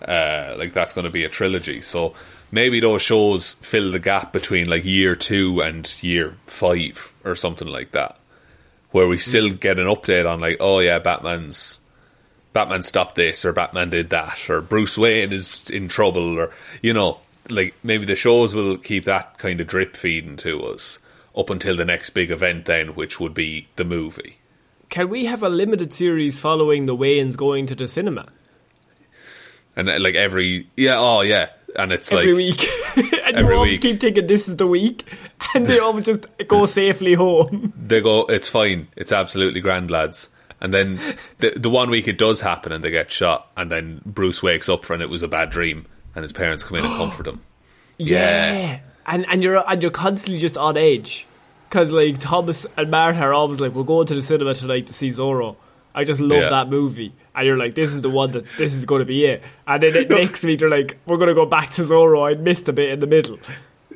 Uh, 0.06 0.56
like 0.58 0.72
that's 0.72 0.94
going 0.94 1.04
to 1.04 1.10
be 1.10 1.22
a 1.24 1.28
trilogy, 1.28 1.80
so 1.80 2.14
maybe 2.52 2.78
those 2.78 3.02
shows 3.02 3.54
fill 3.54 3.90
the 3.90 3.98
gap 3.98 4.32
between 4.32 4.68
like 4.68 4.84
year 4.84 5.16
two 5.16 5.60
and 5.60 5.96
year 6.00 6.36
five 6.46 7.12
or 7.24 7.34
something 7.34 7.66
like 7.66 7.90
that, 7.90 8.16
where 8.92 9.08
we 9.08 9.18
still 9.18 9.48
mm. 9.48 9.58
get 9.58 9.80
an 9.80 9.88
update 9.88 10.30
on 10.30 10.38
like, 10.38 10.58
oh 10.60 10.78
yeah, 10.78 11.00
Batman's 11.00 11.80
Batman 12.52 12.82
stopped 12.82 13.14
this 13.14 13.44
or 13.44 13.52
Batman 13.52 13.90
did 13.90 14.10
that 14.10 14.48
or 14.48 14.60
Bruce 14.60 14.98
Wayne 14.98 15.32
is 15.32 15.68
in 15.70 15.88
trouble 15.88 16.38
or 16.38 16.50
you 16.82 16.92
know 16.92 17.18
like 17.48 17.74
maybe 17.82 18.04
the 18.04 18.14
shows 18.14 18.54
will 18.54 18.76
keep 18.76 19.04
that 19.04 19.38
kind 19.38 19.60
of 19.60 19.66
drip 19.66 19.96
feeding 19.96 20.36
to 20.38 20.62
us 20.64 20.98
up 21.36 21.50
until 21.50 21.76
the 21.76 21.84
next 21.84 22.10
big 22.10 22.30
event 22.30 22.66
then 22.66 22.88
which 22.88 23.18
would 23.18 23.34
be 23.34 23.68
the 23.76 23.84
movie. 23.84 24.36
Can 24.90 25.08
we 25.08 25.24
have 25.24 25.42
a 25.42 25.48
limited 25.48 25.94
series 25.94 26.38
following 26.38 26.84
the 26.84 26.94
Wayans 26.94 27.36
going 27.36 27.66
to 27.66 27.74
the 27.74 27.88
cinema? 27.88 28.28
And 29.74 29.88
like 30.02 30.14
every 30.14 30.68
yeah 30.76 30.98
oh 30.98 31.22
yeah 31.22 31.48
and 31.76 31.92
it's 31.92 32.10
like 32.12 32.26
every 32.26 32.50
like 32.50 32.60
week? 32.60 32.68
and 33.24 33.36
every 33.36 33.52
you 33.52 33.58
always 33.58 33.70
week. 33.72 33.80
keep 33.82 34.00
thinking 34.00 34.26
this 34.26 34.48
is 34.48 34.56
the 34.56 34.66
week, 34.66 35.04
and 35.54 35.66
they 35.66 35.78
always 35.78 36.04
just 36.04 36.26
go 36.48 36.66
safely 36.80 37.14
home. 37.14 37.72
they 37.76 38.00
go 38.00 38.24
it's 38.26 38.48
fine 38.48 38.88
it's 38.96 39.12
absolutely 39.12 39.60
grand 39.60 39.90
lads 39.90 40.28
and 40.60 40.72
then 40.72 40.98
the 41.38 41.50
the 41.56 41.70
one 41.70 41.90
week 41.90 42.06
it 42.08 42.18
does 42.18 42.40
happen 42.40 42.72
and 42.72 42.84
they 42.84 42.90
get 42.90 43.10
shot 43.10 43.50
and 43.56 43.70
then 43.70 44.00
Bruce 44.06 44.42
wakes 44.42 44.68
up 44.68 44.88
and 44.90 45.02
it 45.02 45.08
was 45.10 45.22
a 45.22 45.28
bad 45.28 45.50
dream 45.50 45.86
and 46.14 46.22
his 46.22 46.32
parents 46.32 46.62
come 46.62 46.78
in 46.78 46.84
and 46.84 46.94
comfort 46.96 47.26
him. 47.26 47.40
Yeah. 47.98 48.80
and 49.06 49.26
and 49.28 49.42
you're 49.42 49.62
and 49.70 49.82
you're 49.82 49.90
constantly 49.90 50.40
just 50.40 50.56
on 50.58 50.76
edge 50.76 51.26
because 51.68 51.92
like 51.92 52.18
Thomas 52.18 52.66
and 52.76 52.90
Martha 52.90 53.20
are 53.20 53.32
always 53.32 53.60
like, 53.60 53.72
"We're 53.72 53.82
going 53.84 54.06
to 54.08 54.14
the 54.14 54.22
cinema 54.22 54.54
tonight 54.54 54.86
to 54.88 54.92
see 54.94 55.10
Zorro." 55.10 55.56
I 55.94 56.04
just 56.04 56.20
love 56.20 56.42
Yeah. 56.42 56.48
that 56.50 56.68
movie, 56.70 57.12
and 57.34 57.46
you're 57.46 57.56
like, 57.56 57.74
"This 57.74 57.92
is 57.92 58.00
the 58.00 58.10
one 58.10 58.30
that 58.32 58.44
this 58.56 58.74
is 58.74 58.84
going 58.86 59.00
to 59.00 59.04
be 59.06 59.24
it." 59.26 59.42
And 59.66 59.82
then 59.82 59.92
the 59.92 60.04
next 60.04 60.42
week 60.44 60.60
they're 60.60 60.70
like, 60.70 60.96
"We're 61.06 61.16
going 61.18 61.28
to 61.28 61.34
go 61.34 61.46
back 61.46 61.70
to 61.72 61.82
Zorro." 61.82 62.30
I 62.30 62.34
missed 62.40 62.68
a 62.68 62.72
bit 62.72 62.90
in 62.90 63.00
the 63.00 63.06
middle. 63.06 63.38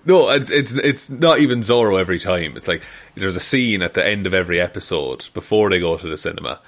No, 0.05 0.31
it's 0.31 0.51
it's 0.51 0.75
it's 0.75 1.11
not 1.11 1.39
even 1.41 1.61
Zorro 1.61 1.99
every 1.99 2.19
time. 2.19 2.57
It's 2.57 2.69
like 2.69 2.83
there's 3.17 3.35
a 3.37 3.41
scene 3.41 3.83
at 3.83 3.95
the 3.95 4.07
end 4.07 4.27
of 4.27 4.35
every 4.35 4.61
episode 4.61 5.29
before 5.35 5.69
they 5.71 5.81
go 5.81 5.97
to 5.97 6.09
the 6.09 6.17
cinema, 6.17 6.61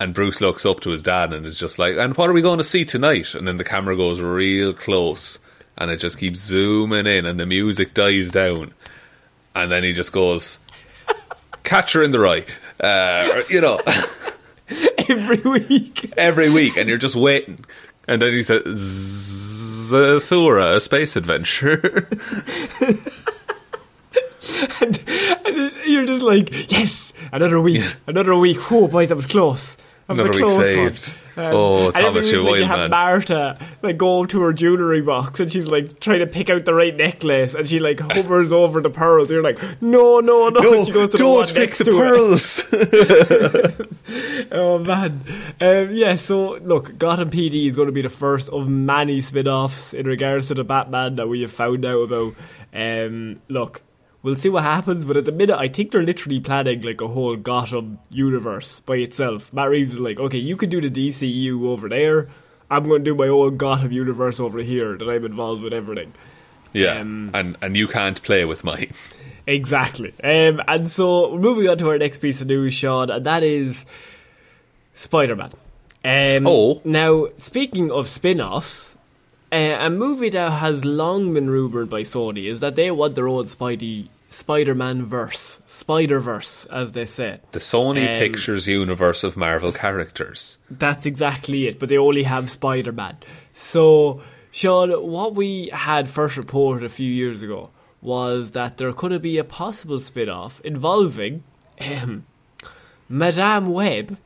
and 0.00 0.12
Bruce 0.12 0.40
looks 0.40 0.66
up 0.66 0.80
to 0.80 0.90
his 0.90 1.02
dad 1.02 1.32
and 1.32 1.46
is 1.46 1.56
just 1.58 1.78
like, 1.78 1.96
"And 1.96 2.16
what 2.16 2.28
are 2.28 2.34
we 2.34 2.42
going 2.42 2.58
to 2.58 2.64
see 2.64 2.84
tonight?" 2.84 3.34
And 3.34 3.46
then 3.48 3.56
the 3.56 3.64
camera 3.64 3.96
goes 3.96 4.20
real 4.20 4.74
close, 4.74 5.38
and 5.78 5.90
it 5.90 5.96
just 5.98 6.18
keeps 6.18 6.40
zooming 6.40 7.06
in, 7.06 7.24
and 7.24 7.40
the 7.40 7.46
music 7.46 7.94
dies 7.94 8.30
down, 8.30 8.74
and 9.54 9.72
then 9.72 9.84
he 9.84 9.92
just 9.94 10.12
goes, 10.12 10.58
"Catcher 11.62 12.02
in 12.02 12.10
the 12.10 12.18
Rye," 12.18 12.44
uh, 12.80 13.42
you 13.48 13.60
know, 13.62 13.80
Every 15.08 15.38
week, 15.38 16.12
every 16.16 16.50
week, 16.50 16.76
and 16.76 16.88
you're 16.88 16.98
just 16.98 17.16
waiting, 17.16 17.64
and 18.08 18.22
then 18.22 18.32
he 18.32 18.42
says. 18.42 18.62
Zathura, 19.92 20.76
a 20.76 20.80
space 20.80 21.16
adventure. 21.16 22.08
and, 24.80 25.00
and 25.44 25.72
you're 25.84 26.06
just 26.06 26.22
like, 26.22 26.48
"Yes, 26.70 27.12
another 27.30 27.60
week, 27.60 27.84
another 28.06 28.34
week." 28.34 28.72
Oh, 28.72 28.88
boys, 28.88 29.10
that 29.10 29.16
was 29.16 29.26
close. 29.26 29.76
That 30.06 30.16
was 30.16 30.24
Another 30.24 30.38
a 30.38 30.48
close 30.48 30.56
saved. 30.56 31.08
One. 31.08 31.16
Oh, 31.34 31.86
and 31.86 31.96
every 31.96 32.02
Thomas, 32.04 32.26
week, 32.26 32.34
you 32.34 32.50
like, 32.50 32.58
you 32.58 32.64
have 32.66 32.78
man. 32.78 32.90
Marta 32.90 33.58
like 33.80 33.96
go 33.96 34.26
to 34.26 34.42
her 34.42 34.52
jewelry 34.52 35.00
box 35.00 35.40
and 35.40 35.50
she's 35.50 35.66
like 35.66 35.98
trying 35.98 36.18
to 36.18 36.26
pick 36.26 36.50
out 36.50 36.66
the 36.66 36.74
right 36.74 36.94
necklace 36.94 37.54
and 37.54 37.66
she 37.66 37.78
like 37.78 38.00
hovers 38.00 38.52
over 38.52 38.82
the 38.82 38.90
pearls. 38.90 39.30
You're 39.30 39.42
like, 39.42 39.58
no, 39.80 40.20
no, 40.20 40.50
no. 40.50 40.60
No, 40.72 40.84
she 40.84 40.92
goes 40.92 41.08
to 41.10 41.12
the 41.12 41.18
don't 41.18 41.34
one 41.34 41.46
pick 41.48 41.74
the 41.76 41.84
pearls. 41.86 42.64
Oh 44.52 44.78
man, 44.80 45.22
um, 45.62 45.90
yeah. 45.92 46.16
So 46.16 46.56
look, 46.56 46.98
Gotham 46.98 47.30
PD 47.30 47.66
is 47.66 47.76
going 47.76 47.86
to 47.86 47.92
be 47.92 48.02
the 48.02 48.10
first 48.10 48.50
of 48.50 48.68
many 48.68 49.22
spin-offs 49.22 49.94
in 49.94 50.06
regards 50.06 50.48
to 50.48 50.54
the 50.54 50.64
Batman 50.64 51.16
that 51.16 51.28
we 51.28 51.40
have 51.40 51.52
found 51.52 51.86
out 51.86 52.02
about. 52.02 52.34
Um, 52.74 53.40
look, 53.48 53.80
We'll 54.22 54.36
see 54.36 54.48
what 54.48 54.62
happens, 54.62 55.04
but 55.04 55.16
at 55.16 55.24
the 55.24 55.32
minute, 55.32 55.58
I 55.58 55.66
think 55.68 55.90
they're 55.90 56.02
literally 56.02 56.38
planning 56.38 56.82
like 56.82 57.00
a 57.00 57.08
whole 57.08 57.34
Gotham 57.36 57.98
universe 58.10 58.78
by 58.80 58.96
itself. 58.96 59.52
Matt 59.52 59.68
Reeves 59.68 59.94
is 59.94 60.00
like, 60.00 60.20
okay, 60.20 60.38
you 60.38 60.56
can 60.56 60.70
do 60.70 60.80
the 60.80 60.90
DCU 60.90 61.64
over 61.66 61.88
there. 61.88 62.28
I'm 62.70 62.84
going 62.84 63.04
to 63.04 63.10
do 63.10 63.16
my 63.16 63.26
own 63.26 63.56
Gotham 63.56 63.90
universe 63.90 64.38
over 64.38 64.60
here 64.60 64.96
that 64.96 65.08
I'm 65.08 65.24
involved 65.24 65.62
with 65.62 65.72
everything. 65.72 66.12
Yeah, 66.72 67.00
Um, 67.00 67.30
and 67.34 67.56
and 67.60 67.76
you 67.76 67.86
can't 67.88 68.22
play 68.22 68.44
with 68.44 68.64
mine. 68.64 68.92
Exactly. 69.44 70.14
Um, 70.22 70.62
and 70.68 70.88
so 70.88 71.32
we're 71.32 71.40
moving 71.40 71.68
on 71.68 71.76
to 71.78 71.88
our 71.88 71.98
next 71.98 72.18
piece 72.18 72.40
of 72.40 72.46
news, 72.46 72.74
Sean, 72.74 73.10
and 73.10 73.24
that 73.26 73.42
is 73.42 73.84
Spider 74.94 75.34
Man. 75.34 75.50
Um, 76.04 76.46
Oh. 76.46 76.80
Now, 76.84 77.26
speaking 77.38 77.90
of 77.90 78.06
spin 78.06 78.40
offs, 78.40 78.96
uh, 79.50 79.56
a 79.80 79.90
movie 79.90 80.30
that 80.30 80.52
has 80.60 80.84
long 80.84 81.34
been 81.34 81.50
rumoured 81.50 81.90
by 81.90 82.02
Sony 82.02 82.44
is 82.46 82.60
that 82.60 82.76
they 82.76 82.92
want 82.92 83.16
their 83.16 83.26
own 83.26 83.46
Spidey. 83.46 84.08
Spider 84.32 84.74
Man 84.74 85.04
verse, 85.04 85.60
Spider 85.66 86.18
Verse, 86.20 86.64
as 86.66 86.92
they 86.92 87.04
say. 87.06 87.40
The 87.52 87.58
Sony 87.60 88.08
Um, 88.14 88.18
Pictures 88.18 88.66
universe 88.66 89.22
of 89.24 89.36
Marvel 89.36 89.72
characters. 89.72 90.58
That's 90.70 91.04
exactly 91.06 91.66
it, 91.68 91.78
but 91.78 91.88
they 91.88 91.98
only 91.98 92.22
have 92.24 92.50
Spider 92.50 92.92
Man. 92.92 93.16
So, 93.52 94.22
Sean, 94.50 94.90
what 94.90 95.34
we 95.34 95.68
had 95.72 96.08
first 96.08 96.36
reported 96.36 96.84
a 96.84 96.88
few 96.88 97.10
years 97.10 97.42
ago 97.42 97.70
was 98.00 98.52
that 98.52 98.78
there 98.78 98.92
could 98.92 99.20
be 99.22 99.38
a 99.38 99.44
possible 99.44 100.00
spin 100.00 100.28
off 100.28 100.60
involving 100.62 101.44
um, 101.80 102.24
Madame 103.08 103.70
Web, 103.72 104.16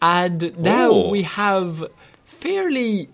and 0.00 0.56
now 0.58 0.90
Oh. 0.90 1.10
we 1.10 1.22
have 1.22 1.84
fairly. 2.24 3.08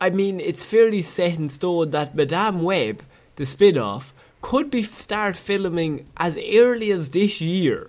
I 0.00 0.10
mean, 0.10 0.40
it's 0.40 0.64
fairly 0.64 1.00
set 1.02 1.38
in 1.38 1.48
stone 1.48 1.90
that 1.90 2.14
Madame 2.14 2.62
Web, 2.62 3.02
the 3.36 3.46
spin 3.46 3.78
off, 3.78 4.12
could 4.42 4.70
be 4.70 4.82
start 4.82 5.36
filming 5.36 6.04
as 6.18 6.36
early 6.36 6.90
as 6.90 7.10
this 7.10 7.40
year. 7.40 7.88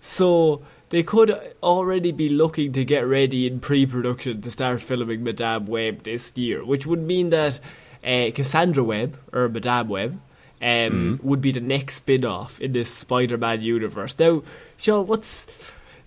So 0.00 0.62
they 0.90 1.02
could 1.02 1.30
already 1.62 2.12
be 2.12 2.28
looking 2.28 2.72
to 2.72 2.84
get 2.84 3.06
ready 3.06 3.46
in 3.46 3.60
pre-production 3.60 4.42
to 4.42 4.50
start 4.50 4.82
filming 4.82 5.24
Madame 5.24 5.66
Web 5.66 6.02
this 6.02 6.32
year, 6.36 6.62
which 6.64 6.86
would 6.86 7.00
mean 7.00 7.30
that 7.30 7.60
uh, 8.04 8.30
Cassandra 8.34 8.84
Webb 8.84 9.16
or 9.32 9.48
Madame 9.48 9.88
Web 9.88 10.20
um, 10.60 11.18
would 11.22 11.40
be 11.40 11.52
the 11.52 11.60
next 11.60 11.94
spin-off 11.94 12.60
in 12.60 12.72
this 12.72 12.92
Spider-Man 12.92 13.62
universe. 13.62 14.18
Now, 14.18 14.42
Sean, 14.76 15.06
what's 15.06 15.46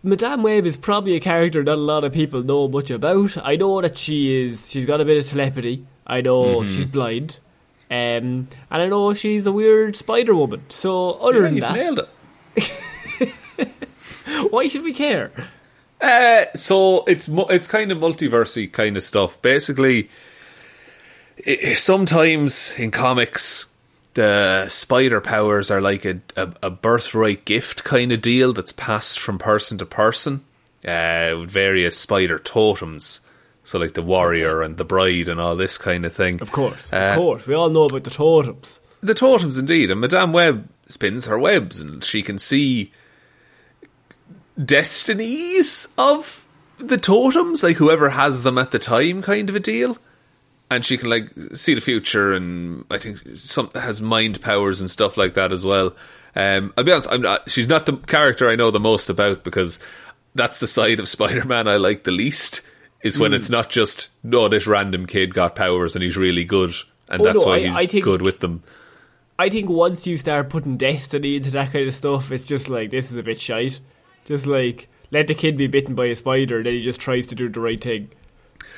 Madame 0.03 0.43
Web 0.43 0.65
is 0.67 0.77
probably 0.77 1.15
a 1.15 1.19
character 1.19 1.63
that 1.63 1.73
a 1.73 1.75
lot 1.75 2.03
of 2.03 2.13
people 2.13 2.43
know 2.43 2.67
much 2.67 2.91
about. 2.91 3.35
I 3.43 3.55
know 3.55 3.81
that 3.81 3.97
she 3.97 4.45
is. 4.45 4.69
She's 4.69 4.85
got 4.85 5.01
a 5.01 5.05
bit 5.05 5.17
of 5.17 5.27
telepathy. 5.27 5.85
I 6.05 6.21
know 6.21 6.65
she's 6.67 6.85
blind. 6.85 7.39
Um, 7.91 7.95
and 7.95 8.47
I 8.71 8.87
know 8.87 9.13
she's 9.13 9.45
a 9.45 9.51
weird 9.51 9.95
Spider 9.95 10.33
Woman. 10.35 10.63
So 10.69 11.11
other 11.13 11.43
Yeah, 11.47 11.49
than 11.49 11.59
that, 11.59 11.73
nailed 11.75 11.99
it. 11.99 12.09
why 14.51 14.67
should 14.67 14.83
we 14.83 14.93
care? 14.93 15.31
Uh, 16.01 16.45
so 16.55 17.03
it's 17.05 17.29
mu- 17.29 17.45
it's 17.49 17.67
kind 17.67 17.91
of 17.91 17.97
multiversy 17.99 18.71
kind 18.71 18.97
of 18.97 19.03
stuff. 19.03 19.41
Basically, 19.41 20.09
i- 21.47 21.59
i- 21.67 21.73
sometimes 21.73 22.73
in 22.77 22.91
comics, 22.91 23.67
the 24.13 24.67
spider 24.67 25.21
powers 25.21 25.69
are 25.71 25.81
like 25.81 26.05
a, 26.05 26.19
a, 26.35 26.53
a 26.63 26.69
birthright 26.69 27.45
gift 27.45 27.83
kind 27.83 28.11
of 28.11 28.21
deal 28.21 28.53
that's 28.53 28.71
passed 28.73 29.19
from 29.19 29.37
person 29.37 29.77
to 29.77 29.85
person 29.85 30.43
uh, 30.85 31.35
with 31.39 31.49
various 31.49 31.97
spider 31.97 32.39
totems. 32.39 33.21
So, 33.65 33.77
like 33.79 33.95
the 33.95 34.01
warrior 34.01 34.61
and 34.61 34.77
the 34.77 34.85
bride 34.85 35.27
and 35.27 35.41
all 35.41 35.55
this 35.57 35.77
kind 35.77 36.05
of 36.05 36.13
thing. 36.13 36.39
Of 36.41 36.51
course, 36.53 36.93
Uh, 36.93 36.97
of 36.97 37.17
course. 37.17 37.47
We 37.47 37.53
all 37.55 37.69
know 37.69 37.85
about 37.85 38.03
the 38.05 38.09
totems. 38.11 38.79
The 39.01 39.13
totems, 39.15 39.57
indeed. 39.57 39.91
And 39.91 39.99
Madame 39.99 40.31
Web 40.31 40.69
spins 40.87 41.25
her 41.25 41.37
webs 41.37 41.81
and 41.81 42.03
she 42.03 42.21
can 42.21 42.39
see 42.39 42.91
destinies 44.63 45.87
of 45.97 46.45
the 46.77 46.97
totems, 46.97 47.63
like 47.63 47.77
whoever 47.77 48.09
has 48.09 48.43
them 48.43 48.57
at 48.57 48.71
the 48.71 48.79
time, 48.79 49.21
kind 49.21 49.49
of 49.49 49.55
a 49.55 49.59
deal. 49.59 49.97
And 50.69 50.83
she 50.83 50.97
can 50.97 51.09
like 51.09 51.29
see 51.53 51.73
the 51.75 51.81
future, 51.81 52.33
and 52.33 52.85
I 52.89 52.97
think 52.97 53.19
some 53.35 53.69
has 53.75 54.01
mind 54.01 54.41
powers 54.41 54.81
and 54.81 54.89
stuff 54.89 55.15
like 55.15 55.35
that 55.35 55.51
as 55.51 55.63
well. 55.63 55.95
Um, 56.35 56.73
I'll 56.77 56.83
be 56.83 56.91
honest, 56.91 57.07
I'm 57.11 57.21
not, 57.21 57.49
she's 57.49 57.67
not 57.67 57.85
the 57.85 57.97
character 57.97 58.49
I 58.49 58.55
know 58.55 58.71
the 58.71 58.79
most 58.79 59.09
about 59.09 59.43
because 59.43 59.79
that's 60.33 60.59
the 60.59 60.67
side 60.67 60.99
of 60.99 61.07
Spider-Man 61.15 61.67
I 61.67 61.77
like 61.77 62.03
the 62.03 62.11
least. 62.11 62.61
Is 63.05 63.19
when 63.19 63.33
it's 63.33 63.49
not 63.49 63.69
just 63.69 64.09
no, 64.23 64.47
this 64.49 64.65
random 64.67 65.05
kid 65.05 65.33
got 65.33 65.55
powers 65.55 65.95
and 65.95 66.03
he's 66.03 66.17
really 66.17 66.43
good, 66.43 66.73
and 67.07 67.21
Oh, 67.21 67.25
that's 67.25 67.37
no, 67.39 67.45
why 67.45 67.55
I- 67.57 67.59
he's 67.67 67.75
I 67.75 67.85
think- 67.87 68.03
good 68.03 68.21
with 68.21 68.39
them. 68.39 68.63
I 69.37 69.49
think 69.49 69.69
once 69.69 70.07
you 70.07 70.17
start 70.17 70.49
putting 70.49 70.77
destiny 70.77 71.35
into 71.35 71.51
that 71.51 71.71
kind 71.73 71.87
of 71.87 71.93
stuff, 71.93 72.31
it's 72.31 72.45
just 72.45 72.69
like 72.69 72.89
this 72.89 73.11
is 73.11 73.17
a 73.17 73.23
bit 73.23 73.39
shite. 73.39 73.79
Just 74.25 74.47
like 74.47 74.87
let 75.11 75.27
the 75.27 75.35
kid 75.35 75.55
be 75.57 75.67
bitten 75.67 75.93
by 75.93 76.05
a 76.05 76.15
spider, 76.15 76.63
then 76.63 76.73
he 76.73 76.81
just 76.81 76.99
tries 77.01 77.27
to 77.27 77.35
do 77.35 77.47
the 77.49 77.59
right 77.59 77.81
thing. 77.83 78.09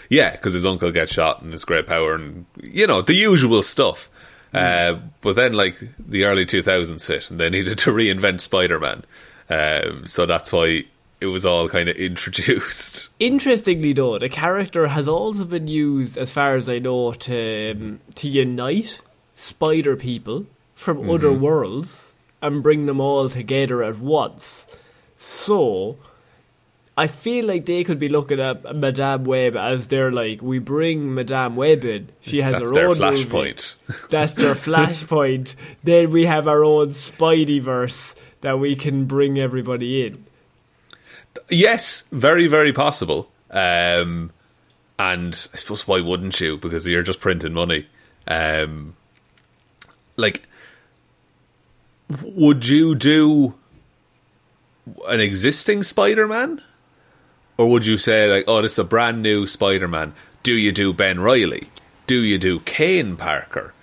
Yeah, 0.10 0.32
because 0.32 0.54
his 0.54 0.66
uncle 0.66 0.92
gets 0.92 1.14
shot 1.14 1.42
and 1.42 1.54
his 1.54 1.64
great 1.64 1.86
power, 1.88 2.16
and 2.16 2.46
you 2.62 2.86
know 2.88 3.02
the 3.02 3.14
usual 3.14 3.62
stuff. 3.64 4.10
Uh, 4.54 4.96
but 5.22 5.36
then, 5.36 5.54
like 5.54 5.78
the 6.00 6.24
early 6.24 6.46
two 6.46 6.62
thousands 6.64 7.06
hit, 7.08 7.30
and 7.30 7.38
they 7.38 7.50
needed 7.52 7.78
to 7.80 7.92
reinvent 7.92 8.42
Spider 8.42 8.80
Man, 8.80 9.04
um, 9.50 10.06
so 10.08 10.26
that's 10.26 10.52
why 10.52 10.86
it 11.20 11.28
was 11.28 11.46
all 11.46 11.68
kind 11.68 11.90
of 11.90 11.96
introduced. 11.96 13.10
Interestingly, 13.20 13.94
though, 13.94 14.20
the 14.20 14.30
character 14.30 14.88
has 14.88 15.08
also 15.08 15.46
been 15.46 15.68
used, 15.68 16.18
as 16.18 16.32
far 16.32 16.56
as 16.56 16.70
I 16.70 16.80
know, 16.80 17.14
to 17.14 17.72
um, 17.72 18.00
to 18.16 18.28
unite 18.28 19.02
spider 19.36 19.96
people 19.96 20.46
from 20.76 21.10
other 21.10 21.34
worlds 21.34 22.14
and 22.42 22.62
bring 22.62 22.86
them 22.86 23.02
all 23.02 23.30
together 23.30 23.84
at 23.84 23.98
once. 24.00 24.68
So, 25.16 25.98
I 26.96 27.08
feel 27.08 27.46
like 27.46 27.66
they 27.66 27.84
could 27.84 27.98
be 27.98 28.10
looking 28.10 28.40
at 28.40 28.76
Madame 28.76 29.24
Web 29.24 29.56
as 29.56 29.88
they're 29.88 30.12
like, 30.12 30.42
we 30.44 30.60
bring 30.60 31.16
Madame 31.16 31.56
Web 31.56 31.84
in. 31.84 32.10
She 32.22 32.42
has 32.42 32.54
That's 32.54 32.70
her 32.70 32.76
their 32.76 32.90
own 32.90 32.96
flashpoint. 32.96 33.74
That's 34.10 34.34
their 34.34 34.54
flashpoint. 34.54 35.56
then 35.84 36.12
we 36.12 36.26
have 36.26 36.48
our 36.48 36.64
own 36.64 36.90
Spideyverse 36.90 38.16
that 38.42 38.60
we 38.60 38.76
can 38.76 39.06
bring 39.06 39.40
everybody 39.40 40.06
in. 40.06 40.27
Yes, 41.50 42.04
very, 42.12 42.48
very 42.48 42.74
possible. 42.74 43.30
Um, 43.52 44.32
and 45.00 45.48
I 45.54 45.58
suppose 45.58 45.88
why 45.88 46.02
wouldn't 46.02 46.40
you? 46.40 46.58
Because 46.58 46.86
you're 46.88 47.04
just 47.04 47.20
printing 47.20 47.54
money. 47.54 47.88
Um, 48.28 48.96
like, 50.16 50.44
would 52.24 52.68
you 52.68 52.96
do 52.96 53.54
an 55.08 55.20
existing 55.20 55.84
Spider-Man, 55.84 56.62
or 57.58 57.70
would 57.70 57.86
you 57.86 57.98
say 57.98 58.30
like, 58.32 58.46
oh, 58.48 58.62
this 58.62 58.74
is 58.74 58.80
a 58.80 58.84
brand 58.84 59.22
new 59.22 59.46
Spider-Man? 59.46 60.14
Do 60.44 60.54
you 60.54 60.72
do 60.72 60.94
Ben 60.94 61.20
Riley? 61.20 61.70
Do 62.08 62.22
you 62.22 62.38
do 62.38 62.60
Kaine 62.62 63.18
Parker? 63.18 63.74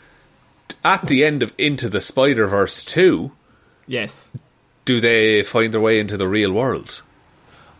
At 0.84 1.06
the 1.06 1.24
end 1.24 1.42
of 1.42 1.52
Into 1.58 1.88
the 1.88 2.00
Spider 2.00 2.46
Verse 2.46 2.84
two, 2.84 3.32
Yes. 3.86 4.30
do 4.84 5.00
they 5.00 5.42
find 5.42 5.72
their 5.74 5.80
way 5.80 5.98
into 6.00 6.16
the 6.16 6.28
real 6.28 6.52
world? 6.52 7.02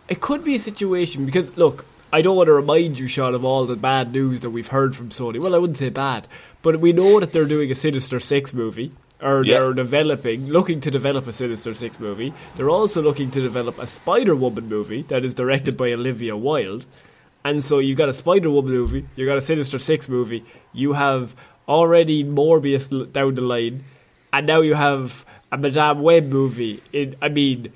It 0.07 0.21
could 0.21 0.43
be 0.43 0.55
a 0.55 0.59
situation 0.59 1.25
because 1.25 1.55
look, 1.57 1.85
I 2.13 2.21
don't 2.21 2.35
want 2.37 2.47
to 2.47 2.53
remind 2.53 2.99
you, 2.99 3.07
Sean, 3.07 3.33
of 3.33 3.43
all 3.43 3.65
the 3.65 3.75
bad 3.75 4.11
news 4.13 4.41
that 4.41 4.51
we've 4.51 4.67
heard 4.67 4.95
from 4.95 5.09
Sony. 5.09 5.39
Well, 5.39 5.55
I 5.55 5.57
wouldn't 5.57 5.77
say 5.79 5.89
bad, 5.89 6.27
but 6.61 6.79
we 6.79 6.93
know 6.93 7.19
that 7.19 7.31
they're 7.31 7.45
doing 7.45 7.71
a 7.71 7.75
Sinister 7.75 8.19
Six 8.19 8.53
movie, 8.53 8.91
or 9.21 9.43
Yeah. 9.43 9.59
they're 9.59 9.73
developing, 9.73 10.47
looking 10.49 10.79
to 10.81 10.91
develop 10.91 11.27
a 11.27 11.33
Sinister 11.33 11.73
Six 11.73 11.99
movie. 11.99 12.33
They're 12.55 12.69
also 12.69 13.01
looking 13.01 13.31
to 13.31 13.41
develop 13.41 13.79
a 13.79 13.87
Spider 13.87 14.35
Woman 14.35 14.69
movie 14.69 15.01
that 15.07 15.25
is 15.25 15.33
directed 15.33 15.75
by 15.75 15.91
Olivia 15.91 16.37
Wilde. 16.37 16.85
And 17.43 17.63
so 17.63 17.79
you've 17.79 17.97
got 17.97 18.09
a 18.09 18.13
Spider 18.13 18.49
Woman 18.49 18.73
movie, 18.73 19.05
you've 19.15 19.27
got 19.27 19.37
a 19.37 19.41
Sinister 19.41 19.79
Six 19.79 20.07
movie, 20.07 20.45
you 20.73 20.93
have 20.93 21.35
already 21.67 22.23
Morbius 22.23 23.11
down 23.11 23.35
the 23.35 23.41
line, 23.41 23.83
and 24.31 24.45
now 24.47 24.61
you 24.61 24.75
have 24.75 25.25
a 25.51 25.57
Madame 25.57 26.01
Web 26.01 26.25
movie. 26.27 26.81
It, 26.93 27.17
I 27.21 27.29
mean, 27.29 27.71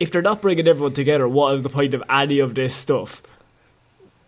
if 0.00 0.10
they're 0.10 0.22
not 0.22 0.40
bringing 0.42 0.66
everyone 0.68 0.92
together, 0.94 1.28
what 1.28 1.54
is 1.56 1.62
the 1.62 1.68
point 1.68 1.94
of 1.94 2.02
any 2.10 2.38
of 2.38 2.54
this 2.54 2.74
stuff? 2.74 3.22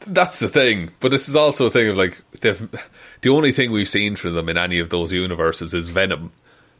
That's 0.06 0.38
the 0.38 0.48
thing, 0.48 0.90
but 1.00 1.10
this 1.10 1.28
is 1.28 1.34
also 1.34 1.66
a 1.66 1.70
thing 1.70 1.88
of 1.88 1.96
like 1.96 2.22
the 2.40 3.28
only 3.28 3.50
thing 3.50 3.72
we've 3.72 3.88
seen 3.88 4.14
from 4.14 4.34
them 4.34 4.48
in 4.48 4.56
any 4.56 4.78
of 4.78 4.90
those 4.90 5.12
universes 5.12 5.74
is 5.74 5.88
Venom, 5.88 6.30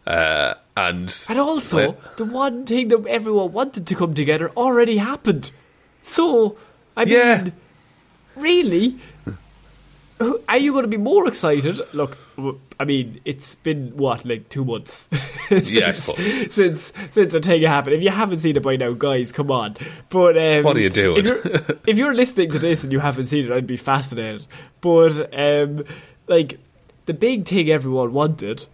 uh, 0.06 0.54
and 0.76 1.12
And 1.28 1.38
also, 1.40 1.96
the 2.16 2.24
one 2.24 2.64
thing 2.66 2.88
that 2.88 3.04
everyone 3.06 3.52
wanted 3.52 3.86
to 3.88 3.94
come 3.96 4.14
together 4.14 4.50
already 4.56 4.98
happened. 4.98 5.50
So, 6.02 6.56
I 6.96 7.02
Yeah. 7.02 7.42
mean, 7.42 7.52
really? 8.36 8.98
Are 10.48 10.56
you 10.56 10.72
going 10.72 10.84
to 10.84 10.88
be 10.88 10.96
more 10.96 11.28
excited? 11.28 11.78
Look, 11.92 12.16
I 12.80 12.84
mean, 12.84 13.20
it's 13.26 13.54
been 13.56 13.94
what, 13.96 14.24
like 14.24 14.48
two 14.48 14.64
months 14.64 15.08
since, 15.48 15.70
Yeah, 15.70 15.92
since 15.92 16.92
since 17.10 17.32
the 17.32 17.40
thing 17.40 17.62
happened. 17.62 17.96
If 17.96 18.02
you 18.02 18.10
haven't 18.10 18.38
seen 18.38 18.56
it 18.56 18.62
by 18.62 18.76
now, 18.76 18.92
guys, 18.92 19.30
come 19.32 19.50
on. 19.50 19.76
But 20.08 20.38
um, 20.38 20.64
What 20.64 20.76
are 20.76 20.80
you 20.80 20.88
doing? 20.90 21.18
If 21.18 21.24
you're, 21.26 21.76
if 21.86 21.98
you're 21.98 22.14
listening 22.14 22.50
to 22.52 22.58
this 22.58 22.82
and 22.82 22.92
you 22.92 23.00
haven't 23.00 23.26
seen 23.26 23.44
it, 23.44 23.52
I'd 23.52 23.66
be 23.66 23.76
fascinated. 23.76 24.46
But 24.80 25.28
um, 25.38 25.84
like 26.28 26.60
the 27.04 27.14
big 27.14 27.46
thing 27.46 27.68
everyone 27.70 28.12
wanted 28.14 28.66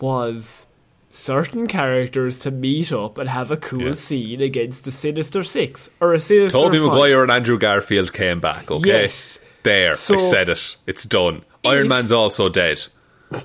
was 0.00 0.66
certain 1.12 1.66
characters 1.68 2.38
to 2.40 2.50
meet 2.50 2.92
up 2.92 3.18
and 3.18 3.28
have 3.28 3.50
a 3.50 3.56
cool 3.56 3.82
Yeah. 3.86 3.92
scene 3.92 4.40
against 4.40 4.84
the 4.84 4.92
Sinister 4.92 5.42
Six 5.44 5.90
or 6.00 6.12
a 6.14 6.20
Sinister 6.20 6.58
Tobey 6.58 6.78
Five. 6.78 6.86
Maguire 6.88 7.22
and 7.22 7.30
Andrew 7.30 7.58
Garfield 7.58 8.12
came 8.12 8.40
back, 8.40 8.70
okay? 8.70 9.02
Yes. 9.02 9.38
There, 9.68 9.96
So- 9.96 10.14
I 10.14 10.18
said 10.18 10.48
it. 10.48 10.76
It's 10.86 11.04
done. 11.04 11.42
Iron 11.64 11.88
Man's 11.88 12.10
also 12.12 12.48
dead. 12.48 12.86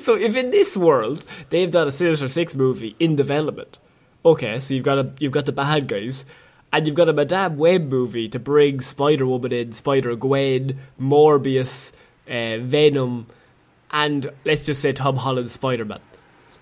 So 0.00 0.14
if 0.16 0.34
in 0.36 0.50
this 0.50 0.76
world 0.76 1.24
they've 1.50 1.70
done 1.70 1.86
a 1.88 1.90
Sinister 1.90 2.28
Six 2.28 2.54
movie 2.54 2.96
in 2.98 3.14
development, 3.16 3.78
okay, 4.24 4.58
so 4.60 4.72
you've 4.74 4.84
got 4.84 4.98
a 4.98 5.10
you've 5.18 5.32
got 5.32 5.46
the 5.46 5.52
bad 5.52 5.86
guys, 5.88 6.24
and 6.72 6.86
you've 6.86 6.96
got 6.96 7.08
a 7.08 7.12
Madame 7.12 7.56
Web 7.56 7.88
movie 7.90 8.28
to 8.28 8.38
bring 8.38 8.80
Spider 8.80 9.26
Woman 9.26 9.52
in, 9.52 9.72
Spider 9.72 10.14
Gwen, 10.16 10.78
Morbius, 11.00 11.92
uh, 12.28 12.58
Venom, 12.62 13.26
and 13.90 14.30
let's 14.44 14.64
just 14.64 14.80
say 14.80 14.92
Tom 14.92 15.16
Holland's 15.16 15.52
Spider 15.52 15.84
Man. 15.84 16.00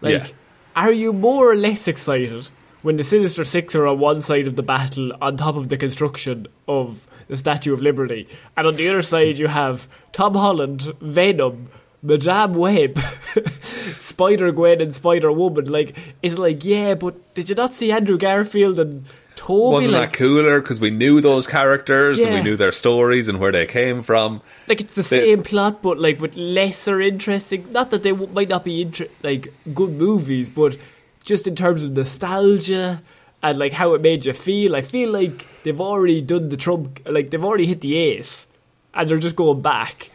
Like, 0.01 0.13
Yeah. 0.29 0.35
are 0.77 0.93
you 0.93 1.13
more 1.13 1.51
or 1.51 1.57
less 1.57 1.87
excited 1.89 2.49
when 2.83 2.97
the 2.97 3.05
Sinister 3.05 3.45
Six 3.45 3.75
are 3.75 3.87
on 3.87 3.99
one 3.99 4.21
side 4.21 4.47
of 4.49 4.57
the 4.57 4.63
battle, 4.63 5.13
on 5.23 5.37
top 5.37 5.57
of 5.57 5.69
the 5.69 5.77
construction 5.77 6.47
of 6.69 7.07
the 7.29 7.37
Statue 7.37 7.73
of 7.73 7.81
Liberty, 7.81 8.29
and 8.57 8.67
on 8.67 8.77
the 8.77 8.89
other 8.89 9.03
side 9.03 9.39
you 9.39 9.49
have 9.49 9.89
Tom 10.13 10.35
Holland, 10.35 10.93
Venom, 11.01 11.69
Madame 12.03 12.55
Web, 12.55 12.99
Spider 13.63 14.53
Gwen, 14.53 14.81
and 14.81 14.95
Spider 14.95 15.33
Woman? 15.33 15.67
Like, 15.67 15.97
it's 16.23 16.39
like, 16.39 16.65
yeah, 16.65 16.95
but 16.95 17.35
did 17.35 17.49
you 17.49 17.55
not 17.55 17.75
see 17.75 17.91
Andrew 17.93 18.19
Garfield 18.19 18.79
and 18.79 19.05
Tobey? 19.37 19.73
Wasn't 19.75 19.93
like, 19.93 20.13
that 20.13 20.19
cooler? 20.19 20.61
Because 20.61 20.81
we 20.81 20.91
knew 20.91 21.21
those 21.21 21.47
characters 21.47 22.21
and 22.21 22.35
we 22.35 22.43
knew 22.43 22.57
their 22.57 22.73
stories 22.73 23.29
and 23.29 23.41
where 23.41 23.53
they 23.53 23.67
came 23.67 24.03
from. 24.03 24.43
like 24.69 24.81
it's 24.81 24.95
the 24.95 25.03
They- 25.03 25.21
same 25.35 25.43
plot, 25.43 25.83
but 25.83 25.99
like 25.99 26.21
with 26.21 26.37
lesser 26.37 27.01
interesting. 27.01 27.67
Not 27.73 27.91
that 27.91 28.03
they 28.03 28.11
w- 28.11 28.31
might 28.33 28.49
not 28.49 28.65
be 28.65 28.83
inter- 28.83 29.09
like 29.23 29.53
good 29.75 29.91
movies, 29.93 30.51
but 30.51 30.77
just 31.25 31.47
in 31.47 31.57
terms 31.57 31.85
of 31.85 31.93
nostalgia 31.93 33.03
and 33.45 33.59
like 33.59 33.75
how 33.75 33.93
it 33.93 34.01
made 34.01 34.25
you 34.25 34.33
feel. 34.33 34.75
I 34.75 34.81
feel 34.81 35.11
like 35.11 35.47
they've 35.63 35.81
already 35.81 36.23
done 36.23 36.49
the 36.49 36.57
trump, 36.57 37.01
like 37.05 37.31
they've 37.31 37.45
already 37.45 37.67
hit 37.67 37.83
the 37.83 37.95
ace, 37.97 38.47
and 38.95 39.09
they're 39.09 39.19
just 39.19 39.37
going 39.37 39.61
back. 39.61 40.11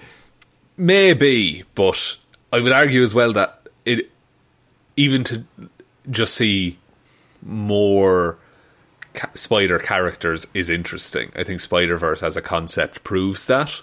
Maybe, 0.75 1.63
but 1.75 2.17
I 2.51 2.59
would 2.59 2.71
argue 2.71 3.03
as 3.03 3.13
well 3.13 3.31
that 3.33 3.69
it, 3.85 4.09
even 4.97 5.23
to 5.25 5.43
just 6.09 6.33
see 6.33 6.79
more 7.43 8.39
ca- 9.13 9.29
spider 9.35 9.77
characters 9.77 10.47
is 10.55 10.71
interesting. 10.71 11.31
I 11.35 11.43
think 11.43 11.59
Spider 11.59 11.97
Verse 11.97 12.23
as 12.23 12.35
a 12.35 12.41
concept 12.41 13.03
proves 13.03 13.45
that. 13.45 13.81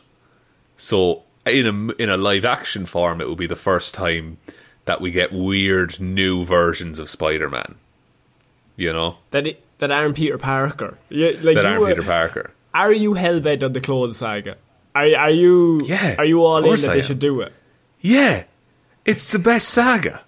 So 0.76 1.22
in 1.46 1.66
a 1.66 2.02
in 2.02 2.10
a 2.10 2.16
live 2.16 2.44
action 2.44 2.84
form, 2.84 3.20
it 3.20 3.28
will 3.28 3.36
be 3.36 3.46
the 3.46 3.54
first 3.54 3.94
time 3.94 4.38
that 4.86 5.00
we 5.00 5.12
get 5.12 5.32
weird 5.32 6.00
new 6.00 6.44
versions 6.44 6.98
of 6.98 7.08
Spider 7.08 7.48
Man. 7.48 7.76
You 8.76 8.92
know 8.92 9.16
That 9.30 9.46
it, 9.46 9.62
that 9.78 9.90
aren't 9.90 10.16
Peter 10.16 10.38
Parker. 10.38 10.98
Yeah, 11.08 11.30
like 11.42 11.56
that 11.56 11.64
aren't 11.64 11.80
were- 11.80 11.88
Peter 11.88 12.02
Parker. 12.02 12.50
Are 12.74 12.92
you 12.92 13.14
hell 13.14 13.40
bent 13.40 13.62
on 13.64 13.72
the 13.72 13.80
Clone 13.80 14.12
Saga? 14.12 14.56
Are 14.94 15.06
are 15.16 15.30
you? 15.30 15.80
Yeah, 15.84 16.14
Are 16.18 16.24
you 16.24 16.42
all 16.44 16.58
in 16.58 16.64
that 16.64 16.84
I 16.88 16.92
they 16.94 16.98
am. 16.98 17.04
should 17.04 17.18
do 17.18 17.40
it? 17.40 17.52
Yeah, 18.00 18.44
it's 19.04 19.30
the 19.32 19.38
best 19.38 19.68
saga. 19.70 20.22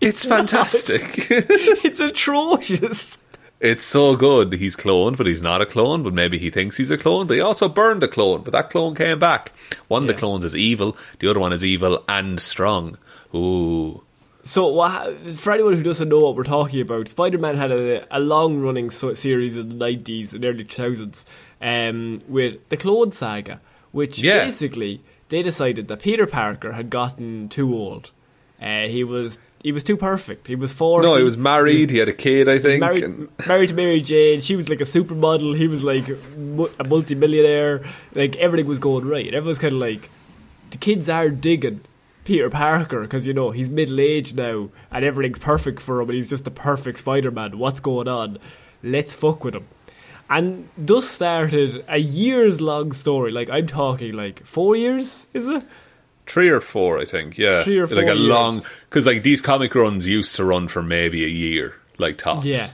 It's, 0.00 0.24
not. 0.26 0.38
fantastic. 0.38 1.02
it's 1.30 1.98
atrocious. 2.00 3.18
It's 3.60 3.84
so 3.84 4.14
good. 4.14 4.52
He's 4.52 4.76
cloned, 4.76 5.16
but 5.16 5.26
he's 5.26 5.42
not 5.42 5.60
a 5.60 5.66
clone. 5.66 6.04
But 6.04 6.14
maybe 6.14 6.38
he 6.38 6.50
thinks 6.50 6.76
he's 6.76 6.92
a 6.92 6.98
clone. 6.98 7.26
But 7.26 7.34
he 7.34 7.40
also 7.40 7.68
burned 7.68 8.04
a 8.04 8.08
clone. 8.08 8.42
But 8.42 8.52
that 8.52 8.70
clone 8.70 8.94
came 8.94 9.18
back. 9.18 9.50
One 9.88 10.02
of 10.04 10.08
the 10.08 10.14
clones 10.14 10.44
is 10.44 10.54
evil. 10.54 10.96
The 11.18 11.28
other 11.28 11.40
one 11.40 11.52
is 11.52 11.64
evil 11.64 12.04
and 12.08 12.40
strong. 12.40 12.96
Ooh, 13.34 14.04
So, 14.48 14.72
for 15.36 15.52
anyone 15.52 15.74
who 15.74 15.82
doesn't 15.82 16.08
know 16.08 16.20
what 16.20 16.34
we're 16.34 16.42
talking 16.44 16.80
about, 16.80 17.08
Spider 17.08 17.36
Man 17.36 17.54
had 17.56 17.70
a, 17.70 18.06
a 18.16 18.18
long 18.18 18.60
running 18.60 18.90
series 18.90 19.58
in 19.58 19.68
the 19.68 19.74
90s 19.74 20.32
and 20.32 20.42
early 20.42 20.64
2000s 20.64 21.26
um, 21.60 22.22
with 22.28 22.66
the 22.70 22.78
Clone 22.78 23.12
Saga, 23.12 23.60
which 23.92 24.18
Yeah. 24.20 24.44
basically 24.44 25.02
they 25.28 25.42
decided 25.42 25.88
that 25.88 26.00
Peter 26.00 26.26
Parker 26.26 26.72
had 26.72 26.88
gotten 26.88 27.50
too 27.50 27.74
old. 27.74 28.10
Uh, 28.60 28.86
he 28.86 29.04
was 29.04 29.38
he 29.62 29.70
was 29.70 29.84
too 29.84 29.98
perfect. 29.98 30.46
He 30.46 30.54
was 30.54 30.72
four. 30.72 31.02
no, 31.02 31.16
he 31.16 31.22
was 31.24 31.36
married. 31.36 31.90
He 31.90 31.98
had 31.98 32.08
a 32.08 32.14
kid, 32.14 32.48
I 32.48 32.58
think. 32.58 32.80
married, 32.80 33.04
and- 33.04 33.28
married 33.46 33.68
to 33.68 33.74
Mary 33.74 34.00
Jane. 34.00 34.40
She 34.40 34.56
was 34.56 34.70
like 34.70 34.80
a 34.80 34.84
supermodel. 34.84 35.56
He 35.58 35.68
was 35.68 35.84
like 35.84 36.08
mu- 36.38 36.70
a 36.78 36.84
multimillionaire. 36.84 37.84
Like 38.14 38.34
everything 38.36 38.66
was 38.66 38.78
going 38.78 39.04
right. 39.06 39.26
Everyone's 39.34 39.58
kind 39.58 39.74
of 39.74 39.80
like 39.80 40.08
the 40.70 40.78
kids 40.78 41.10
are 41.10 41.28
digging 41.28 41.82
Peter 42.28 42.50
Parker 42.50 43.00
because 43.00 43.26
you 43.26 43.32
know 43.32 43.52
he's 43.52 43.70
middle 43.70 43.98
aged 43.98 44.36
now 44.36 44.68
and 44.90 45.02
everything's 45.02 45.38
perfect 45.38 45.80
for 45.80 46.02
him 46.02 46.10
and 46.10 46.16
he's 46.18 46.28
just 46.28 46.44
the 46.44 46.50
perfect 46.50 46.98
Spider 46.98 47.30
Man. 47.30 47.58
What's 47.58 47.80
going 47.80 48.06
on? 48.06 48.38
Let's 48.82 49.14
fuck 49.14 49.44
with 49.44 49.54
him. 49.54 49.66
And 50.28 50.68
thus 50.76 51.08
started 51.08 51.82
a 51.88 51.96
years 51.96 52.60
long 52.60 52.92
story. 52.92 53.32
Like 53.32 53.48
I'm 53.48 53.66
talking 53.66 54.12
like 54.12 54.44
four 54.44 54.76
years, 54.76 55.26
is 55.32 55.48
it? 55.48 55.64
Three 56.26 56.50
or 56.50 56.60
four, 56.60 56.98
I 56.98 57.06
think. 57.06 57.38
Yeah, 57.38 57.62
Three 57.62 57.78
or 57.78 57.86
four. 57.86 57.96
like 57.96 58.08
a 58.08 58.14
years. 58.14 58.28
long 58.28 58.62
because 58.90 59.06
like 59.06 59.22
these 59.22 59.40
comic 59.40 59.74
runs 59.74 60.06
used 60.06 60.36
to 60.36 60.44
run 60.44 60.68
for 60.68 60.82
maybe 60.82 61.24
a 61.24 61.28
year, 61.28 61.76
like 61.96 62.18
tops. 62.18 62.44
Yeah. 62.44 62.66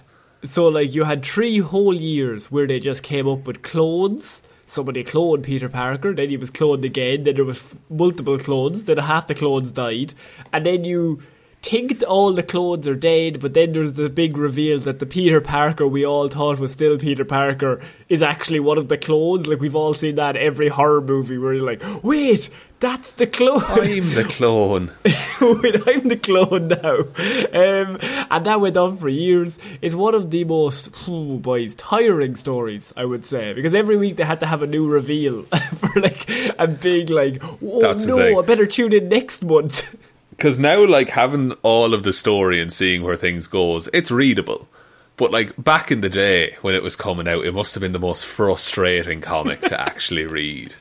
So 0.42 0.66
like 0.66 0.92
you 0.96 1.05
had 1.05 1.24
three 1.24 1.59
whole 1.59 1.94
years 1.94 2.50
where 2.50 2.66
they 2.66 2.80
just 2.80 3.05
came 3.05 3.28
up 3.28 3.46
with 3.46 3.62
clones. 3.62 4.42
Somebody 4.66 5.04
cloned 5.04 5.42
Peter 5.44 5.68
Parker, 5.68 6.14
then 6.14 6.30
he 6.30 6.36
was 6.36 6.50
cloned 6.50 6.84
again, 6.84 7.24
then 7.24 7.34
there 7.36 7.44
was 7.44 7.58
f- 7.58 7.76
multiple 7.90 8.38
clones, 8.38 8.84
then 8.84 8.98
half 8.98 9.26
the 9.26 9.34
clones 9.34 9.70
died, 9.70 10.14
and 10.52 10.64
then 10.64 10.84
you 10.84 11.20
think 11.64 12.02
all 12.06 12.32
the 12.32 12.42
clones 12.42 12.86
are 12.86 12.94
dead, 12.94 13.40
but 13.40 13.54
then 13.54 13.72
there's 13.72 13.94
the 13.94 14.10
big 14.10 14.36
reveal 14.36 14.78
that 14.80 14.98
the 14.98 15.06
Peter 15.06 15.40
Parker 15.40 15.86
we 15.88 16.04
all 16.04 16.28
thought 16.28 16.58
was 16.58 16.72
still 16.72 16.98
Peter 16.98 17.24
Parker 17.24 17.80
is 18.08 18.22
actually 18.22 18.60
one 18.60 18.76
of 18.76 18.88
the 18.88 18.98
clones. 18.98 19.46
Like 19.46 19.60
we've 19.60 19.74
all 19.74 19.94
seen 19.94 20.16
that 20.16 20.36
every 20.36 20.68
horror 20.68 21.00
movie 21.00 21.38
where 21.38 21.54
you're 21.54 21.64
like, 21.64 21.82
wait, 22.02 22.50
that's 22.80 23.12
the 23.12 23.26
clone. 23.26 23.62
I'm 23.64 24.14
the 24.14 24.26
clone. 24.28 24.90
Wait, 25.04 25.76
I'm 25.86 26.08
the 26.08 26.18
clone 26.18 26.68
now. 26.68 26.98
Um, 26.98 27.98
and 28.30 28.44
that 28.44 28.60
went 28.60 28.76
on 28.76 28.96
for 28.96 29.08
years. 29.08 29.58
It's 29.80 29.94
one 29.94 30.14
of 30.14 30.30
the 30.30 30.44
most, 30.44 30.90
oh 31.08 31.38
boys, 31.38 31.74
tiring 31.76 32.36
stories, 32.36 32.92
I 32.94 33.06
would 33.06 33.24
say. 33.24 33.54
Because 33.54 33.74
every 33.74 33.96
week 33.96 34.16
they 34.16 34.24
had 34.24 34.40
to 34.40 34.46
have 34.46 34.60
a 34.60 34.66
new 34.66 34.86
reveal 34.86 35.44
for 35.76 35.98
like 35.98 36.28
a 36.58 36.68
big, 36.68 37.08
like, 37.08 37.42
oh 37.62 37.80
That's 37.80 38.04
no. 38.04 38.38
I 38.38 38.42
better 38.42 38.66
tune 38.66 38.92
in 38.92 39.08
next 39.08 39.42
month. 39.42 39.96
Because 40.37 40.59
now, 40.59 40.85
like 40.85 41.11
having 41.11 41.53
all 41.62 41.95
of 41.95 42.03
the 42.03 42.12
story 42.12 42.61
and 42.61 42.72
seeing 42.72 43.03
where 43.03 43.16
things 43.16 43.47
goes, 43.47 43.89
it's 43.93 44.11
readable. 44.11 44.68
But 45.16 45.30
like 45.30 45.53
back 45.57 45.93
in 45.93 46.01
the 46.01 46.09
day 46.09 46.57
when 46.61 46.74
it 46.74 46.82
was 46.82 46.97
coming 46.97 47.28
out, 47.28 47.45
it 47.45 47.53
must 47.53 47.74
have 47.74 47.80
been 47.80 47.93
the 47.93 48.01
most 48.01 48.26
frustrating 48.26 49.20
comic 49.20 49.61
to 49.62 49.80
actually 49.80 50.24
read. 50.24 50.74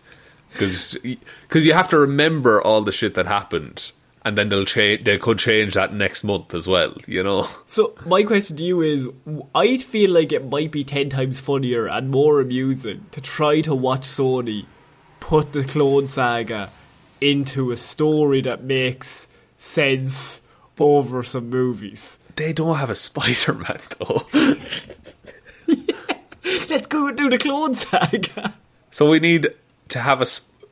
Because 0.51 0.97
you 1.03 1.73
have 1.73 1.89
to 1.89 1.99
remember 1.99 2.61
all 2.61 2.81
the 2.81 2.91
shit 2.91 3.15
that 3.15 3.25
happened, 3.25 3.91
and 4.23 4.37
then 4.37 4.49
they'll 4.49 4.65
change. 4.65 5.03
They 5.03 5.17
could 5.17 5.39
change 5.39 5.73
that 5.73 5.93
next 5.93 6.23
month 6.23 6.53
as 6.53 6.67
well. 6.67 6.95
You 7.07 7.23
know. 7.23 7.49
So 7.65 7.95
my 8.05 8.23
question 8.23 8.57
to 8.57 8.63
you 8.63 8.81
is, 8.81 9.07
I 9.55 9.77
feel 9.77 10.11
like 10.11 10.31
it 10.31 10.47
might 10.47 10.71
be 10.71 10.83
ten 10.83 11.09
times 11.09 11.39
funnier 11.39 11.87
and 11.87 12.09
more 12.09 12.39
amusing 12.39 13.05
to 13.11 13.21
try 13.21 13.61
to 13.61 13.73
watch 13.73 14.03
Sony 14.03 14.65
put 15.19 15.53
the 15.53 15.63
Clone 15.63 16.07
Saga 16.07 16.69
into 17.21 17.71
a 17.71 17.77
story 17.77 18.41
that 18.41 18.63
makes 18.63 19.27
sense 19.63 20.41
over 20.79 21.23
some 21.23 21.49
movies. 21.49 22.17
They 22.35 22.51
don't 22.53 22.75
have 22.77 22.89
a 22.89 22.95
Spider 22.95 23.53
Man 23.53 23.79
though, 23.99 24.23
Let's 26.69 26.87
go 26.87 27.07
and 27.07 27.17
do 27.17 27.29
the 27.29 27.37
Clone 27.37 27.73
Saga. 27.75 28.53
so 28.91 29.09
we 29.09 29.19
need 29.19 29.47
to 29.89 29.99
have 29.99 30.21
a, 30.21 30.25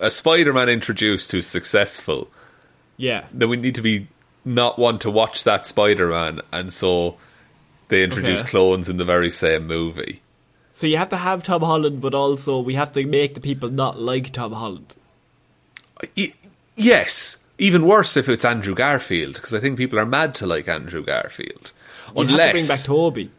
a 0.06 0.12
Spider 0.12 0.52
Man 0.54 0.68
introduced 0.70 1.32
who's 1.32 1.48
successful. 1.48 2.30
Yeah, 2.98 3.26
Then 3.32 3.50
we 3.50 3.58
need 3.58 3.76
to 3.76 3.82
be 3.82 4.08
not 4.44 4.78
want 4.78 5.02
to 5.02 5.12
watch 5.12 5.44
that 5.46 5.66
Spider 5.68 6.08
Man, 6.10 6.42
and 6.52 6.74
so 6.74 7.16
they 7.88 8.04
introduce 8.04 8.42
Okay. 8.42 8.50
clones 8.50 8.89
in 8.89 8.98
the 8.98 9.06
very 9.06 9.32
same 9.32 9.66
movie. 9.68 10.22
so 10.72 10.88
you 10.88 10.98
have 10.98 11.10
to 11.10 11.18
have 11.18 11.44
Tom 11.44 11.62
Holland, 11.62 12.02
but 12.02 12.14
also 12.14 12.60
we 12.60 12.74
have 12.76 12.92
to 12.94 13.06
make 13.06 13.34
the 13.36 13.42
people 13.42 13.70
not 13.70 14.00
like 14.00 14.32
Tom 14.32 14.52
Holland. 14.54 14.96
Yes, 16.76 17.38
even 17.62 17.86
worse 17.86 18.18
if 18.18 18.28
it's 18.28 18.43
Andrew 18.43 18.74
Garfield, 18.76 19.36
because 19.36 19.53
I 19.53 19.59
think 19.59 19.78
people 19.78 19.99
are 19.99 20.05
mad 20.05 20.34
to 20.36 20.45
like 20.47 20.68
Andrew 20.68 21.03
Garfield. 21.03 21.72
You 22.16 22.24
Unless 22.24 22.51
bring 22.51 22.68
back 22.68 22.80
Tobey. 22.80 23.30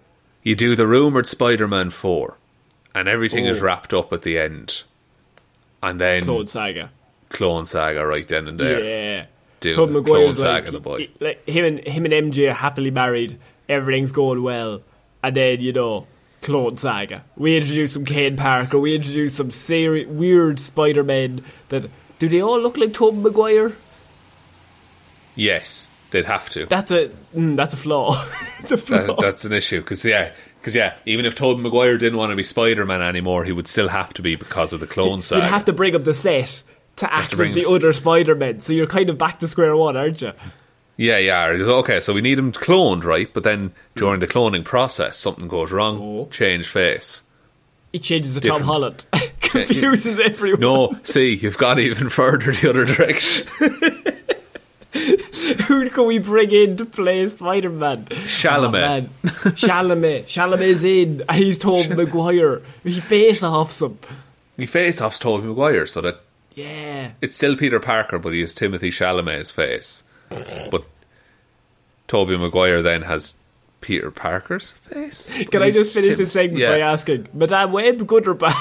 you 0.43 0.55
do 0.55 0.75
the 0.77 0.87
rumored 0.87 1.27
Spider-Man 1.27 1.91
four, 1.91 2.39
and 2.95 3.09
everything 3.09 3.47
is 3.47 3.61
Oh. 3.61 3.65
wrapped 3.67 3.93
up 3.93 4.13
at 4.13 4.23
the 4.23 4.39
end, 4.39 4.83
and 5.83 6.01
then 6.01 6.23
Clone 6.25 6.47
Saga. 6.47 6.91
Clone 7.31 7.65
Saga 7.65 8.07
right 8.07 8.27
then 8.29 8.47
and 8.49 8.59
there. 8.61 8.85
Yeah. 8.85 9.25
The 9.61 9.75
Clone 9.75 9.93
like, 10.27 10.35
Saga, 10.37 10.71
the 10.71 10.81
boy. 10.81 10.99
he- 10.99 11.11
like 11.21 11.49
him 11.49 11.65
and 11.65 11.79
him 11.87 12.05
and 12.05 12.15
MJ 12.15 12.49
are 12.51 12.55
happily 12.55 12.91
married. 12.91 13.39
Everything's 13.69 14.13
going 14.13 14.43
well, 14.43 14.83
and 15.23 15.37
then 15.37 15.61
you 15.61 15.73
know, 15.73 16.07
Clone 16.43 16.77
Saga. 16.77 17.25
We 17.37 17.57
introduce 17.57 17.93
some 17.93 18.05
Kaine 18.05 18.37
Parker. 18.37 18.79
We 18.79 18.95
introduce 18.95 19.35
some 19.35 19.51
seri- 19.51 20.07
weird 20.07 20.59
Spider 20.61 21.05
Men. 21.05 21.43
That 21.69 21.87
do 22.19 22.29
they 22.29 22.41
all 22.41 22.61
look 22.61 22.77
like 22.77 22.93
Tobey 22.93 23.19
Maguire? 23.19 23.73
Yes, 25.35 25.89
they'd 26.11 26.25
have 26.25 26.51
to. 26.51 26.67
That's 26.67 26.91
a 26.91 27.11
mm, 27.35 27.57
that's 27.57 27.75
a 27.75 27.77
flaw. 27.77 28.13
the 28.69 28.79
flaw. 28.79 29.07
That, 29.07 29.19
that's 29.19 29.45
an 29.45 29.53
issue 29.53 29.81
because 29.81 30.05
yeah, 30.05 30.33
because 30.61 30.75
yeah, 30.75 30.95
even 31.07 31.25
if 31.25 31.35
Tobey 31.35 31.63
Maguire 31.63 31.99
didn't 31.99 32.19
want 32.19 32.31
to 32.31 32.37
be 32.37 32.43
Spider 32.43 32.85
Man 32.85 33.03
anymore, 33.03 33.45
he 33.45 33.53
would 33.53 33.69
still 33.69 33.89
have 33.89 34.13
to 34.15 34.23
be 34.23 34.37
because 34.37 34.73
of 34.73 34.81
the 34.81 34.87
clone 34.87 35.23
side. 35.23 35.37
You'd 35.37 35.45
have 35.45 35.65
to 35.67 35.73
bring 35.73 35.95
up 35.95 36.05
the 36.05 36.15
set 36.15 36.63
to 36.97 37.13
act 37.13 37.37
to 37.37 37.45
as 37.45 37.55
the 37.55 37.69
other 37.69 37.93
Spider-Men. 37.93 38.61
So 38.61 38.73
you're 38.73 38.87
kind 38.87 39.11
of 39.11 39.19
back 39.19 39.39
to 39.41 39.49
square 39.49 39.77
one, 39.77 39.97
aren't 39.97 40.23
you? 40.23 40.33
Yeah, 40.97 41.19
yeah. 41.19 41.47
Okay, 41.47 42.01
so 42.01 42.13
we 42.13 42.21
need 42.21 42.39
him 42.39 42.53
cloned, 42.53 43.05
right? 43.05 43.33
But 43.33 43.45
then 43.45 43.73
during 43.97 44.21
the 44.21 44.27
cloning 44.27 44.65
process, 44.65 45.17
something 45.19 45.49
goes 45.49 45.73
wrong. 45.73 45.99
Oh. 46.01 46.29
Change 46.31 46.69
face. 46.69 47.23
He 47.93 47.99
changes 47.99 48.35
to 48.35 48.41
Different. 48.41 48.61
Tom 48.61 48.69
Holland. 48.69 49.07
Confuses 49.41 50.19
everyone. 50.21 50.61
No, 50.61 50.99
see, 51.03 51.35
you've 51.35 51.59
got 51.59 51.79
even 51.79 52.09
further 52.11 52.53
the 52.53 52.71
other 52.71 52.85
direction. 52.85 53.47
Who 55.69 55.89
can 55.91 56.07
we 56.07 56.19
bring 56.19 56.51
in 56.53 56.77
to 56.79 56.85
play 56.85 57.27
Spider-Man? 57.29 58.07
Chalamet. 58.07 58.67
Oh, 58.67 58.71
man. 58.71 59.11
Chalamet. 59.25 60.25
Chalamet's 60.25 60.85
in. 60.85 61.23
and 61.29 61.39
He's 61.39 61.59
Tom 61.59 61.89
Maguire. 61.97 62.63
He 62.85 63.01
face 63.01 63.43
offs 63.43 63.81
him. 63.83 63.99
he 64.57 64.67
face 64.67 65.01
offs 65.01 65.19
Tobey 65.19 65.47
Maguire, 65.47 65.87
so 65.87 66.01
that 66.03 66.21
Yeah. 66.55 67.13
it's 67.21 67.37
still 67.37 67.57
Peter 67.57 67.81
Parker, 67.81 68.19
but 68.19 68.33
he 68.33 68.41
has 68.41 68.55
Timothée 68.55 68.89
Chalamet's 68.93 69.51
face. 69.51 70.03
But 70.71 70.85
Tobey 72.09 72.37
Maguire 72.37 72.83
then 72.83 73.03
has 73.03 73.37
Peter 73.81 74.11
Parker's 74.11 74.73
face. 74.73 75.45
Can 75.47 75.63
I 75.63 75.71
just 75.71 75.93
finish 75.95 76.11
Tim- 76.11 76.19
this 76.19 76.33
segment 76.33 76.61
yeah. 76.61 76.71
by 76.71 76.79
asking, 76.81 77.29
Madame 77.33 77.73
Web, 77.73 78.07
good 78.07 78.29
or 78.29 78.35
bad? 78.35 78.55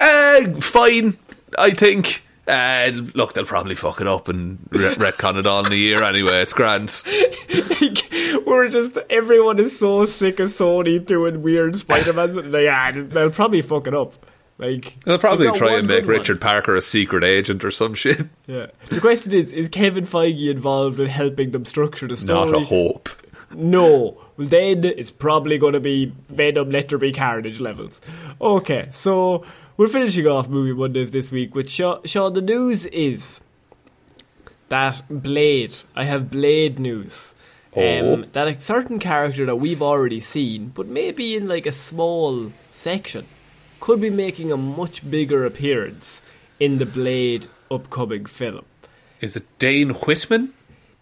Uh, 0.00 0.60
fine, 0.60 1.18
I 1.58 1.70
think. 1.72 2.22
Uh, 2.48 2.90
look, 3.14 3.34
they'll 3.34 3.44
probably 3.44 3.74
fuck 3.74 4.00
it 4.00 4.06
up 4.06 4.28
and 4.28 4.58
re- 4.70 4.94
retcon 4.94 5.38
it 5.38 5.46
all 5.46 5.66
in 5.66 5.72
a 5.72 5.76
year 5.76 6.02
anyway. 6.02 6.40
It's 6.40 6.54
grand. 6.54 7.02
like, 7.06 8.10
we're 8.46 8.68
just 8.68 8.96
everyone 9.10 9.58
is 9.58 9.78
so 9.78 10.06
sick 10.06 10.40
of 10.40 10.48
Sony 10.48 11.04
doing 11.04 11.42
weird 11.42 11.76
Spider-Mans. 11.76 12.36
and 12.38 12.54
they, 12.54 12.64
yeah, 12.64 12.92
they'll 12.92 13.30
probably 13.30 13.60
fuck 13.60 13.86
it 13.86 13.94
up. 13.94 14.14
Like 14.58 14.98
They'll 15.04 15.18
probably 15.18 15.52
try 15.52 15.76
and 15.76 15.86
make 15.86 16.00
good 16.00 16.08
one. 16.08 16.18
Richard 16.18 16.40
Parker 16.40 16.74
a 16.74 16.80
secret 16.80 17.22
agent 17.22 17.64
or 17.64 17.70
some 17.70 17.94
shit. 17.94 18.26
Yeah. 18.46 18.66
The 18.86 19.00
question 19.00 19.32
is: 19.32 19.52
Is 19.52 19.68
Kevin 19.68 20.04
Feige 20.04 20.50
involved 20.50 20.98
in 20.98 21.06
helping 21.06 21.52
them 21.52 21.64
structure 21.64 22.08
the 22.08 22.16
story? 22.16 22.50
Not 22.50 22.62
a 22.62 22.64
hope. 22.64 23.08
No. 23.54 24.20
Well, 24.36 24.48
then 24.48 24.84
it's 24.84 25.10
probably 25.10 25.58
going 25.58 25.74
to 25.74 25.80
be 25.80 26.12
Venom, 26.28 26.70
Let 26.70 26.88
There 26.88 26.98
Be 26.98 27.12
Carnage 27.12 27.60
levels. 27.60 28.00
Okay, 28.40 28.88
so 28.90 29.44
we're 29.78 29.88
finishing 29.88 30.26
off 30.26 30.48
Movie 30.48 30.74
Mondays 30.74 31.10
this 31.12 31.30
week 31.30 31.54
with 31.54 31.70
Sean. 31.70 32.02
Sean 32.04 32.34
the 32.34 32.42
news 32.42 32.84
is 32.86 33.40
that 34.68 35.02
Blade. 35.08 35.74
I 35.96 36.04
have 36.04 36.30
Blade 36.30 36.78
news. 36.78 37.34
Um, 37.76 37.82
Oh. 37.82 38.22
that 38.32 38.48
a 38.48 38.60
certain 38.60 38.98
character 38.98 39.46
that 39.46 39.56
we've 39.56 39.80
already 39.82 40.20
seen, 40.20 40.72
but 40.74 40.86
maybe 40.88 41.36
in 41.36 41.46
like 41.48 41.64
a 41.66 41.72
small 41.72 42.52
section, 42.72 43.26
could 43.80 44.00
be 44.00 44.10
making 44.10 44.50
a 44.50 44.56
much 44.56 45.08
bigger 45.08 45.44
appearance 45.46 46.20
in 46.58 46.78
the 46.78 46.86
Blade 46.86 47.46
upcoming 47.70 48.26
film. 48.26 48.64
Is 49.20 49.36
it 49.36 49.46
Dane 49.58 49.90
Whitman? 49.90 50.54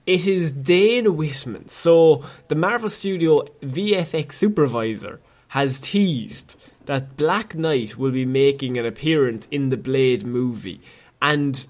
It 0.06 0.26
is 0.26 0.52
Dane 0.52 1.16
Whitman. 1.16 1.68
So 1.68 2.24
the 2.48 2.54
Marvel 2.54 2.88
Studio 2.90 3.46
VFX 3.62 4.32
supervisor 4.32 5.20
has 5.48 5.80
teased 5.80 6.56
that 6.86 7.16
Black 7.16 7.54
Knight 7.54 7.96
will 7.96 8.10
be 8.10 8.24
making 8.24 8.76
an 8.76 8.86
appearance 8.86 9.46
in 9.50 9.68
the 9.68 9.76
Blade 9.76 10.24
movie. 10.26 10.80
And 11.20 11.66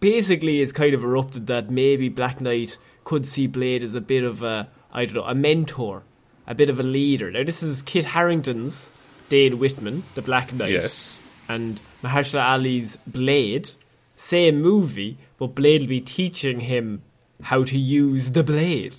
basically 0.00 0.60
it's 0.60 0.72
kind 0.72 0.94
of 0.94 1.04
erupted 1.04 1.46
that 1.46 1.70
maybe 1.70 2.08
Black 2.08 2.40
Knight 2.40 2.78
could 3.04 3.26
see 3.26 3.46
Blade 3.46 3.82
as 3.82 3.94
a 3.94 4.00
bit 4.00 4.24
of 4.24 4.42
a 4.42 4.68
I 4.92 5.06
don't 5.06 5.14
know, 5.14 5.24
a 5.24 5.34
mentor, 5.34 6.02
a 6.46 6.54
bit 6.54 6.68
of 6.68 6.78
a 6.78 6.82
leader. 6.82 7.30
Now 7.30 7.44
this 7.44 7.62
is 7.62 7.82
Kit 7.82 8.06
Harington's 8.06 8.92
Dane 9.28 9.58
Whitman, 9.58 10.04
the 10.14 10.22
Black 10.22 10.52
Knight. 10.52 10.72
Yes. 10.72 11.18
And 11.48 11.80
Mahershala 12.02 12.44
Ali's 12.44 12.98
Blade, 13.06 13.70
same 14.16 14.60
movie, 14.60 15.18
but 15.38 15.54
Blade 15.54 15.82
will 15.82 15.88
be 15.88 16.00
teaching 16.00 16.60
him 16.60 17.02
how 17.42 17.64
to 17.64 17.78
use 17.78 18.32
the 18.32 18.44
blade. 18.44 18.94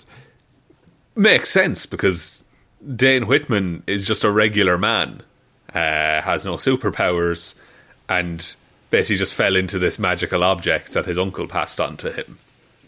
Makes 1.16 1.50
sense 1.50 1.86
because 1.86 2.44
Dane 2.94 3.26
Whitman 3.26 3.82
is 3.86 4.06
just 4.06 4.24
a 4.24 4.30
regular 4.30 4.76
man, 4.76 5.22
uh, 5.74 6.22
has 6.22 6.44
no 6.44 6.56
superpowers, 6.56 7.54
and 8.08 8.54
basically 8.90 9.16
just 9.16 9.34
fell 9.34 9.56
into 9.56 9.78
this 9.78 9.98
magical 9.98 10.44
object 10.44 10.92
that 10.92 11.06
his 11.06 11.18
uncle 11.18 11.48
passed 11.48 11.80
on 11.80 11.96
to 11.96 12.12
him. 12.12 12.38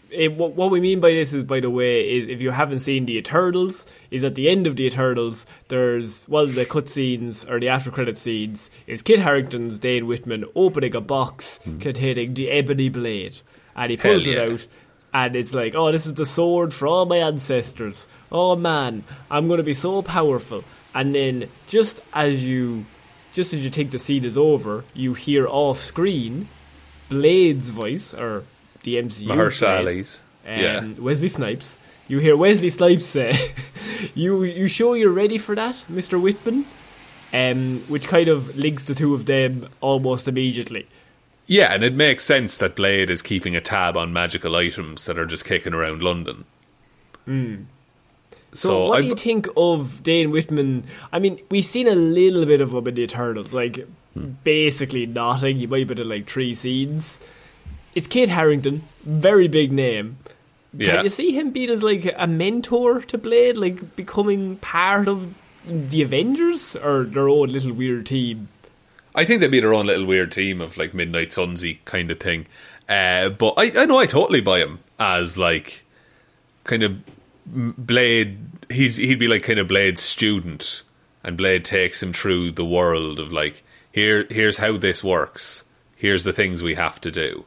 It, 0.09 0.33
what, 0.37 0.53
what 0.53 0.71
we 0.71 0.79
mean 0.79 1.01
by 1.01 1.11
this 1.11 1.33
is, 1.33 1.43
by 1.43 1.59
the 1.59 1.69
way, 1.69 2.09
is 2.09 2.29
if 2.29 2.41
you 2.41 2.51
haven't 2.51 2.79
seen 2.79 3.05
the 3.05 3.17
Eternals, 3.17 3.85
is 4.09 4.23
at 4.23 4.35
the 4.35 4.49
end 4.49 4.65
of 4.65 4.77
the 4.77 4.85
Eternals, 4.85 5.45
there's 5.67 6.27
well 6.29 6.47
the 6.47 6.65
cutscenes 6.65 7.49
or 7.49 7.59
the 7.59 7.67
after 7.67 7.91
credit 7.91 8.17
scenes 8.17 8.69
is 8.87 9.01
Kit 9.01 9.19
Harington's 9.19 9.79
Dane 9.79 10.07
Whitman 10.07 10.45
opening 10.55 10.95
a 10.95 11.01
box 11.01 11.59
containing 11.81 12.35
the 12.35 12.49
ebony 12.49 12.87
blade, 12.87 13.41
and 13.75 13.91
he. 13.91 13.97
Hell 13.97 14.13
pulls 14.13 14.25
yeah. 14.25 14.33
it 14.33 14.51
out. 14.53 14.67
And 15.13 15.35
it's 15.35 15.53
like, 15.53 15.73
oh, 15.73 15.91
this 15.91 16.05
is 16.05 16.13
the 16.13 16.25
sword 16.25 16.73
for 16.73 16.85
all 16.87 17.05
my 17.05 17.17
ancestors. 17.17 18.07
Oh 18.31 18.55
man, 18.55 19.03
I'm 19.31 19.47
going 19.47 19.57
to 19.57 19.63
be 19.63 19.73
so 19.73 20.01
powerful. 20.01 20.63
And 20.97 21.13
then, 21.13 21.47
just 21.67 21.99
as 22.11 22.43
you, 22.43 22.87
just 23.31 23.53
as 23.53 23.63
you 23.63 23.69
think 23.69 23.91
the 23.91 23.99
scene 23.99 24.25
is 24.25 24.35
over, 24.35 24.83
you 24.95 25.13
hear 25.13 25.47
off 25.47 25.79
screen 25.79 26.49
Blade's 27.07 27.69
voice, 27.69 28.15
or 28.15 28.45
the 28.81 28.95
MCU's 28.95 29.21
Mahershala 29.21 29.83
Blade, 29.83 30.09
um, 30.47 30.59
yeah. 30.59 30.99
Wesley 30.99 31.27
Snipes. 31.27 31.77
You 32.07 32.17
hear 32.17 32.35
Wesley 32.35 32.71
Snipes 32.71 33.05
say, 33.05 33.53
"You 34.15 34.43
you 34.43 34.67
sure 34.67 34.97
you're 34.97 35.11
ready 35.11 35.37
for 35.37 35.53
that, 35.55 35.85
Mister 35.87 36.17
Whitman?" 36.17 36.65
Um, 37.31 37.83
which 37.87 38.07
kind 38.07 38.27
of 38.27 38.55
links 38.55 38.81
the 38.81 38.95
two 38.95 39.13
of 39.13 39.27
them 39.27 39.69
almost 39.81 40.27
immediately. 40.27 40.87
Yeah, 41.45 41.73
and 41.73 41.83
it 41.83 41.93
makes 41.93 42.23
sense 42.23 42.57
that 42.57 42.75
Blade 42.75 43.11
is 43.11 43.21
keeping 43.21 43.55
a 43.55 43.61
tab 43.61 43.95
on 43.95 44.11
magical 44.11 44.55
items 44.55 45.05
that 45.05 45.19
are 45.19 45.27
just 45.27 45.45
kicking 45.45 45.75
around 45.75 46.01
London. 46.01 46.45
So, 48.53 48.87
what 48.87 48.99
I- 48.99 49.01
do 49.01 49.07
you 49.07 49.15
think 49.15 49.47
of 49.57 50.01
Dane 50.03 50.31
Whitman? 50.31 50.85
I 51.11 51.19
mean, 51.19 51.39
we've 51.51 51.65
seen 51.65 51.87
a 51.87 51.95
little 51.95 52.45
bit 52.45 52.61
of 52.61 52.73
him 52.73 52.87
in 52.87 52.95
the 52.95 53.03
Eternals, 53.03 53.53
like 53.53 53.87
basically 54.43 55.05
nothing. 55.05 55.57
He 55.57 55.67
might 55.67 55.87
have 55.87 55.97
been 55.97 56.09
like 56.09 56.27
three 56.29 56.55
scenes. 56.55 57.19
It's 57.93 58.07
Kate 58.07 58.29
Harington, 58.29 58.83
very 59.03 59.47
big 59.47 59.71
name. 59.71 60.17
Yeah. 60.73 60.97
Can 60.97 61.03
you 61.05 61.09
see 61.09 61.31
him 61.31 61.51
being 61.51 61.69
as 61.69 61.81
like 61.81 62.13
a 62.15 62.27
mentor 62.27 63.01
to 63.01 63.17
Blade, 63.17 63.57
like 63.57 63.95
becoming 63.95 64.57
part 64.57 65.07
of 65.07 65.33
the 65.65 66.01
Avengers 66.01 66.75
or 66.75 67.03
their 67.03 67.27
own 67.29 67.49
little 67.49 67.73
weird 67.73 68.05
team? 68.05 68.49
I 69.15 69.25
think 69.25 69.39
they'd 69.41 69.49
be 69.51 69.59
their 69.59 69.73
own 69.73 69.87
little 69.87 70.05
weird 70.05 70.31
team 70.31 70.61
of 70.61 70.77
like 70.77 70.93
Midnight 70.93 71.29
Sunsy 71.29 71.79
kind 71.85 72.11
of 72.11 72.19
thing. 72.19 72.45
Uh, 72.87 73.29
but 73.29 73.53
I, 73.57 73.71
I 73.81 73.85
know 73.85 73.97
I 73.97 74.05
totally 74.05 74.41
buy 74.41 74.59
him 74.59 74.79
as 74.99 75.37
like 75.37 75.83
kind 76.65 76.83
of 76.83 76.97
Blade. 77.47 78.37
He's 78.69 78.97
he'd 78.97 79.19
be 79.19 79.27
like 79.27 79.43
kind 79.43 79.59
of 79.59 79.67
Blade's 79.67 80.01
student, 80.01 80.83
and 81.23 81.37
Blade 81.37 81.63
takes 81.65 82.03
him 82.03 82.13
through 82.13 82.51
the 82.51 82.65
world 82.65 83.19
of 83.19 83.31
like 83.31 83.63
here 83.91 84.25
here's 84.29 84.57
how 84.57 84.77
this 84.77 85.03
works. 85.03 85.63
Here's 85.95 86.23
the 86.25 86.33
things 86.33 86.61
we 86.61 86.75
have 86.75 87.01
to 87.01 87.11
do. 87.11 87.45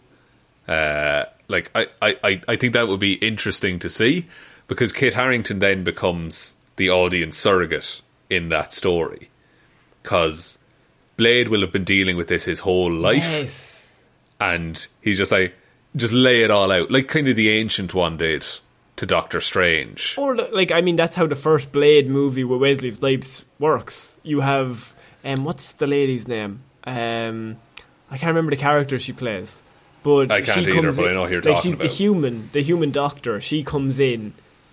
Uh, 0.67 1.25
like 1.49 1.71
I, 1.75 1.87
I, 2.01 2.41
I- 2.49 2.57
think 2.57 2.73
that 2.75 2.89
would 2.89 3.01
be 3.01 3.15
interesting 3.15 3.79
to 3.81 3.89
see 3.89 4.27
because 4.69 4.93
Kit 4.93 5.15
Harington 5.15 5.59
then 5.59 5.83
becomes 5.85 6.57
the 6.77 6.91
audience 6.91 7.37
surrogate 7.37 8.01
in 8.29 8.49
that 8.51 8.73
story 8.73 9.31
because 10.03 10.59
Blade 11.17 11.49
will 11.49 11.61
have 11.63 11.73
been 11.73 11.85
dealing 11.85 12.17
with 12.17 12.29
this 12.29 12.45
his 12.45 12.61
whole 12.61 12.91
life 12.93 13.17
Yes. 13.25 14.05
and 14.41 14.87
he's 15.01 15.19
just 15.19 15.33
like 15.33 15.55
just 15.97 16.13
lay 16.13 16.43
it 16.43 16.51
all 16.53 16.71
out 16.71 16.91
like 16.91 17.09
kind 17.09 17.27
of 17.29 17.35
the 17.37 17.51
ancient 17.51 17.93
one 17.93 18.17
did 18.17 18.47
to 19.01 19.07
Doctor 19.07 19.41
Strange. 19.41 20.15
Or 20.17 20.35
like, 20.37 20.71
I 20.73 20.81
mean, 20.81 20.97
that's 20.97 21.17
how 21.17 21.27
the 21.27 21.35
first 21.35 21.73
Blade 21.73 22.09
movie 22.09 22.45
with 22.45 22.61
Wesley 22.61 22.91
Snipes 22.91 23.45
works. 23.59 24.17
You 24.23 24.41
have, 24.41 24.95
um, 25.25 25.45
what's 25.45 25.73
the 25.75 25.87
lady's 25.87 26.27
name? 26.29 26.63
Um, 26.85 27.57
I 28.11 28.17
can't 28.19 28.29
remember 28.31 28.51
the 28.51 28.57
character 28.57 28.99
she 28.99 29.13
plays, 29.13 29.63
but 30.03 30.31
I 30.33 30.41
can't 30.43 30.65
she 30.65 30.71
either, 30.71 30.83
comes 30.83 30.97
but 30.97 31.05
in- 31.07 31.11
I 31.11 31.15
know 31.15 31.27
you're 31.27 31.43
like 31.43 31.57
talking 31.57 31.73
she's 31.73 31.79
the 31.79 31.89
human, 31.89 32.49
the 32.53 32.63
human 32.63 32.91
doctor. 32.91 33.41
She 33.41 33.63
comes 33.65 33.99
in. 34.01 34.33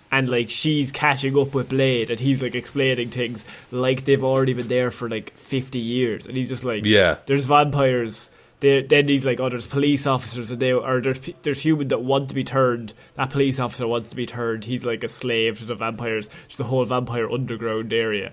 And 0.09 0.29
like 0.29 0.49
she's 0.49 0.93
catching 0.93 1.37
up 1.37 1.53
with 1.53 1.67
Blade, 1.67 2.09
and 2.09 2.17
he's 2.17 2.41
like 2.41 2.55
explaining 2.55 3.09
things 3.09 3.43
like 3.71 4.05
they've 4.05 4.23
already 4.23 4.53
been 4.53 4.69
there 4.69 4.89
for 4.89 5.09
like 5.09 5.35
fifty 5.35 5.79
years, 5.79 6.25
and 6.27 6.37
he's 6.37 6.47
just 6.47 6.63
like, 6.63 6.85
Yeah. 6.85 7.17
there's 7.25 7.43
vampires. 7.43 8.29
There, 8.59 8.81
then 8.81 9.07
he's 9.07 9.25
like, 9.25 9.39
oh, 9.39 9.49
there's 9.49 9.67
police 9.67 10.07
officers, 10.07 10.49
and 10.49 10.59
they 10.59 10.73
or 10.73 10.99
there's 10.99 11.19
there's 11.43 11.61
human 11.61 11.89
that 11.89 12.01
want 12.01 12.29
to 12.29 12.35
be 12.35 12.43
turned. 12.43 12.93
That 13.15 13.29
police 13.29 13.59
officer 13.59 13.87
wants 13.87 14.09
to 14.09 14.15
be 14.15 14.25
turned. 14.25 14.65
He's 14.65 14.83
like 14.85 15.03
a 15.03 15.09
slave 15.09 15.59
to 15.59 15.65
the 15.65 15.75
vampires. 15.75 16.29
There's 16.47 16.59
a 16.59 16.63
whole 16.63 16.83
vampire 16.85 17.29
underground 17.29 17.93
area. 17.93 18.31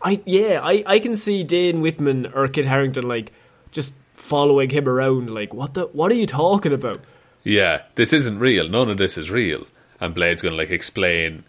I 0.00 0.22
yeah, 0.24 0.60
I, 0.62 0.84
I 0.86 0.98
can 1.00 1.16
see 1.16 1.42
Dane 1.42 1.80
Whitman 1.80 2.26
or 2.26 2.46
Kit 2.46 2.66
Harington 2.66 3.08
like 3.08 3.32
just 3.72 3.94
following 4.12 4.70
him 4.70 4.88
around. 4.88 5.34
Like, 5.34 5.52
what 5.52 5.74
the 5.74 5.86
what 5.86 6.12
are 6.12 6.16
you 6.16 6.26
talking 6.26 6.72
about? 6.72 7.00
Yeah, 7.42 7.82
this 7.96 8.12
isn't 8.12 8.38
real. 8.38 8.68
None 8.68 8.88
of 8.90 8.98
this 8.98 9.18
is 9.18 9.30
real. 9.30 9.66
and 10.00 10.14
Blade's 10.14 10.42
going 10.42 10.52
to 10.52 10.56
like 10.56 10.70
explain 10.70 11.44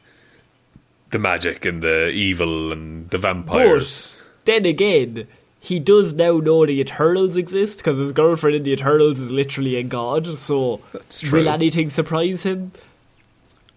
the 1.11 1.19
magic 1.19 1.65
and 1.65 1.81
the 1.81 2.09
evil 2.09 2.71
and 2.71 3.09
the 3.09 3.17
vampires. 3.17 4.21
But 4.37 4.45
then 4.45 4.65
again, 4.65 5.27
he 5.65 5.79
does 5.79 6.13
now 6.13 6.37
know 6.37 6.63
the 6.63 6.79
Eternals 6.79 7.35
exist 7.35 7.79
because 7.79 7.97
his 7.97 8.11
girlfriend 8.11 8.55
in 8.55 8.63
the 8.63 8.71
Eternals 8.71 9.19
is 9.19 9.31
literally 9.31 9.75
a 9.77 9.83
god. 9.83 10.37
So 10.37 10.79
will 11.31 11.49
anything 11.49 11.89
surprise 11.89 12.43
him? 12.43 12.71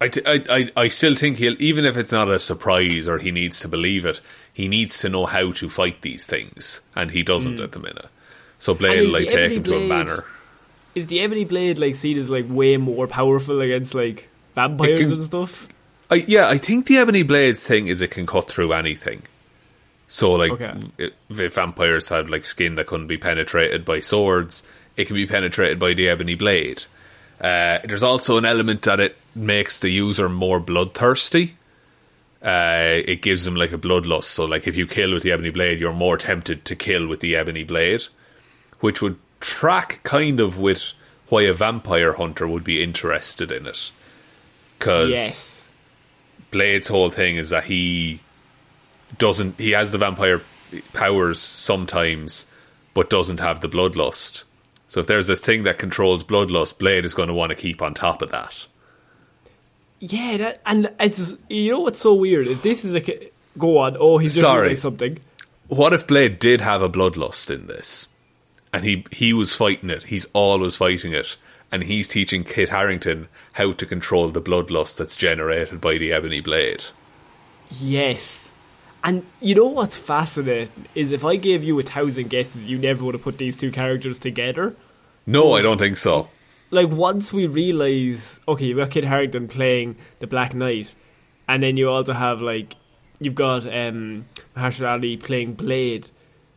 I, 0.01 0.11
I, 0.27 0.71
I 0.77 0.89
still 0.89 1.17
think 1.17 1.39
he'll, 1.39 1.61
even 1.61 1.87
if 1.87 1.97
it's 1.97 2.13
not 2.13 2.31
a 2.31 2.39
surprise 2.39 3.09
or 3.09 3.19
he 3.19 3.33
needs 3.33 3.59
to 3.61 3.69
believe 3.69 4.05
it, 4.05 4.21
he 4.53 4.69
needs 4.69 4.99
to 4.99 5.09
know 5.09 5.25
how 5.27 5.53
to 5.53 5.71
fight 5.71 6.03
these 6.03 6.27
things, 6.27 6.83
and 6.95 7.11
he 7.11 7.23
doesn't 7.23 7.57
hmm. 7.57 7.63
at 7.63 7.73
the 7.73 7.79
minute. 7.79 8.07
So 8.59 8.75
Blade 8.75 9.07
will 9.07 9.13
like 9.13 9.29
take 9.29 9.53
him 9.53 9.65
to 9.65 9.75
a 9.75 9.79
Blade- 9.79 9.89
manor. 9.89 10.25
Is 10.95 11.07
the 11.07 11.21
Ebony 11.21 11.45
Blade 11.45 11.79
like 11.79 11.95
seen 11.95 12.19
as 12.19 12.29
like 12.29 12.47
way 12.49 12.77
more 12.77 13.07
powerful 13.07 13.61
against 13.61 13.95
like 13.95 14.29
vampires 14.55 15.01
can- 15.01 15.13
and 15.13 15.23
stuff? 15.23 15.69
I, 16.11 16.17
yeah, 16.27 16.49
I 16.49 16.59
think 16.59 16.87
the 16.87 16.99
Ebony 16.99 17.23
Blades 17.23 17.67
thing 17.67 17.89
is 17.89 18.01
it 18.01 18.11
can 18.11 18.27
cut 18.27 18.51
through 18.51 18.73
anything. 18.73 19.23
So, 20.09 20.33
like, 20.33 20.53
Okay. 20.53 20.73
if 21.29 21.55
vampires 21.55 22.09
had 22.09 22.31
like 22.31 22.45
skin 22.47 22.77
that 22.77 22.87
couldn't 22.87 23.09
be 23.09 23.19
penetrated 23.19 23.85
by 23.85 24.01
swords, 24.01 24.63
it 24.97 25.07
can 25.07 25.15
be 25.17 25.27
penetrated 25.27 25.79
by 25.79 25.93
the 25.95 26.09
Ebony 26.09 26.35
Blade. 26.35 26.85
Uh, 27.41 27.79
there's 27.85 28.03
also 28.03 28.37
an 28.39 28.45
element 28.45 28.83
that 28.83 28.99
it 29.01 29.17
makes 29.35 29.79
the 29.79 29.91
user 29.91 30.29
more 30.29 30.59
bloodthirsty. 30.61 31.57
Uh, 32.43 33.03
it 33.05 33.21
gives 33.21 33.45
them 33.45 33.55
like 33.55 33.73
a 33.73 33.79
bloodlust. 33.79 34.25
So, 34.25 34.45
like, 34.45 34.67
if 34.67 34.77
you 34.77 34.87
kill 34.87 35.13
with 35.13 35.23
the 35.25 35.33
Ebony 35.33 35.51
Blade, 35.51 35.79
you're 35.81 35.93
more 35.93 36.17
tempted 36.17 36.65
to 36.65 36.75
kill 36.77 37.07
with 37.07 37.21
the 37.21 37.37
Ebony 37.37 37.65
Blade, 37.65 38.03
which 38.81 39.03
would 39.03 39.19
track 39.41 40.01
kind 40.05 40.41
of 40.41 40.59
with 40.59 40.93
why 41.29 41.43
a 41.43 41.53
vampire 41.53 42.15
hunter 42.15 42.49
would 42.49 42.65
be 42.65 42.83
interested 42.83 43.53
in 43.53 43.67
it. 43.67 43.91
Because 44.79 45.11
Yes. 45.11 45.69
Blade's 46.51 46.89
whole 46.89 47.11
thing 47.11 47.37
is 47.37 47.51
that 47.51 47.65
he 47.65 48.21
doesn't 49.17 49.59
he 49.59 49.71
has 49.71 49.93
the 49.93 49.99
vampire 49.99 50.43
powers 50.93 51.39
sometimes 51.39 52.47
but 52.95 53.09
doesn't 53.09 53.41
have 53.41 53.61
the 53.61 53.69
bloodlust. 53.69 54.45
So 54.89 55.01
if 55.01 55.07
there's 55.07 55.27
this 55.27 55.41
thing 55.41 55.63
that 55.65 55.79
controls 55.79 56.25
bloodlust, 56.25 56.79
Blade 56.79 57.05
is 57.05 57.15
going 57.15 57.29
to 57.29 57.35
want 57.35 57.51
to 57.51 57.57
keep 57.57 57.81
on 57.83 57.95
top 57.95 58.23
of 58.23 58.31
that. 58.31 58.67
Yeah, 60.01 60.37
that, 60.39 60.61
and 60.65 60.93
it's 60.99 61.35
you 61.49 61.71
know 61.71 61.81
what's 61.81 61.99
so 61.99 62.15
weird 62.15 62.47
is 62.47 62.61
this 62.61 62.85
is 62.85 62.95
a 62.95 63.31
go 63.59 63.79
on. 63.79 63.97
Oh, 63.99 64.19
he's 64.19 64.39
Sorry. 64.39 64.77
something. 64.77 65.19
What 65.69 65.93
if 65.93 66.07
Blade 66.07 66.39
did 66.39 66.61
have 66.61 66.83
a 66.83 66.89
bloodlust 66.89 67.55
in 67.55 67.67
this? 67.67 68.09
And 68.73 68.85
he 68.85 69.05
he 69.11 69.33
was 69.33 69.57
fighting 69.57 69.91
it. 69.91 70.05
He's 70.05 70.27
always 70.33 70.77
fighting 70.77 71.13
it. 71.13 71.37
And 71.71 71.85
he's 71.85 72.09
teaching 72.09 72.45
Kit 72.45 72.71
Harington 72.71 73.29
how 73.53 73.73
to 73.73 73.85
control 73.85 74.31
the 74.31 74.41
bloodlust 74.41 74.97
that's 74.97 75.17
generated 75.17 75.81
by 75.81 75.99
the 75.99 76.13
Ebony 76.13 76.41
Blade. 76.41 76.85
Yes. 77.71 78.53
And 79.05 79.25
you 79.41 79.55
know 79.55 79.67
what's 79.67 79.97
fascinating 79.97 80.87
is 80.95 81.13
if 81.13 81.25
I 81.25 81.37
gave 81.37 81.63
you 81.65 81.79
a 81.79 81.83
thousand 81.83 82.31
guesses, 82.31 82.69
you 82.69 82.79
never 82.79 83.05
would 83.05 83.15
have 83.15 83.23
put 83.23 83.39
these 83.39 83.57
two 83.57 83.71
characters 83.71 84.19
together. 84.19 84.75
No, 85.27 85.53
I 85.53 85.63
don't 85.63 85.79
think 85.79 85.97
so. 85.97 86.29
Like 86.71 86.89
once 86.89 87.33
we 87.33 87.47
realise, 87.47 88.41
okay, 88.49 88.67
you've 88.67 88.79
got 88.79 88.91
Kit 88.91 89.05
Harington 89.05 89.49
playing 89.49 89.97
the 90.19 90.27
Black 90.27 90.55
Knight, 90.55 90.95
and 91.49 91.63
then 91.63 91.77
you 91.77 91.89
also 91.89 92.13
have 92.13 92.41
like 92.43 92.75
you've 93.21 93.35
got 93.35 93.65
um, 93.67 94.27
Mahershala 94.57 94.93
Ali 94.93 95.17
playing 95.17 95.55
Blade. 95.55 96.11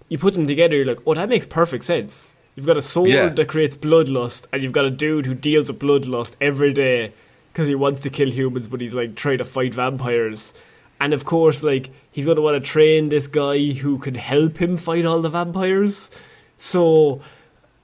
You 0.10 0.18
put 0.18 0.34
them 0.34 0.48
together, 0.48 0.76
you're 0.76 0.86
like, 0.86 1.00
oh, 1.06 1.14
that 1.14 1.30
makes 1.30 1.46
perfect 1.46 1.84
sense. 1.86 2.34
You've 2.56 2.66
got 2.66 2.76
a 2.76 2.82
sword 2.82 3.10
Yeah. 3.10 3.30
that 3.30 3.48
creates 3.48 3.78
bloodlust, 3.78 4.48
and 4.52 4.62
you've 4.62 4.74
got 4.74 4.84
a 4.84 4.92
dude 4.92 5.26
who 5.26 5.34
deals 5.34 5.72
with 5.72 5.80
bloodlust 5.80 6.36
every 6.42 6.74
day 6.74 7.14
because 7.54 7.70
he 7.70 7.76
wants 7.76 8.02
to 8.02 8.10
kill 8.10 8.30
humans, 8.30 8.68
but 8.68 8.82
he's 8.82 8.94
like 8.94 9.16
trying 9.16 9.38
to 9.38 9.46
fight 9.46 9.74
vampires. 9.74 10.54
And 11.02 11.14
of 11.14 11.26
course, 11.26 11.64
like 11.64 11.90
he's 12.12 12.26
going 12.26 12.36
to 12.36 12.42
want 12.44 12.64
to 12.64 12.66
train 12.70 13.10
this 13.10 13.28
guy 13.28 13.72
who 13.72 13.98
can 13.98 14.14
help 14.16 14.62
him 14.62 14.78
fight 14.78 15.04
all 15.04 15.20
the 15.20 15.30
vampires. 15.30 16.12
So, 16.58 17.22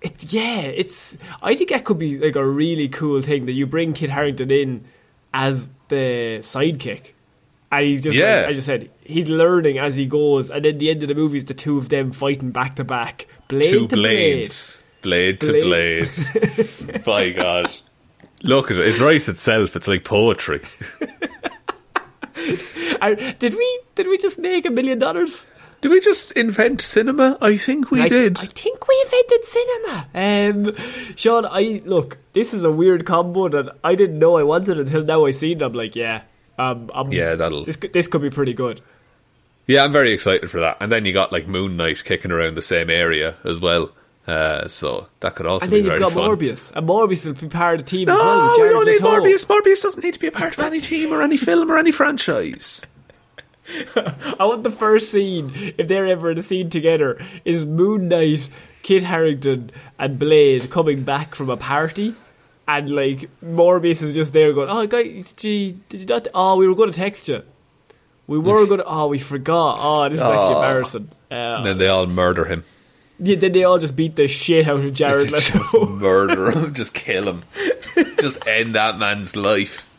it's 0.03 0.31
yeah, 0.31 0.61
it's. 0.61 1.17
I 1.41 1.55
think 1.55 1.71
that 1.71 1.83
could 1.83 1.97
be 1.97 2.19
like 2.19 2.35
a 2.35 2.45
really 2.45 2.87
cool 2.87 3.23
thing 3.23 3.47
that 3.47 3.53
you 3.53 3.65
bring 3.65 3.93
Kit 3.93 4.11
Harington 4.11 4.51
in 4.51 4.85
as 5.33 5.67
the 5.87 6.39
sidekick, 6.41 7.13
and 7.71 7.85
he's 7.85 8.03
just 8.03 8.17
Yeah. 8.19 8.41
like 8.41 8.49
I 8.49 8.53
just 8.53 8.67
said, 8.67 8.91
he's 9.01 9.29
learning 9.29 9.79
as 9.79 9.95
he 9.95 10.05
goes, 10.05 10.51
and 10.51 10.63
then 10.63 10.77
the 10.77 10.91
end 10.91 11.01
of 11.01 11.09
the 11.09 11.15
movie 11.15 11.39
is 11.39 11.45
the 11.45 11.55
two 11.55 11.79
of 11.79 11.89
them 11.89 12.11
fighting 12.11 12.51
back 12.51 12.75
to 12.75 12.83
back, 12.83 13.25
blade 13.47 13.71
Two 13.71 13.87
to 13.87 13.95
blades. 13.95 14.81
Blade, 15.01 15.41
to 15.41 15.51
Blade. 15.51 16.09
blade. 16.85 17.03
By 17.05 17.29
God. 17.31 17.71
Look 18.43 18.69
at 18.69 18.77
it. 18.77 18.87
It 18.95 18.99
writes 19.01 19.27
itself. 19.27 19.75
It's 19.75 19.87
like 19.87 20.03
poetry. 20.03 20.61
blade. 22.75 22.97
And 23.01 23.39
did 23.39 23.55
we 23.55 23.79
did 23.95 24.07
we 24.07 24.17
just 24.17 24.37
make 24.37 24.65
a 24.65 24.71
million 24.71 24.99
dollars? 24.99 25.45
Did 25.81 25.91
we 25.91 25.99
just 26.01 26.31
invent 26.31 26.81
cinema? 26.81 27.37
I 27.39 27.55
think 27.57 27.91
we 27.91 28.01
I, 28.01 28.07
did. 28.07 28.39
I 28.39 28.45
think 28.45 28.87
we 28.87 29.05
invented 29.05 29.45
cinema. 29.45 30.07
Um, 30.15 31.15
Shaun, 31.15 31.45
I 31.45 31.81
look. 31.85 32.17
This 32.33 32.53
is 32.53 32.63
a 32.63 32.71
weird 32.71 33.05
combo 33.05 33.47
that 33.49 33.77
I 33.83 33.93
didn't 33.95 34.17
know 34.17 34.37
I 34.37 34.43
wanted 34.43 34.79
until 34.79 35.03
now. 35.03 35.25
I 35.25 35.31
seen. 35.31 35.57
it. 35.61 35.63
I'm 35.63 35.73
like, 35.73 35.95
yeah, 35.95 36.21
um, 36.57 36.89
I'm, 36.95 37.11
Yeah, 37.11 37.35
that'll- 37.35 37.65
This, 37.65 37.77
this 37.77 38.07
could 38.07 38.21
be 38.23 38.31
pretty 38.31 38.53
good. 38.53 38.81
yeah, 39.67 39.83
I'm 39.83 39.91
very 39.91 40.13
excited 40.13 40.49
for 40.49 40.59
that. 40.61 40.77
And 40.79 40.91
then 40.91 41.05
you 41.05 41.13
got 41.13 41.31
like 41.31 41.47
Moon 41.47 41.77
Knight 41.77 42.03
kicking 42.03 42.31
around 42.31 42.55
the 42.55 42.61
same 42.63 42.89
area 42.89 43.35
as 43.43 43.61
well. 43.61 43.91
Uh, 44.27 44.67
so 44.67 45.07
that 45.21 45.35
could 45.35 45.45
also 45.45 45.63
And 45.63 45.71
be 45.71 45.81
then 45.81 45.91
you've 45.91 45.99
got 46.01 46.11
fun. 46.11 46.23
Morbius, 46.29 46.71
and 46.75 46.85
Morbius 46.87 47.25
will 47.25 47.33
be 47.33 47.47
part 47.47 47.79
of 47.79 47.85
the 47.85 47.89
team 47.89 48.09
as 48.09 48.17
well. 48.17 48.49
With 48.49 48.59
we 48.61 48.69
don't 48.73 48.85
need. 48.85 48.99
Morbius. 48.99 49.45
Morbius 49.47 49.81
doesn't 49.83 50.03
need 50.03 50.13
to 50.15 50.19
be 50.19 50.27
a 50.27 50.31
part 50.31 50.53
of 50.57 50.59
any 50.65 50.81
team 50.81 51.13
or 51.13 51.21
any 51.21 51.37
film 51.37 51.71
or 51.71 51.77
any 51.77 51.91
franchise. 51.93 52.85
I 53.95 54.35
want 54.45 54.63
the 54.63 54.71
first 54.71 55.11
scene, 55.11 55.51
if 55.77 55.87
they're 55.87 56.07
ever 56.07 56.31
in 56.31 56.37
a 56.37 56.41
scene 56.41 56.69
together, 56.69 57.21
is 57.45 57.65
Moon 57.65 58.07
Knight, 58.07 58.49
Kit 58.81 59.03
Harington, 59.03 59.71
and 59.99 60.17
Blade 60.19 60.69
coming 60.71 61.03
back 61.03 61.35
from 61.35 61.49
a 61.49 61.57
party. 61.57 62.15
And 62.67 62.89
like 62.89 63.29
Morbius 63.41 64.03
is 64.03 64.13
just 64.13 64.33
there 64.33 64.51
going, 64.51 64.69
"Oh, 64.69 64.85
guys, 64.87 65.31
gee, 65.33 65.77
did 65.87 66.01
you 66.01 66.05
not? 66.05 66.27
Oh, 66.33 66.57
we 66.57 66.67
were 66.67 66.75
going 66.75 66.91
to 66.91 66.97
text 66.97 67.29
you. 67.29 67.43
We 68.27 68.37
were 68.39 68.65
going 68.67 68.79
to. 68.79 68.85
Oh, 68.85 69.07
we 69.07 69.19
forgot. 69.19 69.79
Oh, 69.81 70.09
this 70.09 70.19
is 70.19 70.25
actually 70.25 70.53
Oh. 70.55 70.61
embarrassing." 70.61 71.09
Uh, 71.31 71.33
And 71.33 71.65
then 71.65 71.77
they 71.77 71.87
all 71.87 72.07
murder 72.07 72.43
him. 72.45 72.65
Yeah, 73.19 73.35
then 73.35 73.51
they 73.51 73.63
all 73.63 73.79
just 73.79 73.95
beat 73.95 74.15
the 74.15 74.27
shit 74.27 74.67
out 74.67 74.83
of 74.83 74.93
Jared 74.93 75.31
Leto. 75.31 75.59
just 75.59 75.73
murder 75.89 76.51
him. 76.51 76.73
Just 76.73 76.93
kill 76.93 77.27
him. 77.27 77.43
just 78.19 78.45
end 78.47 78.75
that 78.75 78.99
man's 78.99 79.35
life. 79.35 79.89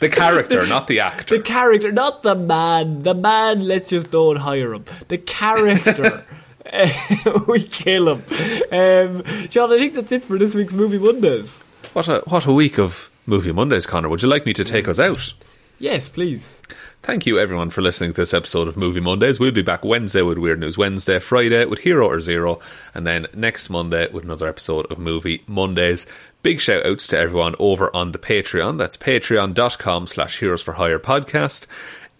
the 0.00 0.08
character, 0.08 0.66
not 0.66 0.88
the 0.88 1.00
actor. 1.00 1.36
the 1.36 1.42
character, 1.42 1.92
not 1.92 2.22
the 2.22 2.34
man. 2.34 3.02
The 3.02 3.14
man, 3.14 3.66
let's 3.68 3.88
just 3.88 4.10
don't 4.10 4.36
hire 4.36 4.74
him. 4.74 4.84
The 5.08 5.18
character. 5.18 6.24
we 7.48 7.64
kill 7.64 8.08
him. 8.08 8.24
Um, 8.72 9.48
Shaun, 9.50 9.72
I 9.72 9.78
think 9.78 9.94
that's 9.94 10.12
it 10.12 10.24
for 10.24 10.38
this 10.38 10.54
week's 10.54 10.72
Movie 10.72 10.98
Mondays. 10.98 11.62
What 11.92 12.08
a 12.08 12.22
what 12.26 12.46
a 12.46 12.52
week 12.52 12.78
of 12.78 13.10
movie 13.26 13.52
Mondays, 13.52 13.86
Connor. 13.86 14.08
Would 14.08 14.22
you 14.22 14.28
like 14.28 14.46
me 14.46 14.52
to 14.54 14.64
take 14.64 14.88
us 14.88 14.98
out? 14.98 15.34
Yes, 15.78 16.08
please. 16.08 16.62
Thank 17.02 17.26
you, 17.26 17.40
everyone, 17.40 17.70
for 17.70 17.82
listening 17.82 18.12
to 18.12 18.20
this 18.20 18.32
episode 18.32 18.68
of 18.68 18.76
Movie 18.76 19.00
Mondays. 19.00 19.40
We'll 19.40 19.50
be 19.50 19.62
back 19.62 19.84
Wednesday 19.84 20.22
with 20.22 20.38
Weird 20.38 20.60
News 20.60 20.78
Wednesday, 20.78 21.18
Friday 21.18 21.64
with 21.64 21.80
Hero 21.80 22.06
or 22.06 22.20
Zero, 22.20 22.60
and 22.94 23.04
then 23.04 23.26
next 23.34 23.68
Monday 23.68 24.08
with 24.12 24.22
another 24.22 24.46
episode 24.46 24.86
of 24.92 24.98
Movie 24.98 25.42
Mondays. 25.48 26.06
Big 26.44 26.60
shout 26.60 26.86
outs 26.86 27.08
to 27.08 27.18
everyone 27.18 27.56
over 27.58 27.94
on 27.94 28.12
the 28.12 28.18
Patreon. 28.18 28.78
That's 28.78 28.96
patreon.com 28.96 30.06
slash 30.06 30.38
heroes 30.38 30.62
for 30.62 30.72
hire 30.74 31.00
podcast. 31.00 31.66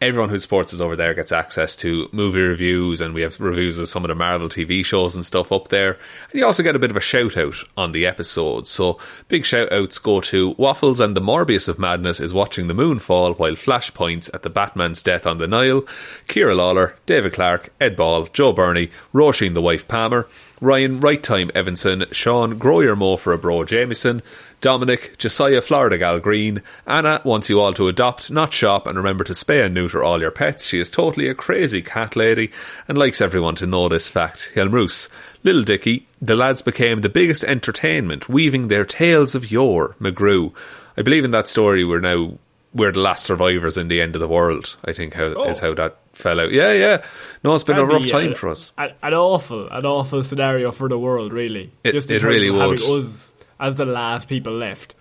Everyone 0.02 0.30
who 0.30 0.40
supports 0.40 0.74
us 0.74 0.80
over 0.80 0.96
there 0.96 1.14
gets 1.14 1.30
access 1.30 1.76
to 1.76 2.08
movie 2.10 2.40
reviews, 2.40 3.00
and 3.00 3.14
we 3.14 3.22
have 3.22 3.40
reviews 3.40 3.78
of 3.78 3.88
some 3.88 4.02
of 4.02 4.08
the 4.08 4.16
Marvel 4.16 4.48
TV 4.48 4.84
shows 4.84 5.14
and 5.14 5.24
stuff 5.24 5.52
up 5.52 5.68
there. 5.68 5.92
And 5.92 6.40
you 6.40 6.44
also 6.44 6.64
get 6.64 6.74
a 6.74 6.80
bit 6.80 6.90
of 6.90 6.96
a 6.96 7.00
shout 7.00 7.36
out 7.36 7.54
on 7.76 7.92
the 7.92 8.04
episodes. 8.04 8.68
So 8.68 8.98
big 9.28 9.44
shout 9.44 9.70
outs 9.70 10.00
go 10.00 10.20
to 10.22 10.56
Waffles 10.58 10.98
and 10.98 11.16
the 11.16 11.20
Morbius 11.20 11.68
of 11.68 11.78
Madness 11.78 12.18
is 12.18 12.34
watching 12.34 12.66
the 12.66 12.74
moon 12.74 12.98
fall 12.98 13.34
while 13.34 13.54
Flash 13.54 13.94
points 13.94 14.28
at 14.34 14.42
the 14.42 14.50
Batman's 14.50 15.04
death 15.04 15.24
on 15.24 15.38
the 15.38 15.46
Nile. 15.46 15.84
Ciara 16.26 16.56
Lawler, 16.56 16.96
David 17.06 17.34
Clarke, 17.34 17.72
Ed 17.80 17.94
Ball, 17.94 18.24
Joe 18.32 18.52
Bernie, 18.52 18.90
Róisín 19.14 19.54
the 19.54 19.62
wife 19.62 19.86
Palmer, 19.86 20.26
Ryan 20.60 20.98
Right 20.98 21.22
Time 21.22 21.52
Evanson, 21.54 22.06
Shaun 22.10 22.58
Grow 22.58 22.80
Your 22.80 22.96
Mo 22.96 23.16
for 23.16 23.32
a 23.32 23.38
Bro 23.38 23.66
Jamieson, 23.66 24.22
Dominic, 24.62 25.18
Jessiah 25.18 25.60
Florida 25.60 25.98
Gal 25.98 26.20
Green, 26.20 26.62
Anna 26.86 27.20
wants 27.24 27.50
you 27.50 27.60
all 27.60 27.74
to 27.74 27.88
adopt, 27.88 28.30
not 28.30 28.52
shop, 28.52 28.86
and 28.86 28.96
remember 28.96 29.24
to 29.24 29.32
spay 29.32 29.66
and 29.66 29.74
neuter 29.74 30.02
all 30.02 30.20
your 30.20 30.30
pets. 30.30 30.64
She 30.66 30.78
is 30.78 30.88
totally 30.90 31.28
a 31.28 31.34
crazy 31.34 31.82
cat 31.82 32.14
lady 32.14 32.50
and 32.86 32.96
likes 32.96 33.20
everyone 33.20 33.56
to 33.56 33.66
know 33.66 33.88
this 33.88 34.08
fact. 34.08 34.52
Hjelmroos, 34.54 35.08
Little 35.42 35.64
Dicky, 35.64 36.06
the 36.22 36.36
lads 36.36 36.62
became 36.62 37.00
the 37.00 37.08
biggest 37.08 37.42
entertainment, 37.42 38.28
weaving 38.28 38.68
their 38.68 38.84
tales 38.84 39.34
of 39.34 39.50
yore. 39.50 39.96
McGrew. 40.00 40.54
I 40.96 41.02
believe 41.02 41.24
in 41.24 41.32
that 41.32 41.48
story 41.48 41.82
we're 41.84 42.00
now 42.00 42.38
we're 42.74 42.92
the 42.92 43.00
last 43.00 43.24
survivors 43.24 43.76
in 43.76 43.88
the 43.88 44.00
end 44.00 44.14
of 44.16 44.20
the 44.20 44.28
world. 44.28 44.76
I 44.84 44.92
think 44.94 45.12
how 45.12 45.24
Oh. 45.24 45.48
is 45.50 45.58
how 45.58 45.74
that 45.74 45.98
fell 46.14 46.40
out. 46.40 46.52
Yeah, 46.52 46.72
yeah. 46.72 47.04
No, 47.44 47.54
it's 47.54 47.64
been 47.64 47.76
a 47.76 47.80
That'd 47.80 47.92
rough 47.94 48.02
be, 48.04 48.08
time 48.10 48.30
uh, 48.30 48.34
for 48.34 48.48
us. 48.48 48.72
An, 48.78 48.92
an 49.02 49.12
awful, 49.12 49.68
an 49.68 49.84
awful 49.84 50.22
scenario 50.22 50.70
for 50.72 50.88
the 50.88 50.98
world, 50.98 51.32
really. 51.34 51.70
It- 51.84 51.92
Just 51.92 52.10
it 52.10 52.22
really 52.22 52.48
would. 52.50 52.78
having 52.80 52.98
us 52.98 53.31
as 53.62 53.76
the 53.76 53.86
last 53.86 54.28
people 54.28 54.52
left. 54.52 54.94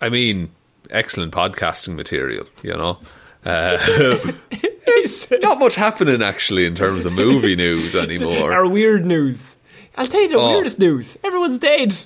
I 0.00 0.08
mean, 0.10 0.50
excellent 0.90 1.32
podcasting 1.32 1.94
material. 1.94 2.46
You 2.62 2.76
know, 2.76 2.98
uh, 3.44 3.78
it's 4.50 5.30
not 5.30 5.58
much 5.58 5.76
happening 5.76 6.20
actually 6.20 6.66
in 6.66 6.74
terms 6.74 7.06
of 7.06 7.12
movie 7.12 7.56
news 7.56 7.94
anymore. 7.94 8.52
Our 8.52 8.66
weird 8.68 9.06
news. 9.06 9.56
I'll 9.96 10.06
tell 10.06 10.20
you 10.20 10.28
the 10.28 10.36
Oh. 10.36 10.50
weirdest 10.50 10.78
news. 10.78 11.16
Everyone's 11.24 11.58
dead. 11.58 11.96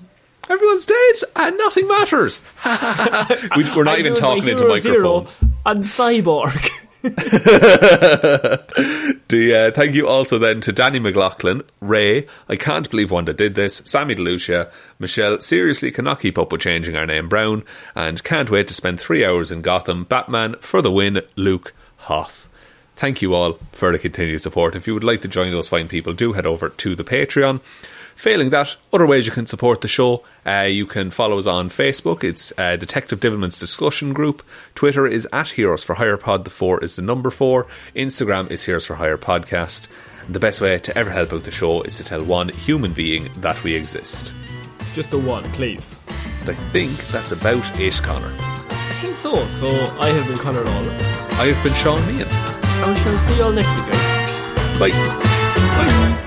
Everyone's 0.49 0.85
dead 0.87 1.15
and 1.37 1.57
nothing 1.59 1.89
matters. 1.89 2.43
we, 3.57 3.65
we're 3.75 3.85
not 3.85 3.99
even 3.99 4.15
talking 4.15 4.47
into 4.49 4.67
microphones. 4.69 5.43
And 5.65 5.85
Cyborg. 5.85 6.69
The, 9.31 9.55
uh, 9.55 9.71
thank 9.71 9.95
you 9.95 10.09
also 10.09 10.39
then 10.39 10.61
to 10.63 10.73
Danny 10.73 10.99
McLaughlin, 10.99 11.63
Ray, 11.81 12.27
I 12.49 12.57
can't 12.57 12.91
believe 12.91 13.13
Wanda 13.13 13.33
did 13.33 13.55
this, 13.55 13.77
Sammy 13.85 14.17
DeLucia, 14.17 14.73
Michelle, 14.99 15.41
seriously 15.41 15.93
cannot 15.93 16.19
keep 16.19 16.37
up 16.37 16.51
with 16.51 16.63
changing 16.63 16.97
our 16.97 17.07
name 17.07 17.29
Browne, 17.29 17.63
and 17.95 18.25
can't 18.25 18.51
wait 18.51 18.67
to 18.67 18.75
spend 18.75 19.01
three 19.01 19.25
hours 19.25 19.53
in 19.53 19.63
Gotham, 19.63 20.03
Batman, 20.03 20.57
for 20.57 20.83
the 20.83 20.91
win, 20.91 21.23
Luke 21.37 21.73
Hoth. 21.99 22.49
Thank 22.97 23.23
you 23.23 23.33
all 23.33 23.61
for 23.71 23.93
the 23.93 24.01
continued 24.01 24.43
support. 24.43 24.75
If 24.75 24.89
you 24.89 24.95
would 24.95 25.05
like 25.05 25.21
to 25.21 25.29
join 25.29 25.53
those 25.53 25.69
fine 25.69 25.87
people, 25.87 26.13
do 26.13 26.33
head 26.33 26.45
over 26.45 26.69
to 26.69 26.97
the 26.97 27.05
Patreon. 27.05 27.61
Failing 28.21 28.51
that, 28.51 28.77
other 28.93 29.07
ways 29.07 29.25
you 29.25 29.33
can 29.33 29.47
support 29.47 29.81
the 29.81 29.89
show. 29.89 30.23
Uh, 30.45 30.67
you 30.69 30.85
can 30.85 31.11
follow 31.11 31.39
us 31.39 31.47
on 31.47 31.71
Facebook. 31.71 32.23
It's 32.23 32.53
uh, 32.59 32.77
Detective 32.77 33.19
Divilment's 33.19 33.59
discussion 33.59 34.13
group. 34.13 34.43
Twitter 34.75 35.07
is 35.07 35.27
at 35.33 35.49
Heroes 35.49 35.83
for 35.83 35.95
Hire 35.95 36.19
Pod. 36.19 36.45
The 36.45 36.51
four 36.51 36.85
is 36.85 36.97
the 36.97 37.03
number 37.03 37.31
four. 37.31 37.67
Instagram 37.97 38.51
is 38.51 38.65
Heroes 38.65 38.85
for 38.85 38.97
Hire 38.97 39.17
Podcast. 39.17 39.87
And 40.27 40.35
the 40.35 40.39
best 40.39 40.61
way 40.61 40.79
to 40.79 40.99
ever 40.99 41.09
help 41.09 41.33
out 41.33 41.45
the 41.45 41.51
show 41.51 41.81
is 41.81 41.97
to 41.97 42.05
tell 42.05 42.23
one 42.23 42.51
human 42.51 42.93
being 42.93 43.31
that 43.39 43.65
we 43.65 43.75
exist. 43.75 44.35
Just 44.93 45.15
a 45.15 45.19
one, 45.19 45.51
please. 45.53 46.03
And 46.41 46.51
I 46.51 46.55
think 46.55 47.03
that's 47.07 47.33
about 47.33 47.81
it, 47.81 47.95
Connor. 48.03 48.37
I 48.39 48.99
think 49.01 49.17
so. 49.17 49.49
So 49.49 49.69
I 49.99 50.11
have 50.11 50.27
been 50.27 50.37
Conor 50.37 50.63
Lawler. 50.63 50.93
I 50.93 51.47
have 51.47 51.65
been 51.65 51.73
Shaun 51.73 52.03
Meighan. 52.03 52.31
And 52.31 52.91
we 52.91 53.01
shall 53.01 53.17
see 53.17 53.37
you 53.39 53.45
all 53.45 53.53
next 53.53 53.75
week, 53.75 53.87
guys. 53.91 54.79
Bye. 54.79 54.91
Bye. 54.91 56.27